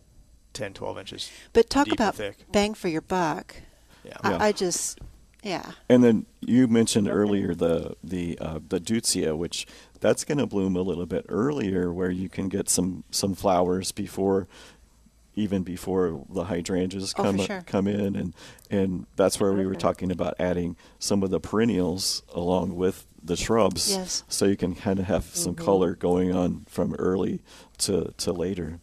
10, 0.54 0.74
12 0.74 0.98
inches. 0.98 1.32
but 1.54 1.70
talk 1.70 1.86
deep 1.86 1.92
and 1.92 2.00
about 2.00 2.16
thick. 2.16 2.38
bang 2.52 2.74
for 2.74 2.88
your 2.88 3.02
buck. 3.02 3.56
Yeah. 4.04 4.14
Yeah. 4.24 4.38
I, 4.38 4.48
I 4.48 4.52
just, 4.54 4.98
yeah. 5.44 5.72
And 5.90 6.04
then 6.04 6.26
you 6.42 6.68
mentioned 6.68 7.08
earlier 7.08 7.54
the 7.54 7.96
the 8.04 8.38
uh, 8.40 8.60
the 8.68 8.80
deutzia, 8.80 9.38
which 9.38 9.68
that's 10.00 10.24
going 10.26 10.40
to 10.40 10.46
bloom 10.48 10.76
a 10.76 10.82
little 10.82 11.06
bit 11.06 11.26
earlier, 11.30 11.94
where 11.94 12.10
you 12.12 12.30
can 12.30 12.50
get 12.50 12.70
some 12.70 13.04
some 13.12 13.36
flowers 13.36 13.92
before 13.92 14.48
even 15.36 15.64
before 15.64 16.24
the 16.30 16.44
hydrangeas 16.44 17.14
Oh, 17.18 17.24
come 17.24 17.38
for 17.38 17.44
sure. 17.46 17.64
come 17.66 17.88
in, 17.88 18.16
and 18.16 18.34
and 18.70 19.06
that's 19.16 19.40
where 19.40 19.52
we 19.54 19.66
were 19.66 19.76
talking 19.76 20.12
about 20.12 20.36
adding 20.40 20.76
some 21.00 21.24
of 21.24 21.30
the 21.32 21.40
perennials 21.40 22.22
along 22.34 22.76
with 22.76 23.06
the 23.24 23.36
shrubs, 23.38 23.90
Yes. 23.92 24.24
so 24.28 24.46
you 24.46 24.56
can 24.58 24.76
kind 24.76 25.00
of 25.00 25.06
have 25.06 25.24
some 25.24 25.56
color 25.56 25.96
going 25.96 26.36
on 26.36 26.66
from 26.70 26.94
early 26.96 27.42
to 27.80 28.14
to 28.18 28.32
later. 28.32 28.80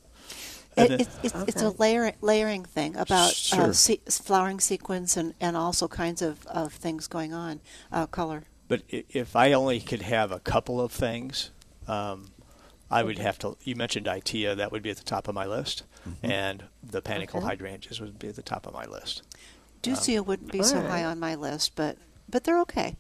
And 0.81 0.91
It, 0.93 0.99
then- 0.99 1.01
it's 1.23 1.35
it's, 1.35 1.49
it's 1.49 1.63
a 1.63 1.71
layer, 1.71 2.13
layering 2.21 2.65
thing 2.65 2.97
about 2.97 3.33
Sure. 3.33 3.63
uh, 3.65 3.73
se- 3.73 4.01
flowering 4.09 4.61
sequence 4.61 5.17
and, 5.17 5.35
and 5.41 5.57
also 5.57 5.89
kinds 5.89 6.23
of, 6.23 6.47
of 6.47 6.73
things 6.73 7.07
going 7.07 7.33
on, 7.33 7.61
uh, 7.93 8.07
color. 8.07 8.45
But 8.69 8.83
if 8.89 9.35
I 9.35 9.53
only 9.53 9.81
could 9.81 10.03
have 10.03 10.31
a 10.31 10.39
couple 10.39 10.81
of 10.81 10.93
things, 10.93 11.51
um, 11.89 12.31
I 12.91 13.03
would 13.03 13.19
have 13.19 13.39
to. 13.41 13.57
You 13.65 13.75
mentioned 13.77 14.07
Itea, 14.07 14.57
that 14.57 14.71
would 14.73 14.83
be 14.83 14.91
at 14.91 14.97
the 14.97 15.05
top 15.05 15.27
of 15.29 15.35
my 15.35 15.47
list, 15.47 15.83
and 16.23 16.65
the 16.83 17.03
panicle 17.03 17.39
Okay. 17.39 17.49
hydrangeas 17.49 18.01
would 18.01 18.19
be 18.19 18.29
at 18.29 18.37
the 18.37 18.43
top 18.43 18.67
of 18.67 18.73
my 18.73 18.85
list. 18.85 19.23
Deutzia 19.83 20.25
wouldn't 20.25 20.53
be 20.53 20.63
so 20.63 20.77
Alright. 20.77 20.91
high 20.91 21.05
on 21.05 21.19
my 21.19 21.35
list, 21.35 21.75
but 21.75 21.97
but 22.29 22.45
they're 22.45 22.61
okay. 22.61 22.97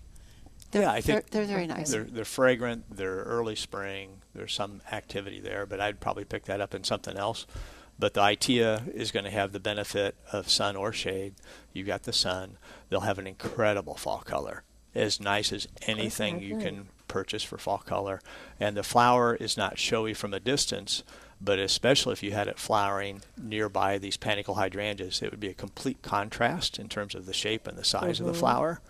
They're, 0.73 0.83
yeah, 0.83 0.93
I 0.93 1.01
think 1.01 1.31
they're, 1.31 1.45
they're 1.45 1.55
very 1.57 1.66
nice. 1.66 1.90
They're, 1.90 2.05
they're 2.05 2.25
fragrant. 2.25 2.85
They're 2.97 3.23
early 3.25 3.57
spring. 3.57 4.20
There's 4.35 4.53
some 4.53 4.81
activity 4.93 5.40
there, 5.40 5.66
but 5.66 5.81
I'd 5.81 6.01
probably 6.01 6.25
pick 6.25 6.45
that 6.45 6.61
up 6.61 6.75
in 6.75 6.85
something 6.85 7.16
else. 7.16 7.47
But 7.99 8.14
the 8.14 8.23
Itea 8.23 8.95
is 8.95 9.11
going 9.11 9.25
to 9.25 9.31
have 9.31 9.53
the 9.53 9.61
benefit 9.61 10.16
of 10.33 10.49
sun 10.49 10.77
or 10.77 10.93
shade. 10.93 11.35
You've 11.73 11.87
got 11.87 12.05
the 12.05 12.12
sun. 12.12 12.57
They'll 12.88 13.01
have 13.01 13.19
an 13.19 13.27
incredible 13.27 13.97
fall 13.97 14.21
color, 14.21 14.62
as 14.95 15.21
nice 15.21 15.53
as 15.53 15.69
anything 15.87 16.40
you 16.40 16.57
can 16.57 16.88
purchase 17.09 17.43
for 17.43 17.59
fall 17.59 17.79
color. 17.79 18.21
And 18.59 18.77
the 18.77 18.83
flower 18.83 19.35
is 19.35 19.57
not 19.57 19.79
showy 19.79 20.14
from 20.14 20.33
a 20.33 20.40
distance, 20.40 21.03
but 21.40 21.59
especially 21.59 22.12
if 22.12 22.23
you 22.23 22.33
had 22.33 22.49
it 22.49 22.59
flowering 22.59 23.23
nearby 23.37 23.99
these 23.99 24.16
panicle 24.16 24.55
hydrangeas, 24.55 25.21
it 25.21 25.31
would 25.31 25.40
be 25.40 25.49
a 25.49 25.55
complete 25.55 26.01
contrast 26.01 26.79
in 26.79 26.88
terms 26.88 27.14
of 27.14 27.27
the 27.27 27.35
shape 27.35 27.66
and 27.66 27.77
the 27.77 27.85
size 27.85 28.21
of 28.21 28.27
the 28.27 28.33
mm-hmm. 28.33 28.40
flower 28.40 28.81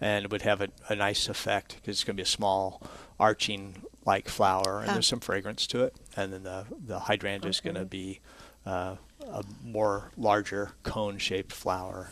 and 0.00 0.24
it 0.24 0.30
would 0.30 0.42
have 0.42 0.60
a, 0.60 0.68
a 0.88 0.96
nice 0.96 1.28
effect 1.28 1.76
because 1.76 1.96
it's 1.96 2.04
going 2.04 2.16
to 2.16 2.20
be 2.20 2.24
a 2.24 2.26
small 2.26 2.82
arching 3.18 3.82
like 4.06 4.28
flower 4.28 4.80
and 4.80 4.88
there's 4.94 5.06
some 5.06 5.20
fragrance 5.20 5.66
to 5.66 5.82
it 5.84 5.94
and 6.16 6.32
then 6.32 6.42
the, 6.44 6.64
the 6.86 6.98
hydrangea 7.00 7.48
is 7.50 7.60
going 7.60 7.74
to 7.76 7.84
be 7.84 8.20
uh, 8.66 8.96
a 9.26 9.42
more 9.64 10.10
larger 10.16 10.72
cone 10.82 11.18
shaped 11.18 11.52
flower 11.52 12.10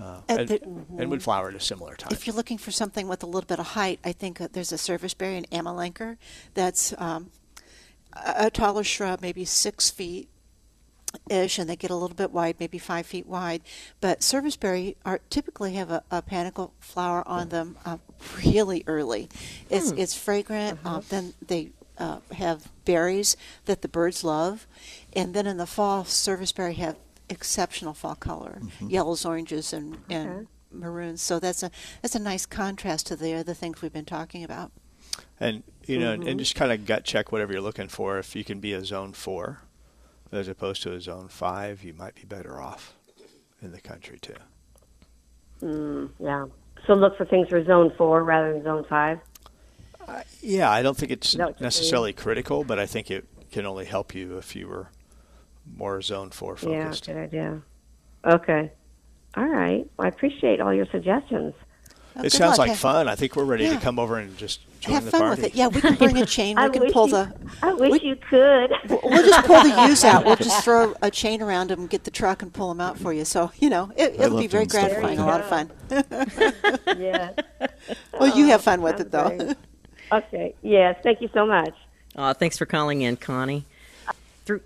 uh, 0.00 0.20
and, 0.28 0.48
the- 0.48 0.62
and 0.98 1.10
would 1.10 1.22
flower 1.22 1.50
at 1.50 1.54
a 1.54 1.60
similar 1.60 1.94
time. 1.94 2.08
If 2.12 2.26
you're 2.26 2.34
looking 2.34 2.56
for 2.58 2.70
something 2.70 3.06
with 3.06 3.22
a 3.22 3.26
little 3.26 3.46
bit 3.46 3.58
of 3.58 3.66
height, 3.66 4.00
I 4.02 4.12
think 4.12 4.38
there's 4.38 4.72
a 4.72 4.78
serviceberry 4.78 5.36
in 5.36 5.44
Amelanchier 5.52 6.16
that's 6.54 6.94
um, 6.96 7.30
a, 8.14 8.46
a 8.46 8.50
taller 8.50 8.82
shrub, 8.82 9.20
maybe 9.20 9.44
six 9.44 9.90
feet 9.90 10.29
ish, 11.28 11.58
and 11.58 11.68
they 11.68 11.76
get 11.76 11.90
a 11.90 11.96
little 11.96 12.16
bit 12.16 12.30
wide, 12.30 12.56
maybe 12.60 12.78
five 12.78 13.06
feet 13.06 13.26
wide. 13.26 13.62
But 14.00 14.22
serviceberry 14.22 14.96
are 15.04 15.20
typically 15.30 15.74
have 15.74 15.90
a, 15.90 16.02
a 16.10 16.22
panicle 16.22 16.72
flower 16.80 17.26
on 17.26 17.48
them 17.48 17.76
uh, 17.84 17.98
really 18.44 18.84
early. 18.86 19.28
It's 19.68 19.90
it's 19.92 20.14
fragrant. 20.14 20.78
Uh, 20.84 21.00
then 21.08 21.34
they 21.46 21.70
uh, 21.98 22.20
have 22.32 22.70
berries 22.84 23.36
that 23.66 23.82
the 23.82 23.88
birds 23.88 24.24
love, 24.24 24.66
and 25.12 25.34
then 25.34 25.46
in 25.46 25.56
the 25.56 25.66
fall, 25.66 26.04
serviceberry 26.04 26.74
have 26.74 26.96
exceptional 27.28 27.94
fall 27.94 28.14
color, 28.16 28.60
yellows, 28.80 29.24
oranges, 29.24 29.72
and 29.72 29.98
and 30.08 30.46
maroons. 30.72 31.20
So 31.22 31.38
that's 31.40 31.62
a 31.62 31.70
that's 32.02 32.14
a 32.14 32.20
nice 32.20 32.46
contrast 32.46 33.06
to 33.08 33.16
the 33.16 33.34
other 33.34 33.54
things 33.54 33.82
we've 33.82 33.92
been 33.92 34.04
talking 34.04 34.44
about. 34.44 34.70
and 35.40 35.62
you 35.86 35.98
know 35.98 36.12
and, 36.12 36.26
and 36.28 36.38
just 36.38 36.54
kind 36.54 36.70
of 36.72 36.86
gut 36.86 37.04
check 37.04 37.32
whatever 37.32 37.52
you're 37.52 37.62
looking 37.62 37.88
for 37.88 38.18
if 38.18 38.36
you 38.36 38.44
can 38.44 38.60
be 38.60 38.72
a 38.72 38.84
zone 38.84 39.12
four 39.12 39.60
as 40.32 40.48
opposed 40.48 40.82
to 40.82 40.92
a 40.92 41.00
zone 41.00 41.28
five 41.28 41.82
you 41.82 41.92
might 41.94 42.14
be 42.14 42.24
better 42.24 42.60
off 42.60 42.94
in 43.62 43.72
the 43.72 43.80
country 43.80 44.18
too 44.20 44.34
Mm, 45.62 46.08
yeah. 46.18 46.46
So 46.86 46.94
look 46.94 47.18
for 47.18 47.26
things 47.26 47.48
for 47.48 47.62
zone 47.64 47.92
four 47.98 48.24
rather 48.24 48.54
than 48.54 48.62
zone 48.64 48.84
five. 48.88 49.18
Yeah, 50.40 50.70
I 50.70 50.82
don't 50.82 50.96
think 50.96 51.12
it's 51.12 51.34
That 51.34 51.46
what 51.48 51.60
you're 51.60 51.66
necessarily 51.66 52.12
critical, 52.14 52.64
but 52.64 52.78
I 52.78 52.86
think 52.86 53.10
it 53.10 53.26
can 53.52 53.66
only 53.66 53.84
help 53.84 54.14
you 54.14 54.38
if 54.38 54.56
you 54.56 54.66
were 54.68 54.88
more 55.76 56.00
zone 56.00 56.30
four 56.30 56.56
focused. 56.56 56.72
Yeah, 56.72 56.84
focused. 56.84 57.06
good 57.06 57.16
idea. 57.18 57.62
Okay. 58.24 58.72
All 59.36 59.46
right. 59.46 59.86
Well, 59.98 60.06
I 60.06 60.08
appreciate 60.08 60.60
all 60.60 60.72
your 60.72 60.86
suggestions. 60.86 61.52
Well, 62.16 62.24
it 62.24 62.32
sounds 62.32 62.58
luck. 62.58 62.68
like 62.68 62.78
fun. 62.78 63.06
I 63.06 63.14
think 63.14 63.36
we're 63.36 63.44
ready 63.44 63.64
Yeah. 63.64 63.74
to 63.74 63.80
come 63.80 63.98
over 63.98 64.16
and 64.18 64.36
just 64.38 64.60
join 64.62 64.69
Have 64.84 65.04
the 65.04 65.10
fun 65.10 65.20
party. 65.20 65.42
with 65.42 65.50
it. 65.52 65.56
Yeah, 65.56 65.68
we 65.68 65.80
can 65.80 65.94
bring 65.94 66.16
a 66.18 66.26
chain. 66.26 66.58
I 66.58 66.68
We 66.68 66.78
can 66.78 66.92
pull 66.92 67.06
you, 67.06 67.12
the. 67.12 67.32
I 67.62 67.72
wish 67.74 67.92
we- 67.92 68.00
you 68.08 68.16
could. 68.16 68.72
We'll 68.88 69.22
just 69.22 69.46
pull 69.46 69.62
the 69.62 69.82
yews 69.88 70.04
out. 70.04 70.24
We'll 70.24 70.36
just 70.36 70.64
throw 70.64 70.94
a 71.02 71.10
chain 71.10 71.42
around 71.42 71.68
them, 71.70 71.86
get 71.86 72.04
the 72.04 72.10
truck, 72.10 72.42
and 72.42 72.52
pull 72.52 72.68
them 72.68 72.80
out 72.80 72.98
for 72.98 73.12
you. 73.12 73.24
So 73.24 73.50
you 73.58 73.68
know, 73.70 73.92
it, 73.96 74.14
it'll 74.18 74.38
be 74.38 74.46
very 74.46 74.66
doing 74.66 74.88
stuff 74.88 75.02
like 75.02 75.18
gratifying. 75.18 75.18
A 75.18 75.26
lot 75.26 75.40
of 75.40 75.46
fun. 75.48 75.70
yeah. 76.98 77.30
Well, 78.18 78.36
you 78.36 78.46
have 78.46 78.62
fun 78.62 78.80
with 78.82 78.96
sounds 78.98 79.00
it, 79.02 79.10
though. 79.10 79.36
great. 79.36 79.56
Okay. 80.12 80.54
Yes. 80.62 80.98
Thank 81.02 81.20
you 81.20 81.28
so 81.34 81.46
much. 81.46 81.74
Uh, 82.16 82.34
thanks 82.34 82.58
for 82.58 82.66
calling 82.66 83.02
in, 83.02 83.16
Connie. 83.16 83.64
Through 84.44 84.62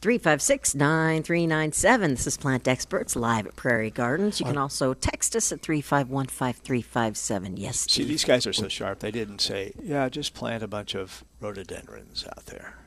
356 0.00 0.74
9397. 0.74 2.10
This 2.12 2.26
is 2.26 2.36
Plant 2.38 2.66
Experts 2.66 3.16
live 3.16 3.46
at 3.46 3.54
Prairie 3.56 3.90
Gardens. 3.90 4.40
You 4.40 4.46
can 4.46 4.56
also 4.56 4.94
text 4.94 5.36
us 5.36 5.52
at 5.52 5.60
351 5.60 6.26
5357. 6.26 7.56
Yes, 7.58 7.86
See, 7.90 8.04
these 8.04 8.24
guys 8.24 8.46
are 8.46 8.52
so 8.54 8.68
sharp. 8.68 9.00
They 9.00 9.10
didn't 9.10 9.40
say, 9.40 9.72
"Yeah, 9.82 10.08
just 10.08 10.32
plant 10.32 10.62
a 10.62 10.68
bunch 10.68 10.94
of 10.94 11.22
rhododendrons 11.40 12.24
out 12.26 12.46
there 12.46 12.78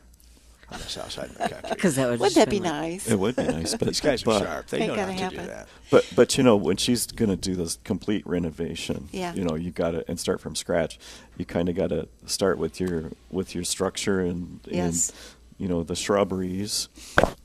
on 0.71 0.79
the 0.79 0.85
south 0.85 1.11
side 1.11 1.25
of 1.29 1.33
the 1.37 1.49
country." 1.49 1.59
Because 1.69 1.95
that 1.97 2.09
would 2.09 2.19
Wouldn't 2.19 2.35
that 2.35 2.49
be 2.49 2.59
like- 2.59 2.71
nice? 2.71 3.07
It 3.07 3.19
would 3.19 3.35
be 3.35 3.43
nice, 3.43 3.75
but 3.77 3.89
These 3.89 4.01
guys 4.01 4.23
are 4.23 4.25
but, 4.25 4.43
sharp. 4.43 4.67
They 4.69 4.79
Ain't 4.79 4.87
know 4.87 4.95
not 4.95 5.15
gonna 5.17 5.29
to 5.29 5.35
do 5.37 5.45
that. 5.45 5.67
But 5.91 6.09
but 6.15 6.35
you 6.39 6.43
know 6.43 6.55
when 6.55 6.77
she's 6.77 7.05
gonna 7.05 7.35
do 7.35 7.53
this 7.55 7.77
complete 7.83 8.25
renovation, 8.25 9.09
Yeah. 9.11 9.35
you 9.35 9.43
know 9.43 9.53
you 9.53 9.69
got 9.69 9.91
to 9.91 10.03
and 10.09 10.19
start 10.19 10.41
from 10.41 10.55
scratch. 10.55 10.97
You 11.37 11.45
kind 11.45 11.69
of 11.69 11.75
got 11.75 11.89
to 11.91 12.07
start 12.25 12.57
with 12.57 12.79
your 12.79 13.11
with 13.29 13.53
your 13.53 13.65
structure 13.65 14.19
and 14.19 14.61
Yes. 14.65 15.09
and 15.09 15.19
you 15.57 15.67
know 15.67 15.83
the 15.83 15.95
shrubberies 15.95 16.89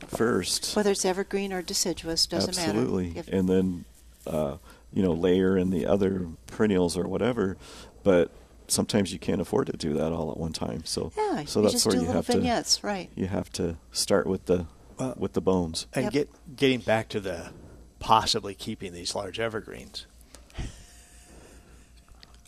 first. 0.06 0.74
Whether 0.76 0.90
it's 0.92 1.04
evergreen 1.04 1.52
or 1.52 1.62
deciduous 1.62 2.26
doesn't 2.26 2.58
Absolutely, 2.58 3.08
matter. 3.08 3.20
If- 3.20 3.28
and 3.28 3.48
then 3.48 3.84
uh, 4.26 4.56
you 4.92 5.02
know 5.02 5.12
layer 5.12 5.56
in 5.56 5.70
the 5.70 5.86
other 5.86 6.26
perennials 6.46 6.96
or 6.96 7.06
whatever. 7.08 7.56
But 8.04 8.30
sometimes 8.68 9.12
you 9.12 9.18
can't 9.18 9.40
afford 9.40 9.66
to 9.68 9.76
do 9.76 9.92
that 9.94 10.12
all 10.12 10.30
at 10.30 10.36
one 10.36 10.52
time. 10.52 10.84
So 10.84 11.12
yeah, 11.16 11.44
so 11.44 11.60
you 11.60 11.62
that's 11.64 11.72
just 11.74 11.86
where 11.86 11.92
do 11.92 11.96
you 11.98 12.06
little 12.06 12.14
have 12.14 12.26
to 12.26 12.32
vignettes, 12.32 12.82
right? 12.84 13.10
you 13.14 13.26
have 13.26 13.50
to 13.52 13.76
start 13.92 14.26
with 14.26 14.46
the 14.46 14.66
Well- 14.98 15.14
with 15.16 15.32
the 15.34 15.40
bones. 15.40 15.86
And 15.92 16.04
Yep. 16.04 16.12
get 16.12 16.56
getting 16.56 16.80
back 16.80 17.08
to 17.10 17.20
the 17.20 17.50
possibly 17.98 18.54
keeping 18.54 18.92
these 18.92 19.14
large 19.14 19.40
evergreens. 19.40 20.06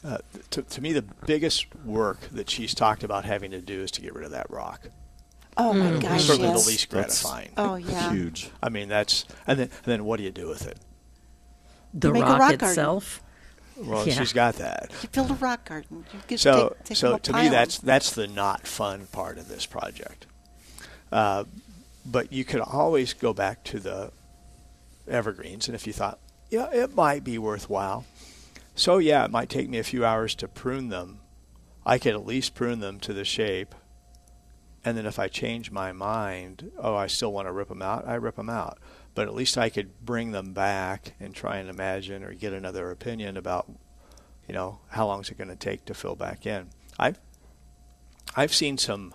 Uh, 0.02 0.16
to, 0.48 0.62
to 0.62 0.80
me, 0.80 0.92
the 0.94 1.02
biggest 1.26 1.66
work 1.84 2.20
that 2.32 2.48
she's 2.48 2.74
talked 2.74 3.04
about 3.04 3.24
having 3.26 3.50
to 3.50 3.60
do 3.60 3.82
is 3.82 3.90
to 3.90 4.00
get 4.00 4.14
rid 4.14 4.24
of 4.24 4.30
that 4.30 4.50
rock. 4.50 4.86
Oh 5.56 5.72
my 5.72 5.98
gosh, 6.00 6.24
Certainly 6.24 6.48
yes. 6.48 6.64
the 6.64 6.70
least 6.70 6.90
That's- 6.90 7.22
gratifying. 7.22 7.50
Oh 7.56 7.74
yeah. 7.76 8.12
Huge. 8.12 8.50
I 8.62 8.68
mean, 8.68 8.88
that's 8.88 9.24
and 9.46 9.58
then 9.58 9.68
and 9.68 9.84
then 9.84 10.04
what 10.04 10.16
do 10.18 10.22
you 10.22 10.30
do 10.30 10.48
with 10.48 10.66
it? 10.66 10.78
The 11.92 12.12
Make 12.12 12.22
a 12.22 12.26
rock, 12.26 12.38
rock 12.38 12.50
garden. 12.50 12.68
itself. 12.68 13.22
Well, 13.76 14.06
Yeah. 14.06 14.14
she's 14.14 14.32
got 14.32 14.54
that. 14.56 14.90
You 15.02 15.08
build 15.08 15.30
a 15.30 15.34
rock 15.34 15.64
garden. 15.64 16.04
You 16.12 16.20
get 16.28 16.38
So, 16.40 16.70
take, 16.78 16.84
take 16.84 16.96
so 16.98 17.16
to 17.18 17.32
pile 17.32 17.40
me, 17.42 17.46
'em. 17.48 17.52
that's 17.52 17.78
that's 17.78 18.12
the 18.12 18.26
not 18.26 18.66
fun 18.66 19.06
part 19.10 19.38
of 19.38 19.48
this 19.48 19.66
project. 19.66 20.26
Uh, 21.10 21.44
but 22.06 22.32
you 22.32 22.44
could 22.44 22.60
always 22.60 23.12
go 23.14 23.32
back 23.32 23.64
to 23.64 23.80
the 23.80 24.12
evergreens, 25.08 25.66
and 25.66 25.74
if 25.74 25.86
you 25.86 25.92
thought, 25.92 26.18
yeah, 26.50 26.70
it 26.72 26.94
might 26.94 27.24
be 27.24 27.38
worthwhile. 27.38 28.04
So 28.74 28.98
yeah, 28.98 29.24
it 29.24 29.30
might 29.30 29.48
take 29.48 29.68
me 29.68 29.78
a 29.78 29.84
few 29.84 30.04
hours 30.04 30.34
to 30.36 30.48
prune 30.48 30.88
them. 30.88 31.18
I 31.84 31.98
could 31.98 32.12
at 32.14 32.26
least 32.26 32.54
prune 32.54 32.80
them 32.80 33.00
to 33.00 33.12
the 33.12 33.24
shape, 33.24 33.74
and 34.84 34.96
then 34.96 35.06
if 35.06 35.18
I 35.18 35.28
change 35.28 35.70
my 35.70 35.92
mind, 35.92 36.70
oh, 36.78 36.94
I 36.94 37.06
still 37.06 37.32
want 37.32 37.48
to 37.48 37.52
rip 37.52 37.68
them 37.68 37.82
out, 37.82 38.06
I 38.06 38.14
rip 38.14 38.36
them 38.36 38.50
out. 38.50 38.78
But 39.14 39.28
at 39.28 39.34
least 39.34 39.58
I 39.58 39.68
could 39.68 40.04
bring 40.04 40.32
them 40.32 40.52
back 40.52 41.14
and 41.20 41.34
try 41.34 41.58
and 41.58 41.68
imagine 41.68 42.22
or 42.22 42.32
get 42.32 42.52
another 42.52 42.90
opinion 42.90 43.36
about 43.36 43.70
you 44.50 44.54
know, 44.54 44.80
how 44.88 45.06
long 45.06 45.20
is 45.20 45.28
it 45.30 45.38
going 45.38 45.46
to 45.46 45.54
take 45.54 45.84
to 45.84 45.94
fill 45.94 46.16
back 46.16 46.44
in? 46.44 46.70
I've 46.98 47.20
I've 48.34 48.52
seen 48.52 48.78
some 48.78 49.14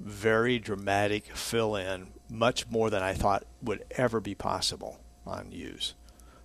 very 0.00 0.58
dramatic 0.58 1.26
fill 1.36 1.76
in, 1.76 2.08
much 2.28 2.68
more 2.68 2.90
than 2.90 3.00
I 3.00 3.14
thought 3.14 3.44
would 3.62 3.84
ever 3.92 4.18
be 4.20 4.34
possible 4.34 4.98
on 5.24 5.52
yews. 5.52 5.94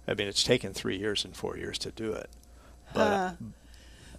I 0.07 0.13
mean, 0.13 0.27
it's 0.27 0.43
taken 0.43 0.71
three 0.71 0.97
years 0.97 1.25
and 1.25 1.35
four 1.35 1.57
years 1.57 1.79
to 1.79 1.89
do 1.89 2.13
it. 2.13 2.29
But 2.93 3.11
Uh, 3.11 3.31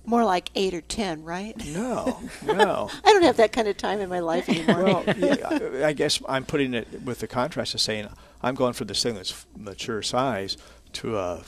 more 0.09 0.25
like 0.25 0.51
eight 0.55 0.73
or 0.75 0.81
ten, 0.81 1.23
right? 1.23 1.55
no, 1.67 2.19
no. 2.47 2.91
I 3.05 3.13
don't 3.13 3.23
have 3.23 3.37
that 3.37 3.53
kind 3.53 3.69
of 3.69 3.77
time 3.77 4.01
in 4.01 4.09
my 4.09 4.21
life 4.21 4.49
anymore. 4.49 4.83
well, 4.85 5.05
yeah, 5.17 5.81
I 5.83 5.85
I 5.89 5.93
guess 5.93 6.21
I'm 6.29 6.45
putting 6.45 6.73
it 6.75 7.03
with 7.05 7.19
the 7.19 7.27
contrast 7.29 7.75
of 7.75 7.81
saying 7.81 8.09
I'm 8.43 8.55
going 8.55 8.73
for 8.73 8.85
this 8.85 9.03
thing 9.03 9.15
that's 9.15 9.47
mature 9.57 10.03
size 10.03 10.57
to 10.95 11.19
a 11.19 11.43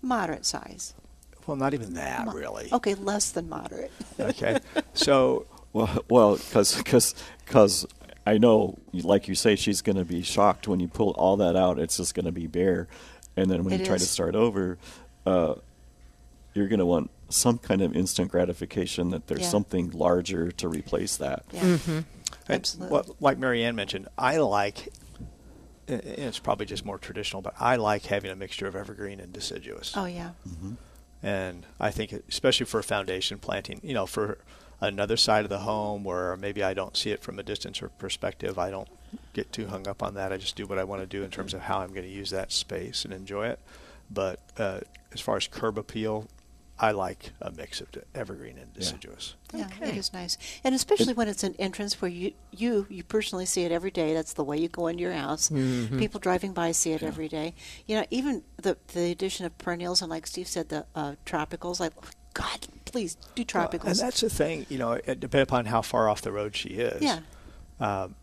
moderate 0.00 0.44
size. 0.46 0.94
well, 1.46 1.56
not 1.56 1.74
even 1.74 1.94
that 1.94 2.26
Mo- 2.26 2.32
really. 2.32 2.68
Okay, 2.72 2.94
less 2.94 3.30
than 3.30 3.48
moderate. 3.48 3.92
Okay, 4.18 4.58
so 4.94 5.46
Well, 5.72 6.04
well, 6.08 6.36
because 6.36 6.74
because 7.44 7.86
I 8.26 8.38
know, 8.38 8.78
like 8.92 9.28
you 9.28 9.34
say, 9.34 9.56
she's 9.56 9.82
going 9.82 9.96
to 9.96 10.04
be 10.04 10.22
shocked 10.22 10.68
when 10.68 10.80
you 10.80 10.88
pull 10.88 11.10
all 11.10 11.36
that 11.38 11.56
out. 11.56 11.78
It's 11.78 11.96
just 11.96 12.14
going 12.14 12.26
to 12.26 12.32
be 12.32 12.46
bare, 12.46 12.88
and 13.36 13.50
then 13.50 13.64
when 13.64 13.74
It 13.74 13.80
you 13.80 13.86
try 13.86 13.96
to 13.98 14.04
start 14.04 14.34
over, 14.34 14.78
uh, 15.26 15.54
you're 16.54 16.68
going 16.68 16.78
to 16.80 16.86
want 16.86 17.10
some 17.28 17.58
kind 17.58 17.80
of 17.82 17.96
instant 17.96 18.30
gratification 18.30 19.10
that 19.10 19.26
there's 19.26 19.42
Yeah. 19.42 19.48
something 19.48 19.90
larger 19.90 20.52
to 20.52 20.68
replace 20.68 21.16
that. 21.16 21.44
Yeah. 21.52 21.78
And 21.88 22.04
Absolutely. 22.48 22.92
What, 22.92 23.22
like 23.22 23.38
Marianne 23.38 23.74
mentioned, 23.76 24.08
I 24.18 24.36
like. 24.38 24.88
and 25.88 26.02
It's 26.04 26.38
probably 26.38 26.66
just 26.66 26.84
more 26.84 26.98
traditional, 26.98 27.40
but 27.42 27.54
I 27.58 27.76
like 27.76 28.04
having 28.06 28.30
a 28.30 28.36
mixture 28.36 28.66
of 28.66 28.76
evergreen 28.76 29.20
and 29.20 29.32
deciduous. 29.32 29.94
Oh 29.96 30.04
yeah. 30.06 30.30
And 31.22 31.64
I 31.78 31.90
think, 31.90 32.12
especially 32.28 32.66
for 32.66 32.80
a 32.80 32.82
foundation 32.82 33.38
planting, 33.38 33.80
you 33.82 33.94
know, 33.94 34.06
for 34.06 34.38
another 34.80 35.16
side 35.16 35.44
of 35.44 35.50
the 35.50 35.60
home 35.60 36.02
where 36.02 36.36
maybe 36.36 36.64
I 36.64 36.74
don't 36.74 36.96
see 36.96 37.10
it 37.12 37.22
from 37.22 37.38
a 37.38 37.42
distance 37.44 37.80
or 37.80 37.88
perspective, 37.90 38.58
I 38.58 38.70
don't 38.70 38.88
get 39.32 39.52
too 39.52 39.68
hung 39.68 39.86
up 39.86 40.02
on 40.02 40.14
that. 40.14 40.32
I 40.32 40.36
just 40.36 40.56
do 40.56 40.66
what 40.66 40.78
I 40.78 40.84
want 40.84 41.00
to 41.00 41.06
do 41.06 41.22
in 41.22 41.30
terms 41.30 41.54
of 41.54 41.60
how 41.62 41.78
I'm 41.78 41.90
going 41.90 42.02
to 42.02 42.08
use 42.12 42.30
that 42.30 42.50
space 42.50 43.04
and 43.04 43.14
enjoy 43.14 43.46
it. 43.48 43.60
But 44.10 44.40
uh, 44.58 44.80
as 45.12 45.20
far 45.20 45.36
as 45.36 45.46
curb 45.46 45.78
appeal, 45.78 46.26
I 46.82 46.90
like 46.90 47.30
a 47.40 47.52
mix 47.52 47.80
of 47.80 47.86
evergreen 48.14 48.58
and 48.58 48.72
deciduous. 48.74 49.36
Yeah, 49.54 49.68
it 49.80 49.96
is 49.96 50.12
nice, 50.12 50.36
and 50.64 50.74
especially 50.74 51.14
when 51.14 51.28
it's 51.28 51.44
an 51.44 51.54
entrance 51.58 52.02
where 52.02 52.10
you 52.10 52.32
you 52.50 52.86
you 52.90 53.04
personally 53.04 53.46
see 53.46 53.62
it 53.62 53.70
every 53.70 53.92
day. 53.92 54.12
That's 54.14 54.32
the 54.32 54.42
way 54.42 54.58
you 54.58 54.68
go 54.68 54.88
into 54.88 55.02
your 55.02 55.12
house. 55.12 55.48
People 55.48 56.18
driving 56.18 56.52
by 56.52 56.72
see 56.72 56.90
it 56.92 57.02
every 57.04 57.28
day. 57.28 57.54
You 57.86 57.96
know, 58.00 58.06
even 58.10 58.42
the 58.56 58.76
the 58.88 59.12
addition 59.12 59.46
of 59.46 59.56
perennials 59.58 60.02
and, 60.02 60.10
like 60.10 60.26
Steve 60.26 60.48
said, 60.48 60.68
the 60.70 60.84
uh, 60.96 61.14
tropicals. 61.24 61.78
Like, 61.78 61.92
God, 62.34 62.66
please 62.84 63.16
do 63.36 63.44
Well, 63.54 63.68
and 63.72 63.96
that's 63.96 64.20
the 64.20 64.28
thing, 64.30 64.66
you 64.68 64.78
know, 64.78 64.92
it 64.92 65.20
depends 65.20 65.44
upon 65.44 65.66
how 65.66 65.82
far 65.82 66.08
off 66.08 66.22
the 66.22 66.32
road 66.32 66.56
she 66.56 66.70
is. 66.70 67.00
yeah, 67.02 67.20
Um, 67.78 68.14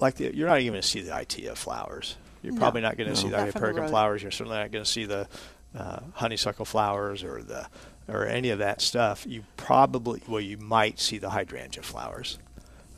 like 0.00 0.14
the, 0.14 0.34
you're 0.34 0.48
not 0.48 0.60
even 0.60 0.72
going 0.72 0.82
to 0.82 0.88
see 0.88 1.00
the 1.02 1.10
Itea 1.12 1.54
flowers. 1.56 2.16
You're 2.42 2.52
No. 2.54 2.58
probably 2.60 2.80
not 2.82 2.96
going 2.96 3.08
to 3.08 3.14
No. 3.14 3.20
see 3.20 3.28
the 3.30 3.36
Not 3.38 3.46
Hypericum 3.52 3.88
flowers. 3.88 4.22
You're 4.22 4.30
certainly 4.30 4.58
not 4.58 4.70
going 4.70 4.84
to 4.84 4.90
see 4.90 5.04
the 5.04 5.28
uh, 5.76 6.00
honeysuckle 6.14 6.64
flowers 6.64 7.22
or 7.22 7.42
the 7.42 7.66
or 8.08 8.26
any 8.26 8.50
of 8.50 8.58
that 8.58 8.80
stuff. 8.80 9.24
You 9.26 9.44
probably 9.56 10.22
well, 10.28 10.40
you 10.40 10.58
might 10.58 11.00
see 11.00 11.18
the 11.18 11.30
hydrangea 11.30 11.82
flowers. 11.82 12.38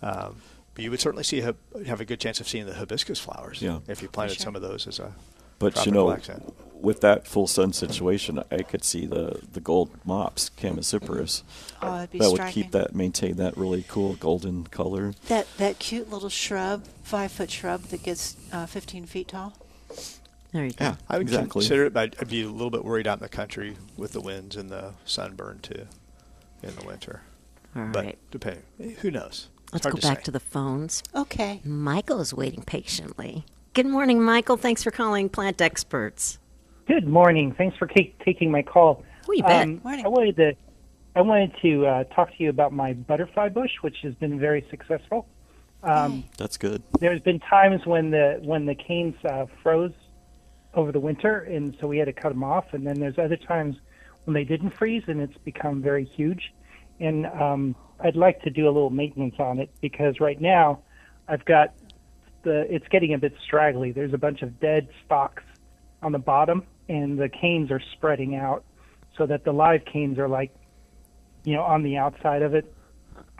Um, 0.02 0.36
but 0.74 0.84
you 0.84 0.90
would 0.90 1.00
certainly 1.00 1.24
see 1.24 1.40
have 1.40 2.00
a 2.00 2.04
good 2.04 2.20
chance 2.20 2.38
of 2.40 2.46
seeing 2.48 2.66
the 2.66 2.74
hibiscus 2.74 3.18
flowers 3.18 3.62
Yeah. 3.62 3.78
if 3.88 4.02
you 4.02 4.08
planted 4.08 4.34
sure. 4.36 4.44
some 4.44 4.56
of 4.56 4.60
those 4.62 4.86
as 4.86 4.98
a 4.98 5.14
But 5.58 5.86
you 5.86 5.90
know, 5.92 6.10
accent. 6.10 6.52
with 6.74 7.00
that 7.00 7.26
full 7.26 7.46
sun 7.46 7.72
situation, 7.72 8.42
I 8.50 8.58
could 8.58 8.84
see 8.84 9.06
the, 9.06 9.40
the 9.50 9.60
gold 9.60 9.88
mops, 10.04 10.50
Chamaecyparis. 10.60 11.42
Oh, 11.80 11.96
it'd 11.96 12.10
be 12.10 12.18
that 12.18 12.30
would 12.30 12.46
keep 12.52 12.72
that 12.72 12.94
maintain 12.94 13.36
that 13.36 13.56
really 13.56 13.86
cool 13.88 14.16
golden 14.16 14.64
color. 14.66 15.14
that 15.28 15.46
that 15.56 15.78
cute 15.78 16.10
little 16.10 16.28
shrub, 16.28 16.84
five 17.02 17.32
foot 17.32 17.50
shrub 17.50 17.84
that 17.84 18.02
gets 18.02 18.36
uh, 18.52 18.66
15 18.66 19.06
feet 19.06 19.28
tall. 19.28 19.54
There 20.52 20.64
you 20.64 20.72
go. 20.72 20.84
Yeah, 20.84 20.96
I 21.08 21.18
would 21.18 21.26
exactly. 21.26 21.60
consider 21.60 21.86
it, 21.86 21.92
but 21.92 22.00
I'd, 22.02 22.16
I'd 22.20 22.28
be 22.28 22.42
a 22.42 22.48
little 22.48 22.70
bit 22.70 22.84
worried 22.84 23.06
out 23.06 23.18
in 23.18 23.22
the 23.22 23.28
country 23.28 23.76
with 23.96 24.12
the 24.12 24.20
winds 24.20 24.56
and 24.56 24.70
the 24.70 24.94
sunburn 25.04 25.58
too 25.60 25.86
in 26.62 26.74
the 26.76 26.86
winter. 26.86 27.22
All 27.74 27.86
but 27.86 28.04
right. 28.04 28.18
depending, 28.30 28.62
who 29.00 29.10
knows? 29.10 29.48
It's 29.64 29.84
Let's 29.84 29.86
go 29.86 29.92
to 29.92 30.02
back 30.02 30.18
say. 30.18 30.22
to 30.24 30.30
the 30.30 30.40
phones. 30.40 31.02
Okay. 31.14 31.60
Michael 31.64 32.20
is 32.20 32.32
waiting 32.32 32.62
patiently. 32.62 33.44
Good 33.74 33.86
morning, 33.86 34.22
Michael. 34.22 34.56
Thanks 34.56 34.82
for 34.82 34.90
calling 34.90 35.28
Plant 35.28 35.60
Experts. 35.60 36.38
Good 36.86 37.06
morning. 37.06 37.52
Thanks 37.52 37.76
for 37.76 37.86
ta- 37.86 38.12
taking 38.24 38.50
my 38.50 38.62
call. 38.62 39.04
Oh, 39.28 39.42
bet. 39.42 39.64
Um, 39.64 39.80
Morning. 39.82 40.06
I 40.06 40.08
wanted 40.08 40.36
to, 40.36 40.52
I 41.16 41.20
wanted 41.20 41.52
to 41.62 41.84
uh, 41.84 42.04
talk 42.04 42.28
to 42.36 42.42
you 42.42 42.48
about 42.48 42.72
my 42.72 42.92
butterfly 42.92 43.48
bush, 43.48 43.72
which 43.80 43.96
has 44.04 44.14
been 44.14 44.38
very 44.38 44.64
successful. 44.70 45.26
Um, 45.82 46.24
That's 46.38 46.56
good. 46.56 46.82
there's 47.00 47.20
been 47.20 47.40
times 47.40 47.84
when 47.84 48.10
the 48.10 48.40
when 48.42 48.66
the 48.66 48.74
canes 48.74 49.14
uh, 49.24 49.46
froze 49.62 49.92
over 50.76 50.92
the 50.92 51.00
winter, 51.00 51.40
and 51.40 51.76
so 51.80 51.86
we 51.86 51.98
had 51.98 52.04
to 52.04 52.12
cut 52.12 52.28
them 52.28 52.44
off. 52.44 52.66
And 52.72 52.86
then 52.86 53.00
there's 53.00 53.18
other 53.18 53.36
times 53.36 53.76
when 54.24 54.34
they 54.34 54.44
didn't 54.44 54.70
freeze, 54.70 55.02
and 55.08 55.20
it's 55.20 55.36
become 55.38 55.82
very 55.82 56.04
huge. 56.04 56.52
And 57.00 57.26
um, 57.26 57.74
I'd 58.00 58.16
like 58.16 58.42
to 58.42 58.50
do 58.50 58.66
a 58.66 58.70
little 58.70 58.90
maintenance 58.90 59.36
on 59.38 59.58
it 59.58 59.70
because 59.80 60.20
right 60.20 60.40
now 60.40 60.82
I've 61.28 61.44
got 61.44 61.74
the 62.42 62.72
it's 62.72 62.86
getting 62.88 63.14
a 63.14 63.18
bit 63.18 63.34
straggly. 63.44 63.90
There's 63.90 64.14
a 64.14 64.18
bunch 64.18 64.42
of 64.42 64.60
dead 64.60 64.88
stalks 65.04 65.42
on 66.02 66.12
the 66.12 66.18
bottom, 66.18 66.64
and 66.88 67.18
the 67.18 67.28
canes 67.28 67.70
are 67.70 67.80
spreading 67.94 68.36
out 68.36 68.64
so 69.16 69.26
that 69.26 69.44
the 69.44 69.52
live 69.52 69.84
canes 69.84 70.18
are 70.18 70.28
like, 70.28 70.54
you 71.44 71.54
know, 71.54 71.62
on 71.62 71.82
the 71.82 71.96
outside 71.96 72.42
of 72.42 72.54
it, 72.54 72.72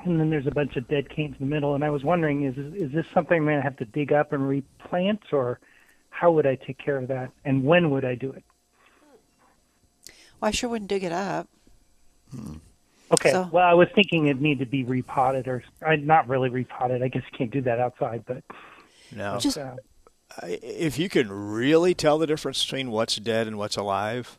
and 0.04 0.18
then 0.18 0.30
there's 0.30 0.46
a 0.46 0.52
bunch 0.52 0.76
of 0.76 0.88
dead 0.88 1.08
canes 1.10 1.36
in 1.38 1.48
the 1.48 1.54
middle. 1.54 1.74
And 1.74 1.84
I 1.84 1.90
was 1.90 2.02
wondering, 2.02 2.44
is 2.44 2.56
is 2.56 2.92
this 2.92 3.06
something 3.12 3.40
I'm 3.40 3.46
to 3.46 3.62
have 3.62 3.76
to 3.76 3.84
dig 3.84 4.12
up 4.12 4.32
and 4.32 4.48
replant, 4.48 5.20
or 5.32 5.60
how 6.18 6.30
would 6.32 6.46
I 6.46 6.54
take 6.56 6.78
care 6.78 6.96
of 6.96 7.08
that, 7.08 7.30
and 7.44 7.62
when 7.64 7.90
would 7.90 8.04
I 8.04 8.14
do 8.14 8.30
it? 8.32 8.42
Well, 10.40 10.48
I 10.48 10.50
sure 10.50 10.70
wouldn't 10.70 10.88
dig 10.88 11.04
it 11.04 11.12
up. 11.12 11.48
Okay. 13.12 13.30
So- 13.30 13.48
well, 13.52 13.66
I 13.66 13.74
was 13.74 13.88
thinking 13.94 14.26
it 14.26 14.40
needed 14.40 14.64
to 14.64 14.70
be 14.70 14.82
repotted, 14.84 15.46
or 15.46 15.62
I 15.84 15.96
not 15.96 16.26
really 16.28 16.48
repotted. 16.48 17.02
I 17.02 17.08
guess 17.08 17.22
you 17.30 17.38
can't 17.38 17.50
do 17.50 17.60
that 17.62 17.78
outside, 17.78 18.24
but 18.26 18.42
No. 19.14 19.38
Just 19.38 19.58
uh, 19.58 19.76
if 20.42 20.98
you 20.98 21.08
can 21.08 21.30
really 21.30 21.94
tell 21.94 22.18
the 22.18 22.26
difference 22.26 22.64
between 22.64 22.90
what's 22.90 23.16
dead 23.16 23.46
and 23.46 23.56
what's 23.58 23.76
alive, 23.76 24.38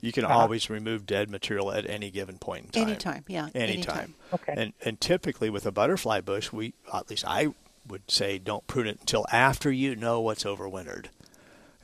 you 0.00 0.12
can 0.12 0.24
Uh-huh. 0.24 0.34
always 0.40 0.68
remove 0.68 1.06
dead 1.06 1.30
material 1.30 1.72
at 1.72 1.88
any 1.88 2.10
given 2.10 2.36
point 2.38 2.66
in 2.66 2.70
time. 2.72 2.82
anytime, 2.88 3.24
yeah, 3.28 3.48
Anytime. 3.54 4.14
Okay. 4.34 4.54
And 4.56 4.72
and 4.84 5.00
typically 5.00 5.48
with 5.50 5.64
a 5.66 5.72
butterfly 5.72 6.20
bush, 6.20 6.52
we 6.52 6.74
at 6.92 7.08
least 7.08 7.24
I 7.26 7.54
would 7.86 8.10
say 8.10 8.38
don't 8.38 8.66
prune 8.66 8.86
it 8.86 9.00
until 9.00 9.26
after 9.32 9.70
you 9.70 9.96
know 9.96 10.20
what's 10.20 10.44
overwintered. 10.44 11.06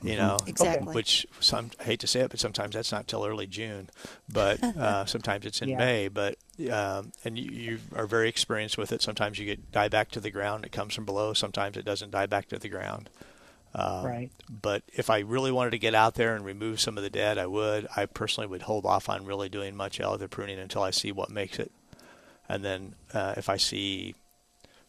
You 0.01 0.15
know, 0.15 0.37
Exactly. 0.47 0.93
Which 0.93 1.27
some 1.41 1.71
I 1.77 1.83
hate 1.83 1.99
to 1.99 2.07
say 2.07 2.21
it, 2.21 2.29
but 2.29 2.39
sometimes 2.39 2.73
that's 2.73 2.91
not 2.91 3.05
till 3.07 3.25
early 3.25 3.47
June, 3.47 3.89
but 4.31 4.63
uh, 4.63 5.05
sometimes 5.05 5.45
it's 5.45 5.61
in 5.61 5.69
Yeah. 5.69 5.77
May. 5.77 6.07
But 6.07 6.37
um, 6.71 7.11
and 7.25 7.37
you, 7.37 7.51
you 7.51 7.79
are 7.93 8.07
very 8.07 8.29
experienced 8.29 8.77
with 8.77 8.93
it. 8.93 9.01
Sometimes 9.01 9.39
you 9.39 9.45
get 9.45 9.73
die 9.73 9.89
back 9.89 10.09
to 10.11 10.21
the 10.21 10.31
ground. 10.31 10.63
It 10.63 10.71
comes 10.71 10.95
from 10.95 11.03
below. 11.03 11.33
Sometimes 11.33 11.75
it 11.75 11.83
doesn't 11.83 12.11
die 12.11 12.27
back 12.27 12.47
to 12.49 12.57
the 12.57 12.69
ground. 12.69 13.09
Um, 13.75 14.05
Right. 14.05 14.31
But 14.49 14.83
if 14.93 15.09
I 15.09 15.19
really 15.19 15.51
wanted 15.51 15.71
to 15.71 15.79
get 15.79 15.93
out 15.93 16.15
there 16.15 16.33
and 16.33 16.45
remove 16.45 16.79
some 16.79 16.97
of 16.97 17.03
the 17.03 17.09
dead, 17.09 17.37
I 17.37 17.45
would. 17.47 17.87
I 17.95 18.05
personally 18.05 18.47
would 18.47 18.63
hold 18.63 18.85
off 18.85 19.09
on 19.09 19.25
really 19.25 19.49
doing 19.49 19.75
much 19.75 19.99
other 19.99 20.29
pruning 20.29 20.59
until 20.59 20.81
I 20.81 20.91
see 20.91 21.11
what 21.11 21.29
makes 21.29 21.59
it. 21.59 21.73
And 22.47 22.63
then 22.63 22.95
uh, 23.13 23.33
if 23.35 23.49
I 23.49 23.57
see 23.57 24.15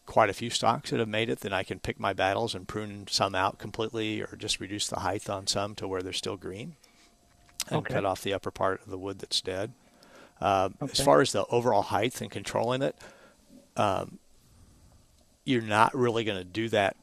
quite 0.05 0.29
a 0.29 0.33
few 0.33 0.49
stocks 0.49 0.89
that 0.89 0.99
have 0.99 1.07
made 1.09 1.29
it, 1.29 1.39
then 1.41 1.53
I 1.53 1.63
can 1.63 1.79
pick 1.79 1.99
my 1.99 2.13
battles 2.13 2.53
and 2.55 2.67
prune 2.67 3.07
some 3.09 3.35
out 3.35 3.59
completely 3.59 4.21
or 4.21 4.35
just 4.37 4.59
reduce 4.59 4.87
the 4.87 4.99
height 5.01 5.29
on 5.29 5.47
some 5.47 5.75
to 5.75 5.87
where 5.87 6.01
they're 6.01 6.13
still 6.13 6.37
green 6.37 6.75
and 7.69 7.77
Okay. 7.77 7.93
cut 7.93 8.05
off 8.05 8.21
the 8.21 8.33
upper 8.33 8.51
part 8.51 8.81
of 8.81 8.89
the 8.89 8.97
wood 8.97 9.19
that's 9.19 9.41
dead. 9.41 9.73
Um, 10.41 10.75
As 10.81 10.99
far 10.99 11.21
as 11.21 11.31
the 11.31 11.45
overall 11.45 11.83
height 11.83 12.19
and 12.21 12.31
controlling 12.31 12.81
it, 12.81 12.95
um, 13.77 14.19
you're 15.45 15.61
not 15.61 15.93
really 15.95 16.23
going 16.23 16.37
to 16.37 16.43
do 16.43 16.69
that 16.69 16.95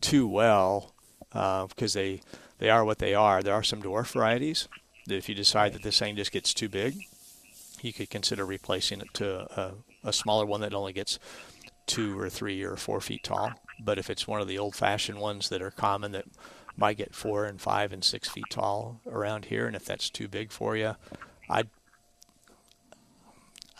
too 0.00 0.26
well 0.26 0.92
because 1.32 1.92
they 1.92 2.20
they 2.58 2.70
are 2.70 2.84
what 2.84 2.98
they 2.98 3.14
are. 3.14 3.42
There 3.42 3.54
are 3.54 3.62
some 3.62 3.82
dwarf 3.82 4.12
varieties 4.12 4.68
that 5.06 5.16
if 5.16 5.28
you 5.28 5.34
decide 5.34 5.72
that 5.74 5.82
this 5.82 5.98
thing 5.98 6.16
just 6.16 6.32
gets 6.32 6.54
too 6.54 6.68
big, 6.68 6.96
you 7.82 7.92
could 7.92 8.10
consider 8.10 8.44
replacing 8.46 9.00
it 9.00 9.12
to 9.14 9.40
a, 9.60 9.74
a 10.04 10.12
smaller 10.12 10.46
one 10.46 10.60
that 10.60 10.74
only 10.74 10.92
gets 10.92 11.18
two 11.86 12.18
or 12.18 12.28
three 12.30 12.62
or 12.62 12.76
four 12.76 13.00
feet 13.00 13.24
tall. 13.24 13.52
But 13.80 13.98
if 13.98 14.08
it's 14.10 14.26
one 14.28 14.40
of 14.40 14.48
the 14.48 14.58
old-fashioned 14.58 15.18
ones 15.18 15.48
that 15.48 15.60
are 15.62 15.70
common 15.70 16.12
that 16.12 16.26
might 16.76 16.96
get 16.96 17.14
four 17.14 17.44
and 17.44 17.60
five 17.60 17.92
and 17.92 18.02
six 18.04 18.28
feet 18.28 18.44
tall 18.50 19.00
around 19.06 19.46
here, 19.46 19.66
and 19.66 19.74
if 19.76 19.84
that's 19.84 20.08
too 20.10 20.28
big 20.28 20.52
for 20.52 20.76
you, 20.76 20.94
I'd 21.50 21.68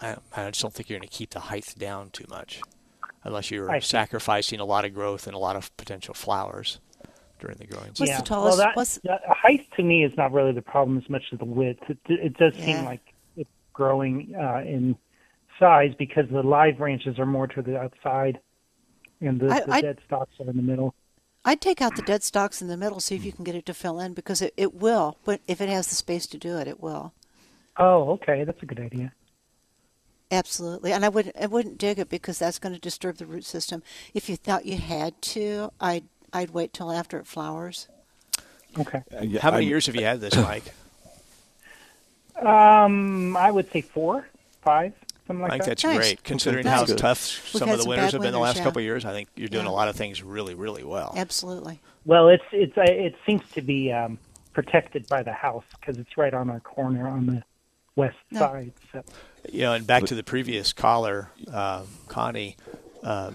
I, 0.01 0.17
I 0.37 0.51
just 0.51 0.63
don't 0.63 0.75
think 0.75 0.91
you're 0.91 0.99
going 0.99 1.09
to 1.09 1.15
keep 1.17 1.31
the 1.31 1.41
height 1.41 1.75
down 1.79 2.11
too 2.11 2.25
much, 2.29 2.61
unless 3.25 3.51
you're 3.51 3.71
I 3.71 3.79
see. 3.79 3.87
sacrificing 3.89 4.59
a 4.61 4.65
lot 4.65 4.85
of 4.85 4.95
growth 4.95 5.27
and 5.27 5.35
a 5.35 5.39
lot 5.39 5.55
of 5.55 5.75
potential 5.77 6.13
flowers 6.15 6.81
during 7.39 7.57
the 7.59 7.67
growing 7.67 7.89
What's 7.89 8.01
season. 8.01 8.15
the 8.17 8.19
yeah. 8.19 8.25
tallest- 8.25 8.59
Well, 8.59 8.67
that, 8.67 8.77
what's- 8.77 9.01
that- 9.05 9.23
height 9.29 9.67
to 9.77 9.83
me 9.83 10.05
is 10.05 10.13
not 10.17 10.33
really 10.33 10.53
the 10.53 10.63
problem 10.63 10.99
as 10.99 11.09
much 11.09 11.23
as 11.33 11.39
the 11.39 11.45
width. 11.45 11.83
It, 11.89 11.99
it 12.09 12.37
does 12.37 12.53
Yeah. 12.57 12.65
seem 12.65 12.85
like 12.85 13.01
it's 13.37 13.51
growing 13.73 14.35
uh, 14.37 14.63
in 14.67 14.97
size 15.63 15.95
because 15.97 16.29
the 16.29 16.43
live 16.43 16.79
branches 16.79 17.19
are 17.21 17.27
more 17.27 17.47
to 17.47 17.63
the 17.63 17.79
outside, 17.79 18.41
and 19.21 19.39
the, 19.41 19.49
I- 19.49 19.61
the 19.61 19.73
I- 19.73 19.81
dead 19.81 19.99
stalks 20.07 20.33
are 20.41 20.51
in 20.51 20.57
the 20.57 20.63
middle. 20.63 20.95
I'd 21.45 21.61
take 21.61 21.81
out 21.81 21.97
the 21.97 22.03
dead 22.03 22.23
stalks 22.23 22.63
in 22.63 22.69
the 22.69 22.77
middle, 22.77 23.01
see 23.01 23.17
if 23.17 23.25
you 23.25 23.33
can 23.33 23.43
get 23.45 23.57
it 23.57 23.67
to 23.67 23.75
fill 23.75 23.99
in 23.99 24.13
because 24.15 24.41
it, 24.43 24.55
it 24.57 24.75
will. 24.75 25.17
But 25.25 25.41
if 25.49 25.61
it 25.61 25.69
has 25.69 25.89
the 25.89 25.97
space 25.97 26.25
to 26.29 26.39
do 26.39 26.57
it, 26.59 26.69
it 26.69 26.81
will. 26.81 27.13
Oh, 27.79 28.11
okay, 28.13 28.45
that's 28.45 28.63
a 28.63 28.67
good 28.67 28.79
idea. 28.79 29.13
Absolutely, 30.31 30.93
and 30.93 31.05
I 31.05 31.09
wouldn't 31.09 31.35
I 31.41 31.47
wouldn't 31.47 31.79
dig 31.79 31.99
it 31.99 32.09
because 32.09 32.39
that's 32.39 32.59
going 32.61 32.75
to 32.75 32.81
disturb 32.81 33.17
the 33.17 33.27
root 33.27 33.45
system. 33.45 33.83
If 34.15 34.29
you 34.29 34.37
thought 34.37 34.67
you 34.67 34.79
had 34.79 35.21
to, 35.23 35.73
I'd 35.81 36.05
I'd 36.33 36.51
wait 36.51 36.73
till 36.73 36.91
after 36.93 37.19
it 37.19 37.27
flowers. 37.27 37.89
Okay. 38.79 39.03
Uh, 39.13 39.39
How 39.41 39.51
many 39.51 39.65
I'm- 39.65 39.69
years 39.69 39.87
have 39.87 39.97
you 39.97 40.05
had 40.05 40.21
this, 40.21 40.37
Mike? 40.37 40.73
Um, 42.41 43.37
I 43.37 43.51
would 43.51 43.71
say 43.73 43.81
four, 43.83 44.27
five, 44.63 44.93
something 45.41 45.45
I 45.47 45.51
think 45.51 45.63
that. 45.65 45.69
that's 45.71 45.85
Nice. 45.85 45.97
great, 45.97 46.25
considering 46.25 46.65
Nice. 46.65 46.81
how 46.81 46.85
Good. 46.87 46.99
tough 46.99 47.53
We've 47.55 47.61
some 47.61 47.69
of 47.71 47.77
the 47.77 47.83
some 47.83 47.89
winters 47.91 48.13
have 48.13 48.23
been 48.23 48.33
the 48.33 48.39
last 48.39 48.59
yeah. 48.59 48.65
couple 48.65 48.79
of 48.81 48.85
years. 48.85 49.05
I 49.05 49.13
think 49.13 49.29
you're 49.37 49.49
doing 49.49 49.65
Yeah. 49.67 49.71
a 49.71 49.73
lot 49.73 49.89
of 49.89 49.97
things 49.97 50.23
really, 50.23 50.55
really 50.55 50.85
well. 50.85 51.15
Absolutely. 51.17 51.81
Well, 52.05 52.29
it's 52.29 52.45
it's 52.53 52.77
uh, 52.77 52.83
it 52.87 53.15
seems 53.27 53.43
to 53.53 53.63
be 53.63 53.93
um, 53.93 54.19
protected 54.53 55.07
by 55.09 55.23
the 55.23 55.33
house 55.33 55.65
because 55.81 55.99
it's 55.99 56.17
right 56.17 56.35
on 56.35 56.51
our 56.51 56.61
corner 56.61 57.07
on 57.09 57.27
the 57.27 57.43
west 57.97 58.17
No. 58.31 58.41
side. 58.41 58.73
So 58.93 59.03
You 59.53 59.63
know, 59.63 59.73
and 59.75 59.87
back 59.87 60.05
to 60.05 60.15
the 60.15 60.23
previous 60.23 60.73
caller, 60.73 61.29
uh, 61.53 61.85
Connie, 62.09 62.57
uh, 63.03 63.33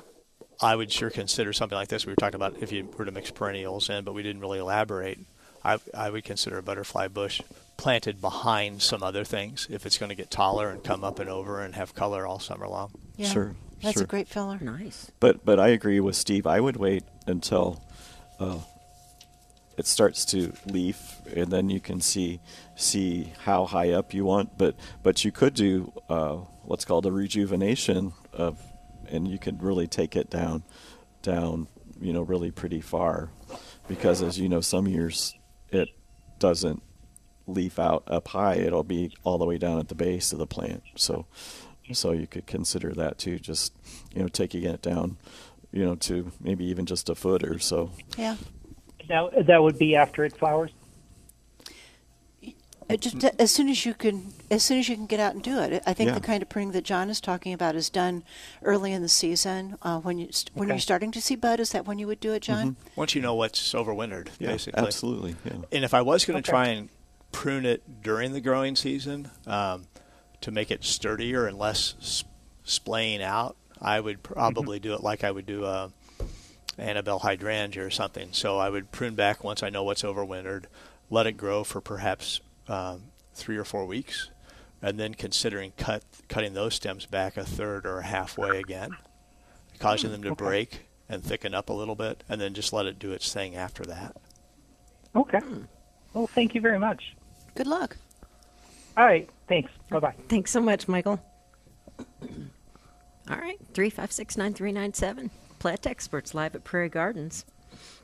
I 0.62 0.76
would 0.76 0.92
sure 0.92 1.10
consider 1.10 1.54
something 1.54 1.76
like 1.78 1.88
this. 1.90 2.06
We 2.06 2.12
were 2.12 2.16
talking 2.18 2.36
about 2.36 2.58
if 2.62 2.72
you 2.72 2.90
were 2.98 3.06
to 3.06 3.12
mix 3.12 3.30
perennials 3.32 3.90
in, 3.90 4.04
but 4.04 4.14
we 4.14 4.24
didn't 4.24 4.42
really 4.42 4.60
elaborate. 4.60 5.20
I, 5.68 5.80
I 5.94 6.10
would 6.10 6.24
consider 6.24 6.58
a 6.58 6.64
butterfly 6.64 7.10
bush 7.10 7.42
planted 7.76 8.22
behind 8.22 8.82
some 8.82 9.04
other 9.04 9.26
things 9.26 9.68
if 9.70 9.86
it's 9.86 9.98
going 9.98 10.10
to 10.10 10.16
get 10.16 10.32
taller 10.32 10.70
and 10.70 10.82
come 10.82 11.04
up 11.04 11.20
and 11.20 11.30
over 11.30 11.62
and 11.62 11.76
have 11.76 11.94
color 11.94 12.26
all 12.26 12.40
summer 12.40 12.68
long. 12.70 12.92
Yeah. 13.18 13.28
Sure, 13.28 13.56
That's 13.84 13.96
sure. 13.96 14.04
a 14.04 14.08
great 14.08 14.30
filler. 14.30 14.58
Nice. 14.62 15.12
But 15.20 15.44
but 15.44 15.60
I 15.60 15.70
agree 15.70 16.00
with 16.00 16.16
Steve. 16.16 16.48
I 16.48 16.62
would 16.62 16.78
wait 16.78 17.04
until 17.28 17.84
uh, 18.40 18.60
it 19.78 19.86
starts 19.86 20.24
to 20.26 20.54
leaf, 20.66 21.20
and 21.36 21.52
then 21.52 21.70
you 21.70 21.82
can 21.82 22.00
see 22.00 22.40
see 22.78 23.34
how 23.40 23.66
high 23.66 23.92
up 23.92 24.14
you 24.14 24.24
want. 24.24 24.58
But 24.58 24.76
but 25.04 25.26
you 25.26 25.34
could 25.34 25.54
do 25.54 25.92
uh, 26.08 26.36
what's 26.64 26.86
called 26.86 27.06
a 27.06 27.12
rejuvenation 27.12 28.14
of, 28.32 28.58
and 29.10 29.28
you 29.28 29.38
could 29.38 29.62
really 29.62 29.88
take 29.88 30.16
it 30.16 30.30
down 30.30 30.64
down 31.22 31.68
you 32.00 32.14
know 32.14 32.22
really 32.22 32.52
pretty 32.52 32.80
far, 32.80 33.30
because 33.90 34.22
as 34.22 34.40
you 34.40 34.48
know, 34.48 34.62
some 34.62 34.88
years 34.88 35.34
it 35.72 35.90
doesn't 36.40 36.84
leaf 37.48 37.80
out 37.80 38.04
up 38.08 38.28
high. 38.30 38.56
It'll 38.56 38.84
be 38.84 39.16
all 39.24 39.38
the 39.38 39.46
way 39.46 39.58
down 39.58 39.80
at 39.80 39.88
the 39.88 39.96
base 39.96 40.32
of 40.34 40.40
the 40.40 40.48
plant. 40.48 40.84
So 40.96 41.26
so 41.94 42.12
you 42.12 42.28
could 42.28 42.46
consider 42.46 42.94
that 42.94 43.18
too. 43.18 43.40
Just 43.40 43.74
you 44.14 44.22
know 44.22 44.28
taking 44.28 44.64
it 44.64 44.82
down 44.82 45.18
you 45.72 45.86
know, 45.86 45.96
to 45.96 46.32
maybe 46.40 46.66
even 46.66 46.86
just 46.86 47.10
a 47.10 47.16
foot 47.16 47.44
or 47.44 47.60
so. 47.60 47.92
Yeah. 48.18 48.38
that 49.08 49.46
that 49.48 49.62
would 49.62 49.78
be 49.78 49.96
after 49.96 50.24
it 50.24 50.36
flowers. 50.38 50.72
It 52.90 53.02
just 53.02 53.24
uh, 53.24 53.32
as 53.38 53.52
soon 53.52 53.68
as 53.68 53.86
you 53.86 53.94
can, 53.94 54.34
as 54.50 54.64
soon 54.64 54.80
as 54.80 54.88
you 54.88 54.96
can 54.96 55.08
get 55.08 55.20
out 55.20 55.34
and 55.34 55.44
do 55.44 55.60
it. 55.60 55.84
I 55.86 55.94
think 55.94 56.08
Yeah. 56.10 56.14
the 56.14 56.22
kind 56.22 56.42
of 56.42 56.48
pruning 56.48 56.72
that 56.72 56.84
John 56.86 57.10
is 57.10 57.20
talking 57.20 57.52
about 57.54 57.76
is 57.76 57.90
done 57.90 58.24
early 58.64 58.94
in 58.94 59.02
the 59.02 59.10
season 59.10 59.78
uh, 59.82 60.00
when 60.00 60.18
you 60.18 60.30
st- 60.32 60.56
when 60.56 60.68
Okay. 60.70 60.76
you're 60.76 60.80
starting 60.82 61.12
to 61.12 61.22
see 61.22 61.36
bud. 61.36 61.60
Is 61.60 61.72
that 61.72 61.86
when 61.86 62.00
you 62.00 62.08
would 62.08 62.20
do 62.22 62.32
it, 62.34 62.44
John? 62.44 62.72
Mm-hmm. 62.72 62.90
Once 62.96 63.14
you 63.14 63.22
know 63.22 63.34
what's 63.36 63.74
overwintered, 63.74 64.30
Yeah, 64.40 64.52
basically. 64.52 64.82
absolutely. 64.82 65.36
Yeah. 65.44 65.54
And 65.72 65.84
if 65.84 65.94
I 65.94 66.02
was 66.02 66.24
going 66.24 66.42
to 66.42 66.50
Okay. 66.50 66.56
try 66.56 66.68
and 66.70 66.90
prune 67.34 67.66
it 67.66 68.02
during 68.02 68.32
the 68.32 68.40
growing 68.42 68.76
season 68.78 69.32
um, 69.46 69.88
to 70.42 70.52
make 70.52 70.72
it 70.72 70.86
sturdier 70.86 71.46
and 71.46 71.58
less 71.58 71.96
s- 72.02 72.24
splaying 72.64 73.22
out, 73.22 73.58
I 73.82 74.00
would 74.00 74.24
mm-hmm. 74.24 74.34
probably 74.34 74.80
do 74.80 74.94
it 74.94 75.04
like 75.04 75.26
I 75.26 75.32
would 75.32 75.46
do 75.46 75.66
a 75.66 75.92
Annabelle 76.78 77.20
hydrangea 77.20 77.84
or 77.86 77.90
something. 77.90 78.30
So 78.32 78.58
I 78.60 78.70
would 78.70 78.92
prune 78.92 79.16
back 79.16 79.44
once 79.44 79.62
I 79.62 79.70
know 79.70 79.84
what's 79.84 80.04
overwintered, 80.04 80.66
let 81.10 81.28
it 81.28 81.34
grow 81.34 81.64
for 81.64 81.82
perhaps 81.82 82.40
um, 82.68 83.04
three 83.34 83.58
or 83.58 83.64
four 83.64 83.86
weeks, 83.86 84.30
and 84.82 85.00
then 85.00 85.14
considering 85.14 85.72
cut 85.78 86.04
cutting 86.28 86.54
those 86.54 86.76
stems 86.76 87.06
back 87.06 87.38
a 87.38 87.44
third 87.44 87.86
or 87.86 88.02
halfway 88.02 88.60
again, 88.60 88.92
causing 89.80 90.12
them 90.12 90.24
to 90.24 90.36
break 90.36 90.88
and 91.10 91.24
thicken 91.24 91.54
up 91.54 91.70
a 91.70 91.74
little 91.74 91.96
bit, 91.96 92.24
and 92.28 92.42
then 92.42 92.54
just 92.54 92.74
let 92.74 92.86
it 92.86 93.00
do 93.00 93.12
its 93.12 93.34
thing 93.34 93.56
after 93.56 93.84
that. 93.84 94.16
Okay. 95.16 95.40
Well, 96.14 96.28
thank 96.28 96.56
you 96.56 96.62
very 96.62 96.80
much. 96.80 97.16
Good 97.56 97.68
luck. 97.68 97.98
All 98.96 99.06
right. 99.06 99.30
Thanks. 99.48 99.72
Bye 99.90 100.00
bye. 100.00 100.16
Thanks 100.28 100.52
so 100.52 100.62
much, 100.62 100.88
Michael. 100.88 101.22
All 103.30 103.38
right, 103.38 103.60
three 103.74 103.90
five 103.90 104.12
six 104.12 104.38
nine 104.38 104.54
three 104.54 104.72
nine 104.72 104.94
seven. 104.94 105.32
Plant 105.60 105.86
experts 105.86 106.34
live 106.34 106.56
at 106.56 106.64
Prairie 106.64 106.90
Gardens. 106.90 107.46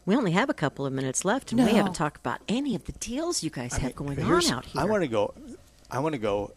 We 0.05 0.15
only 0.15 0.31
have 0.31 0.49
a 0.49 0.53
couple 0.53 0.85
of 0.85 0.93
minutes 0.93 1.23
left, 1.23 1.51
and 1.51 1.63
we 1.63 1.71
haven't 1.71 1.93
talked 1.93 2.17
about 2.17 2.41
any 2.47 2.75
of 2.75 2.85
the 2.85 2.91
deals 2.93 3.43
you 3.43 3.49
guys 3.49 3.73
have 3.77 3.95
going 3.95 4.21
on 4.21 4.45
out 4.51 4.65
here. 4.65 4.81
I 4.81 4.85
want 4.85 5.03
to 5.03 5.07
go. 5.07 5.33
I 5.89 5.99
want 5.99 6.13
to 6.13 6.19
go 6.19 6.53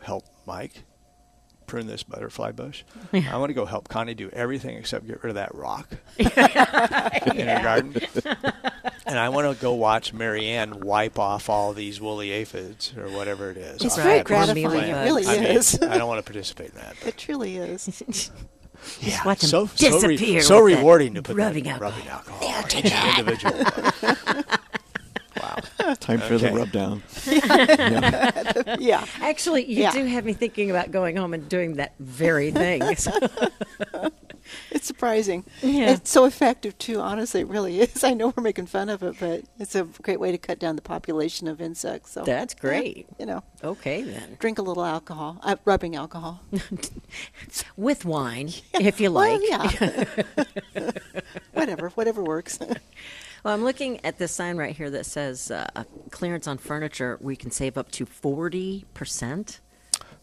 help 0.00 0.24
Mike 0.46 0.84
prune 1.66 1.86
this 1.86 2.02
butterfly 2.02 2.52
bush. 2.52 2.84
I 3.12 3.36
want 3.38 3.50
to 3.50 3.54
go 3.54 3.64
help 3.64 3.88
Connie 3.88 4.14
do 4.14 4.28
everything 4.30 4.76
except 4.76 5.06
get 5.06 5.22
rid 5.22 5.30
of 5.30 5.34
that 5.36 5.54
rock 5.54 5.88
in 6.18 6.26
her 6.26 7.60
garden. 7.62 7.94
and 9.06 9.18
I 9.18 9.30
want 9.30 9.54
to 9.56 9.62
go 9.62 9.72
watch 9.72 10.12
Marianne 10.12 10.80
wipe 10.80 11.18
off 11.18 11.48
all 11.48 11.72
these 11.72 12.00
woolly 12.00 12.30
aphids 12.30 12.92
or 12.96 13.08
whatever 13.08 13.50
it 13.50 13.56
is. 13.56 13.82
It's 13.82 13.96
off 13.96 14.04
very 14.04 14.22
gratifying. 14.22 14.90
It 14.90 14.92
bugs. 14.92 15.04
really 15.04 15.26
I 15.26 15.34
mean, 15.40 15.44
is. 15.44 15.80
I 15.80 15.96
don't 15.96 16.08
want 16.08 16.18
to 16.18 16.30
participate 16.30 16.70
in 16.70 16.76
that. 16.76 16.94
It 17.06 17.16
truly 17.16 17.56
is. 17.56 18.30
yeah, 19.00 19.20
watch 19.24 19.42
'em 19.44 19.50
so, 19.50 19.66
so, 19.66 20.00
re- 20.06 20.16
disappear 20.16 20.40
so 20.42 20.62
with 20.64 20.72
that 20.74 20.78
rewarding 20.78 21.14
to 21.14 21.22
put 21.22 21.36
rubbing 21.36 21.64
that 21.64 21.80
alcohol. 21.82 21.90
rubbing 21.90 22.08
alcohol 22.08 22.64
in 22.72 22.86
each 22.86 23.18
individual. 23.18 24.44
Wow. 25.40 25.94
Time 25.94 26.20
for 26.20 26.36
the 26.36 26.52
rub 26.52 26.70
down. 26.72 27.02
yeah. 28.78 29.04
Actually, 29.22 29.64
you 29.64 29.82
Yeah. 29.82 29.90
do 29.92 30.04
have 30.04 30.24
me 30.26 30.34
thinking 30.34 30.70
about 30.70 30.90
going 30.90 31.16
home 31.16 31.32
and 31.32 31.48
doing 31.48 31.76
that 31.76 31.94
very 31.98 32.50
thing. 32.52 32.82
It's 34.70 34.86
surprising. 34.86 35.44
Yeah. 35.62 35.90
It's 35.92 36.10
so 36.10 36.24
effective 36.24 36.76
too. 36.78 37.00
Honestly, 37.00 37.40
it 37.42 37.48
really 37.48 37.80
is. 37.80 38.02
I 38.10 38.14
know 38.14 38.32
we're 38.36 38.42
making 38.42 38.66
fun 38.66 38.88
of 38.88 39.02
it, 39.02 39.16
but 39.20 39.44
it's 39.58 39.74
a 39.74 39.84
great 39.84 40.18
way 40.20 40.32
to 40.32 40.38
cut 40.38 40.58
down 40.58 40.76
the 40.76 40.82
population 40.82 41.46
of 41.46 41.60
insects. 41.60 42.10
So 42.12 42.24
That's 42.24 42.54
yeah, 42.54 42.60
great. 42.60 43.06
you 43.18 43.26
know, 43.26 43.42
okay, 43.62 44.02
then. 44.02 44.36
drink 44.40 44.58
a 44.58 44.62
little 44.62 44.84
alcohol, 44.84 45.38
uh, 45.42 45.56
rubbing 45.64 45.94
alcohol. 45.96 46.40
With 47.76 48.04
wine, 48.04 48.50
if 48.74 49.00
you 49.00 49.12
Well, 49.12 49.38
like. 49.40 49.48
yeah. 49.48 50.90
whatever, 51.52 51.90
whatever 51.90 52.22
works. 52.22 52.58
Well, 53.44 53.54
I'm 53.54 53.64
looking 53.64 54.04
at 54.04 54.18
this 54.18 54.32
sign 54.32 54.56
right 54.56 54.74
here 54.76 54.90
that 54.90 55.06
says 55.06 55.50
uh, 55.50 55.84
clearance 56.10 56.46
on 56.46 56.58
furniture. 56.58 57.18
We 57.20 57.36
can 57.36 57.50
save 57.50 57.76
up 57.76 57.90
to 57.92 58.06
40%. 58.06 59.58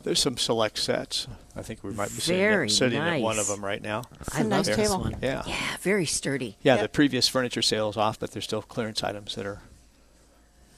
There's 0.04 0.20
some 0.20 0.38
select 0.38 0.78
sets. 0.80 1.28
I 1.56 1.62
think 1.62 1.84
we 1.84 1.91
might 1.91 2.10
be 2.10 2.16
sitting, 2.22 2.39
Very 2.39 2.66
at, 2.66 2.72
sitting 2.72 3.00
at 3.00 3.20
one 3.22 3.38
of 3.38 3.47
them 3.47 3.64
right 3.64 3.82
now. 3.82 4.04
I 4.34 4.39
a 4.39 4.43
love 4.43 4.50
nice 4.50 4.68
this 4.68 4.76
table. 4.78 5.00
one. 5.02 5.16
Yeah. 5.22 5.43
Yeah, 5.45 5.56
very 5.82 6.06
sturdy. 6.06 6.58
Yeah, 6.62 6.76
Yep. 6.76 6.84
the 6.84 6.89
previous 6.89 7.28
furniture 7.28 7.62
sales 7.62 7.97
off, 7.97 8.18
but 8.20 8.32
there's 8.32 8.45
still 8.45 8.62
clearance 8.62 9.04
items 9.04 9.36
that 9.36 9.45
are 9.45 9.62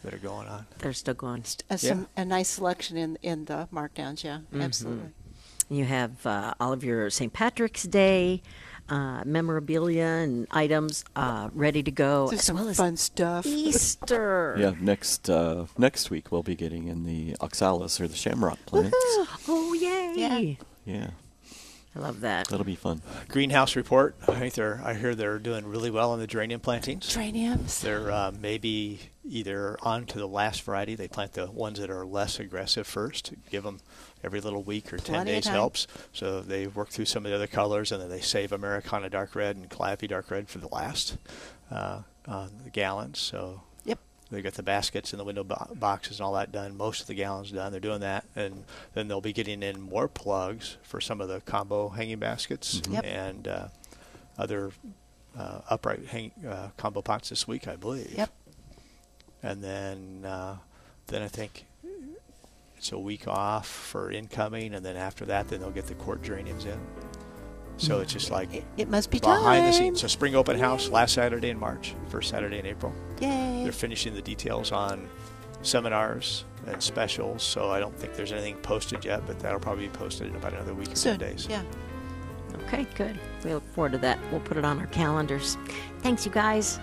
that 0.04 0.14
are 0.16 0.18
going 0.18 0.48
on. 0.48 0.66
They're 0.80 0.94
still 0.94 1.14
going. 1.14 1.44
a, 1.70 1.78
some, 1.78 2.08
a 2.18 2.26
nice 2.26 2.50
selection 2.50 2.98
in 2.98 3.18
in 3.22 3.46
the 3.46 3.68
markdowns. 3.72 4.24
Yeah, 4.24 4.40
Mm-hmm. 4.52 4.62
absolutely. 4.62 5.10
You 5.70 5.86
have 5.86 6.26
uh, 6.26 6.54
all 6.60 6.74
of 6.74 6.84
your 6.84 7.10
St. 7.12 7.32
Patrick's 7.32 7.84
Day 7.84 8.42
uh, 8.92 9.24
memorabilia 9.26 10.04
and 10.04 10.46
items 10.52 11.04
uh, 11.16 11.50
ready 11.54 11.82
to 11.82 11.92
go, 11.92 12.28
There's 12.28 12.42
as 12.42 12.46
some 12.46 12.58
well 12.58 12.68
as 12.68 12.78
fun 12.78 12.98
stuff. 12.98 13.46
Easter. 13.46 14.56
Yeah, 14.60 14.74
next 14.80 15.30
uh, 15.30 15.66
next 15.78 16.10
week 16.10 16.32
we'll 16.32 16.44
be 16.44 16.56
getting 16.56 16.88
in 16.88 17.06
the 17.06 17.36
oxalis 17.40 18.00
or 18.02 18.08
the 18.08 18.16
shamrock 18.18 18.60
plants. 18.66 18.96
Oh, 19.48 19.74
yay. 19.74 20.14
Yeah. 20.16 20.56
Yeah, 20.84 21.10
I 21.96 22.00
love 22.00 22.22
that. 22.22 22.48
that'll 22.48 22.66
be 22.66 22.76
fun. 22.76 23.02
Greenhouse 23.30 23.76
report. 23.76 24.16
I 24.28 24.34
think 24.34 24.56
they're. 24.56 24.82
I 24.84 24.94
hear 24.96 25.14
they're 25.16 25.40
doing 25.40 25.66
really 25.66 25.92
well 25.92 26.12
on 26.12 26.20
the 26.20 26.28
geranium 26.28 26.60
plantings. 26.60 27.08
Geraniums. 27.08 27.82
They're 27.82 28.12
uh, 28.12 28.32
maybe 28.38 29.00
either 29.24 29.78
on 29.84 30.06
to 30.08 30.18
the 30.20 30.28
last 30.28 30.64
variety. 30.64 30.96
They 30.96 31.08
plant 31.08 31.34
the 31.34 31.50
ones 31.52 31.80
that 31.80 31.90
are 31.90 32.06
less 32.06 32.40
aggressive 32.40 32.88
first. 32.88 33.34
Give 33.52 33.64
them 33.64 33.80
every 34.24 34.42
little 34.42 34.64
week 34.64 34.92
or 34.94 34.98
ten 34.98 35.16
Plenty 35.16 35.32
of 35.38 35.44
days 35.44 35.48
helps. 35.48 35.88
So 36.14 36.42
they 36.42 36.68
work 36.68 36.90
through 36.90 37.06
some 37.06 37.26
of 37.26 37.30
the 37.32 37.36
other 37.36 37.48
colors, 37.48 37.92
and 37.92 38.02
then 38.02 38.10
they 38.10 38.22
save 38.22 38.52
Americana 38.52 39.10
dark 39.10 39.36
red 39.36 39.56
and 39.56 39.70
Calliope 39.70 40.08
dark 40.08 40.30
red 40.32 40.50
for 40.50 40.58
the 40.60 40.68
last 40.70 41.18
uh, 41.72 42.02
on 42.28 42.52
the 42.64 42.70
gallons. 42.70 43.20
So 43.20 43.62
Yep. 43.86 44.00
they 44.30 44.42
got 44.42 44.54
the 44.54 44.64
baskets 44.64 45.12
and 45.14 45.20
the 45.20 45.24
window 45.24 45.44
bo- 45.44 45.68
boxes 45.76 46.20
and 46.20 46.26
all 46.26 46.34
that 46.34 46.52
done. 46.52 46.78
Most 46.78 47.02
of 47.02 47.08
the 47.08 47.14
gallons 47.16 47.52
done. 47.52 47.72
They're 47.72 47.80
doing 47.82 48.02
that, 48.02 48.26
and 48.36 48.64
then 48.94 49.08
they'll 49.08 49.22
be 49.22 49.34
getting 49.34 49.64
in 49.64 49.82
more 49.82 50.08
plugs 50.08 50.78
for 50.84 51.02
some 51.02 51.20
of 51.22 51.28
the 51.28 51.42
combo 51.42 51.90
hanging 51.90 52.20
baskets 52.20 52.82
Yep. 52.90 53.04
and 53.06 53.48
uh, 53.48 53.68
other 54.38 54.72
uh, 55.38 55.62
upright 55.70 56.06
hang, 56.08 56.32
uh, 56.48 56.70
combo 56.78 57.02
pots 57.02 57.30
this 57.30 57.48
week, 57.48 57.68
I 57.68 57.76
believe. 57.78 58.14
Yep. 58.18 58.30
And 59.44 59.64
then, 59.64 60.26
uh, 60.26 60.58
then 61.08 61.22
I 61.24 61.28
think 61.28 61.66
It's 62.82 62.92
a 62.92 62.98
week 62.98 63.28
off 63.28 63.68
for 63.68 64.10
incoming, 64.10 64.74
and 64.74 64.84
then 64.84 64.96
after 64.96 65.24
that, 65.26 65.48
then 65.48 65.60
they'll 65.60 65.70
get 65.70 65.86
the 65.86 65.94
court 65.94 66.24
geraniums 66.24 66.66
in. 66.66 66.80
So 67.78 68.00
it's 68.00 68.12
just 68.12 68.32
like 68.32 68.52
It, 68.52 68.64
it 68.76 68.90
must 68.90 69.12
be 69.12 69.20
behind 69.20 69.68
the 69.68 69.72
scenes. 69.72 70.02
So 70.02 70.08
spring 70.08 70.34
open 70.34 70.58
house 70.58 70.90
last 70.90 71.14
Saturday 71.14 71.52
in 71.52 71.60
March, 71.60 71.94
first 72.08 72.32
Saturday 72.32 72.58
in 72.58 72.66
April. 72.66 72.92
Yay. 73.20 73.62
They're 73.62 73.72
finishing 73.72 74.16
the 74.16 74.22
details 74.24 74.72
on 74.72 75.08
seminars 75.62 76.46
and 76.66 76.82
specials. 76.82 77.44
So 77.44 77.70
I 77.70 77.80
don't 77.80 77.96
think 77.96 78.16
there's 78.16 78.32
anything 78.32 78.56
posted 78.64 79.06
yet, 79.06 79.28
but 79.28 79.38
that'll 79.38 79.60
probably 79.60 79.86
be 79.86 79.94
posted 79.94 80.26
in 80.30 80.36
about 80.36 80.54
another 80.54 80.74
week 80.74 80.90
or. 80.90 80.96
10 80.96 81.20
days. 81.20 81.46
Yeah. 81.48 81.62
Okay, 82.72 82.88
good. 82.96 83.20
We 83.44 83.54
look 83.54 83.68
forward 83.74 83.92
to 83.92 83.98
that. 83.98 84.18
We'll 84.32 84.40
put 84.40 84.56
it 84.56 84.64
on 84.64 84.80
our 84.80 84.88
calendars. 84.88 85.58
Thanks, 86.00 86.26
you 86.26 86.32
guys. 86.32 86.80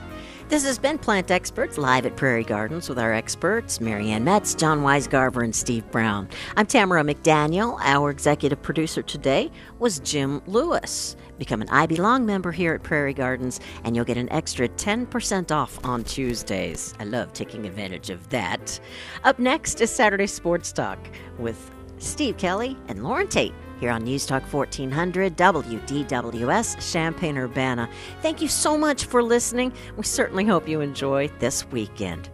This 0.50 0.62
has 0.66 0.78
been 0.78 0.98
Plant 0.98 1.30
Experts 1.30 1.78
live 1.78 2.04
at 2.04 2.14
Prairie 2.14 2.44
Gardens 2.44 2.90
with 2.90 2.98
our 2.98 3.14
experts, 3.14 3.80
Marianne 3.80 4.22
Metz, 4.22 4.54
John 4.54 4.80
Weisgarver, 4.80 5.42
and 5.42 5.56
Steve 5.56 5.90
Brown. 5.90 6.28
I'm 6.58 6.66
Tamara 6.66 7.02
McDaniel. 7.04 7.78
Our 7.80 8.10
executive 8.10 8.60
producer 8.60 9.00
today 9.00 9.50
was 9.78 10.00
Jim 10.00 10.42
Lewis. 10.46 11.16
Become 11.38 11.62
an 11.62 11.70
I 11.70 11.86
Belong 11.86 12.26
member 12.26 12.52
here 12.52 12.74
at 12.74 12.82
Prairie 12.82 13.14
Gardens, 13.14 13.58
and 13.84 13.96
you'll 13.96 14.04
get 14.04 14.18
an 14.18 14.30
extra 14.30 14.68
10% 14.68 15.50
off 15.50 15.82
on 15.86 16.04
Tuesdays. 16.04 16.92
I 17.00 17.04
love 17.04 17.32
taking 17.32 17.66
advantage 17.66 18.10
of 18.10 18.28
that. 18.28 18.78
Up 19.24 19.38
next 19.38 19.80
is 19.80 19.90
Saturday 19.90 20.26
Sports 20.26 20.70
Talk 20.70 20.98
with 21.38 21.70
Steve 21.96 22.36
Kelly 22.36 22.76
and 22.88 23.02
Lauren 23.02 23.28
Tate 23.28 23.54
here 23.80 23.90
on 23.90 24.04
News 24.04 24.26
Talk 24.26 24.42
1400 24.52 25.36
WDWS 25.36 26.92
Champaign 26.92 27.38
Urbana. 27.38 27.88
Thank 28.22 28.42
you 28.42 28.48
so 28.48 28.76
much 28.76 29.04
for 29.04 29.22
listening. 29.22 29.72
We 29.96 30.04
certainly 30.04 30.44
hope 30.44 30.68
you 30.68 30.80
enjoy 30.80 31.28
this 31.38 31.66
weekend. 31.66 32.28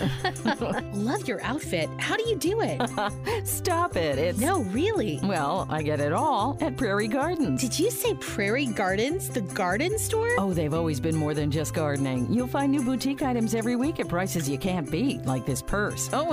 Love 0.92 1.26
your 1.26 1.42
outfit. 1.42 1.88
How 1.98 2.16
do 2.16 2.28
you 2.28 2.36
do 2.36 2.60
it? 2.60 2.80
Stop 3.46 3.96
it. 3.96 4.18
It's. 4.18 4.38
no, 4.38 4.62
really. 4.64 5.20
Well, 5.22 5.66
I 5.70 5.82
get 5.82 6.00
it 6.00 6.12
all 6.12 6.56
at 6.60 6.76
Prairie 6.76 7.08
Gardens. 7.08 7.60
Did 7.60 7.78
you 7.78 7.90
say 7.90 8.14
Prairie 8.14 8.66
Gardens, 8.66 9.28
the 9.28 9.40
garden 9.40 9.98
store? 9.98 10.30
Oh, 10.38 10.52
they've 10.52 10.74
always 10.74 11.00
been 11.00 11.16
more 11.16 11.34
than 11.34 11.50
just 11.50 11.74
gardening. 11.74 12.32
You'll 12.32 12.46
find 12.46 12.72
new 12.72 12.82
boutique 12.82 13.22
items 13.22 13.54
every 13.54 13.76
week 13.76 14.00
at 14.00 14.08
prices 14.08 14.48
you 14.48 14.58
can't 14.58 14.90
beat, 14.90 15.24
like 15.24 15.46
this 15.46 15.62
purse. 15.62 16.10
Oh, 16.12 16.30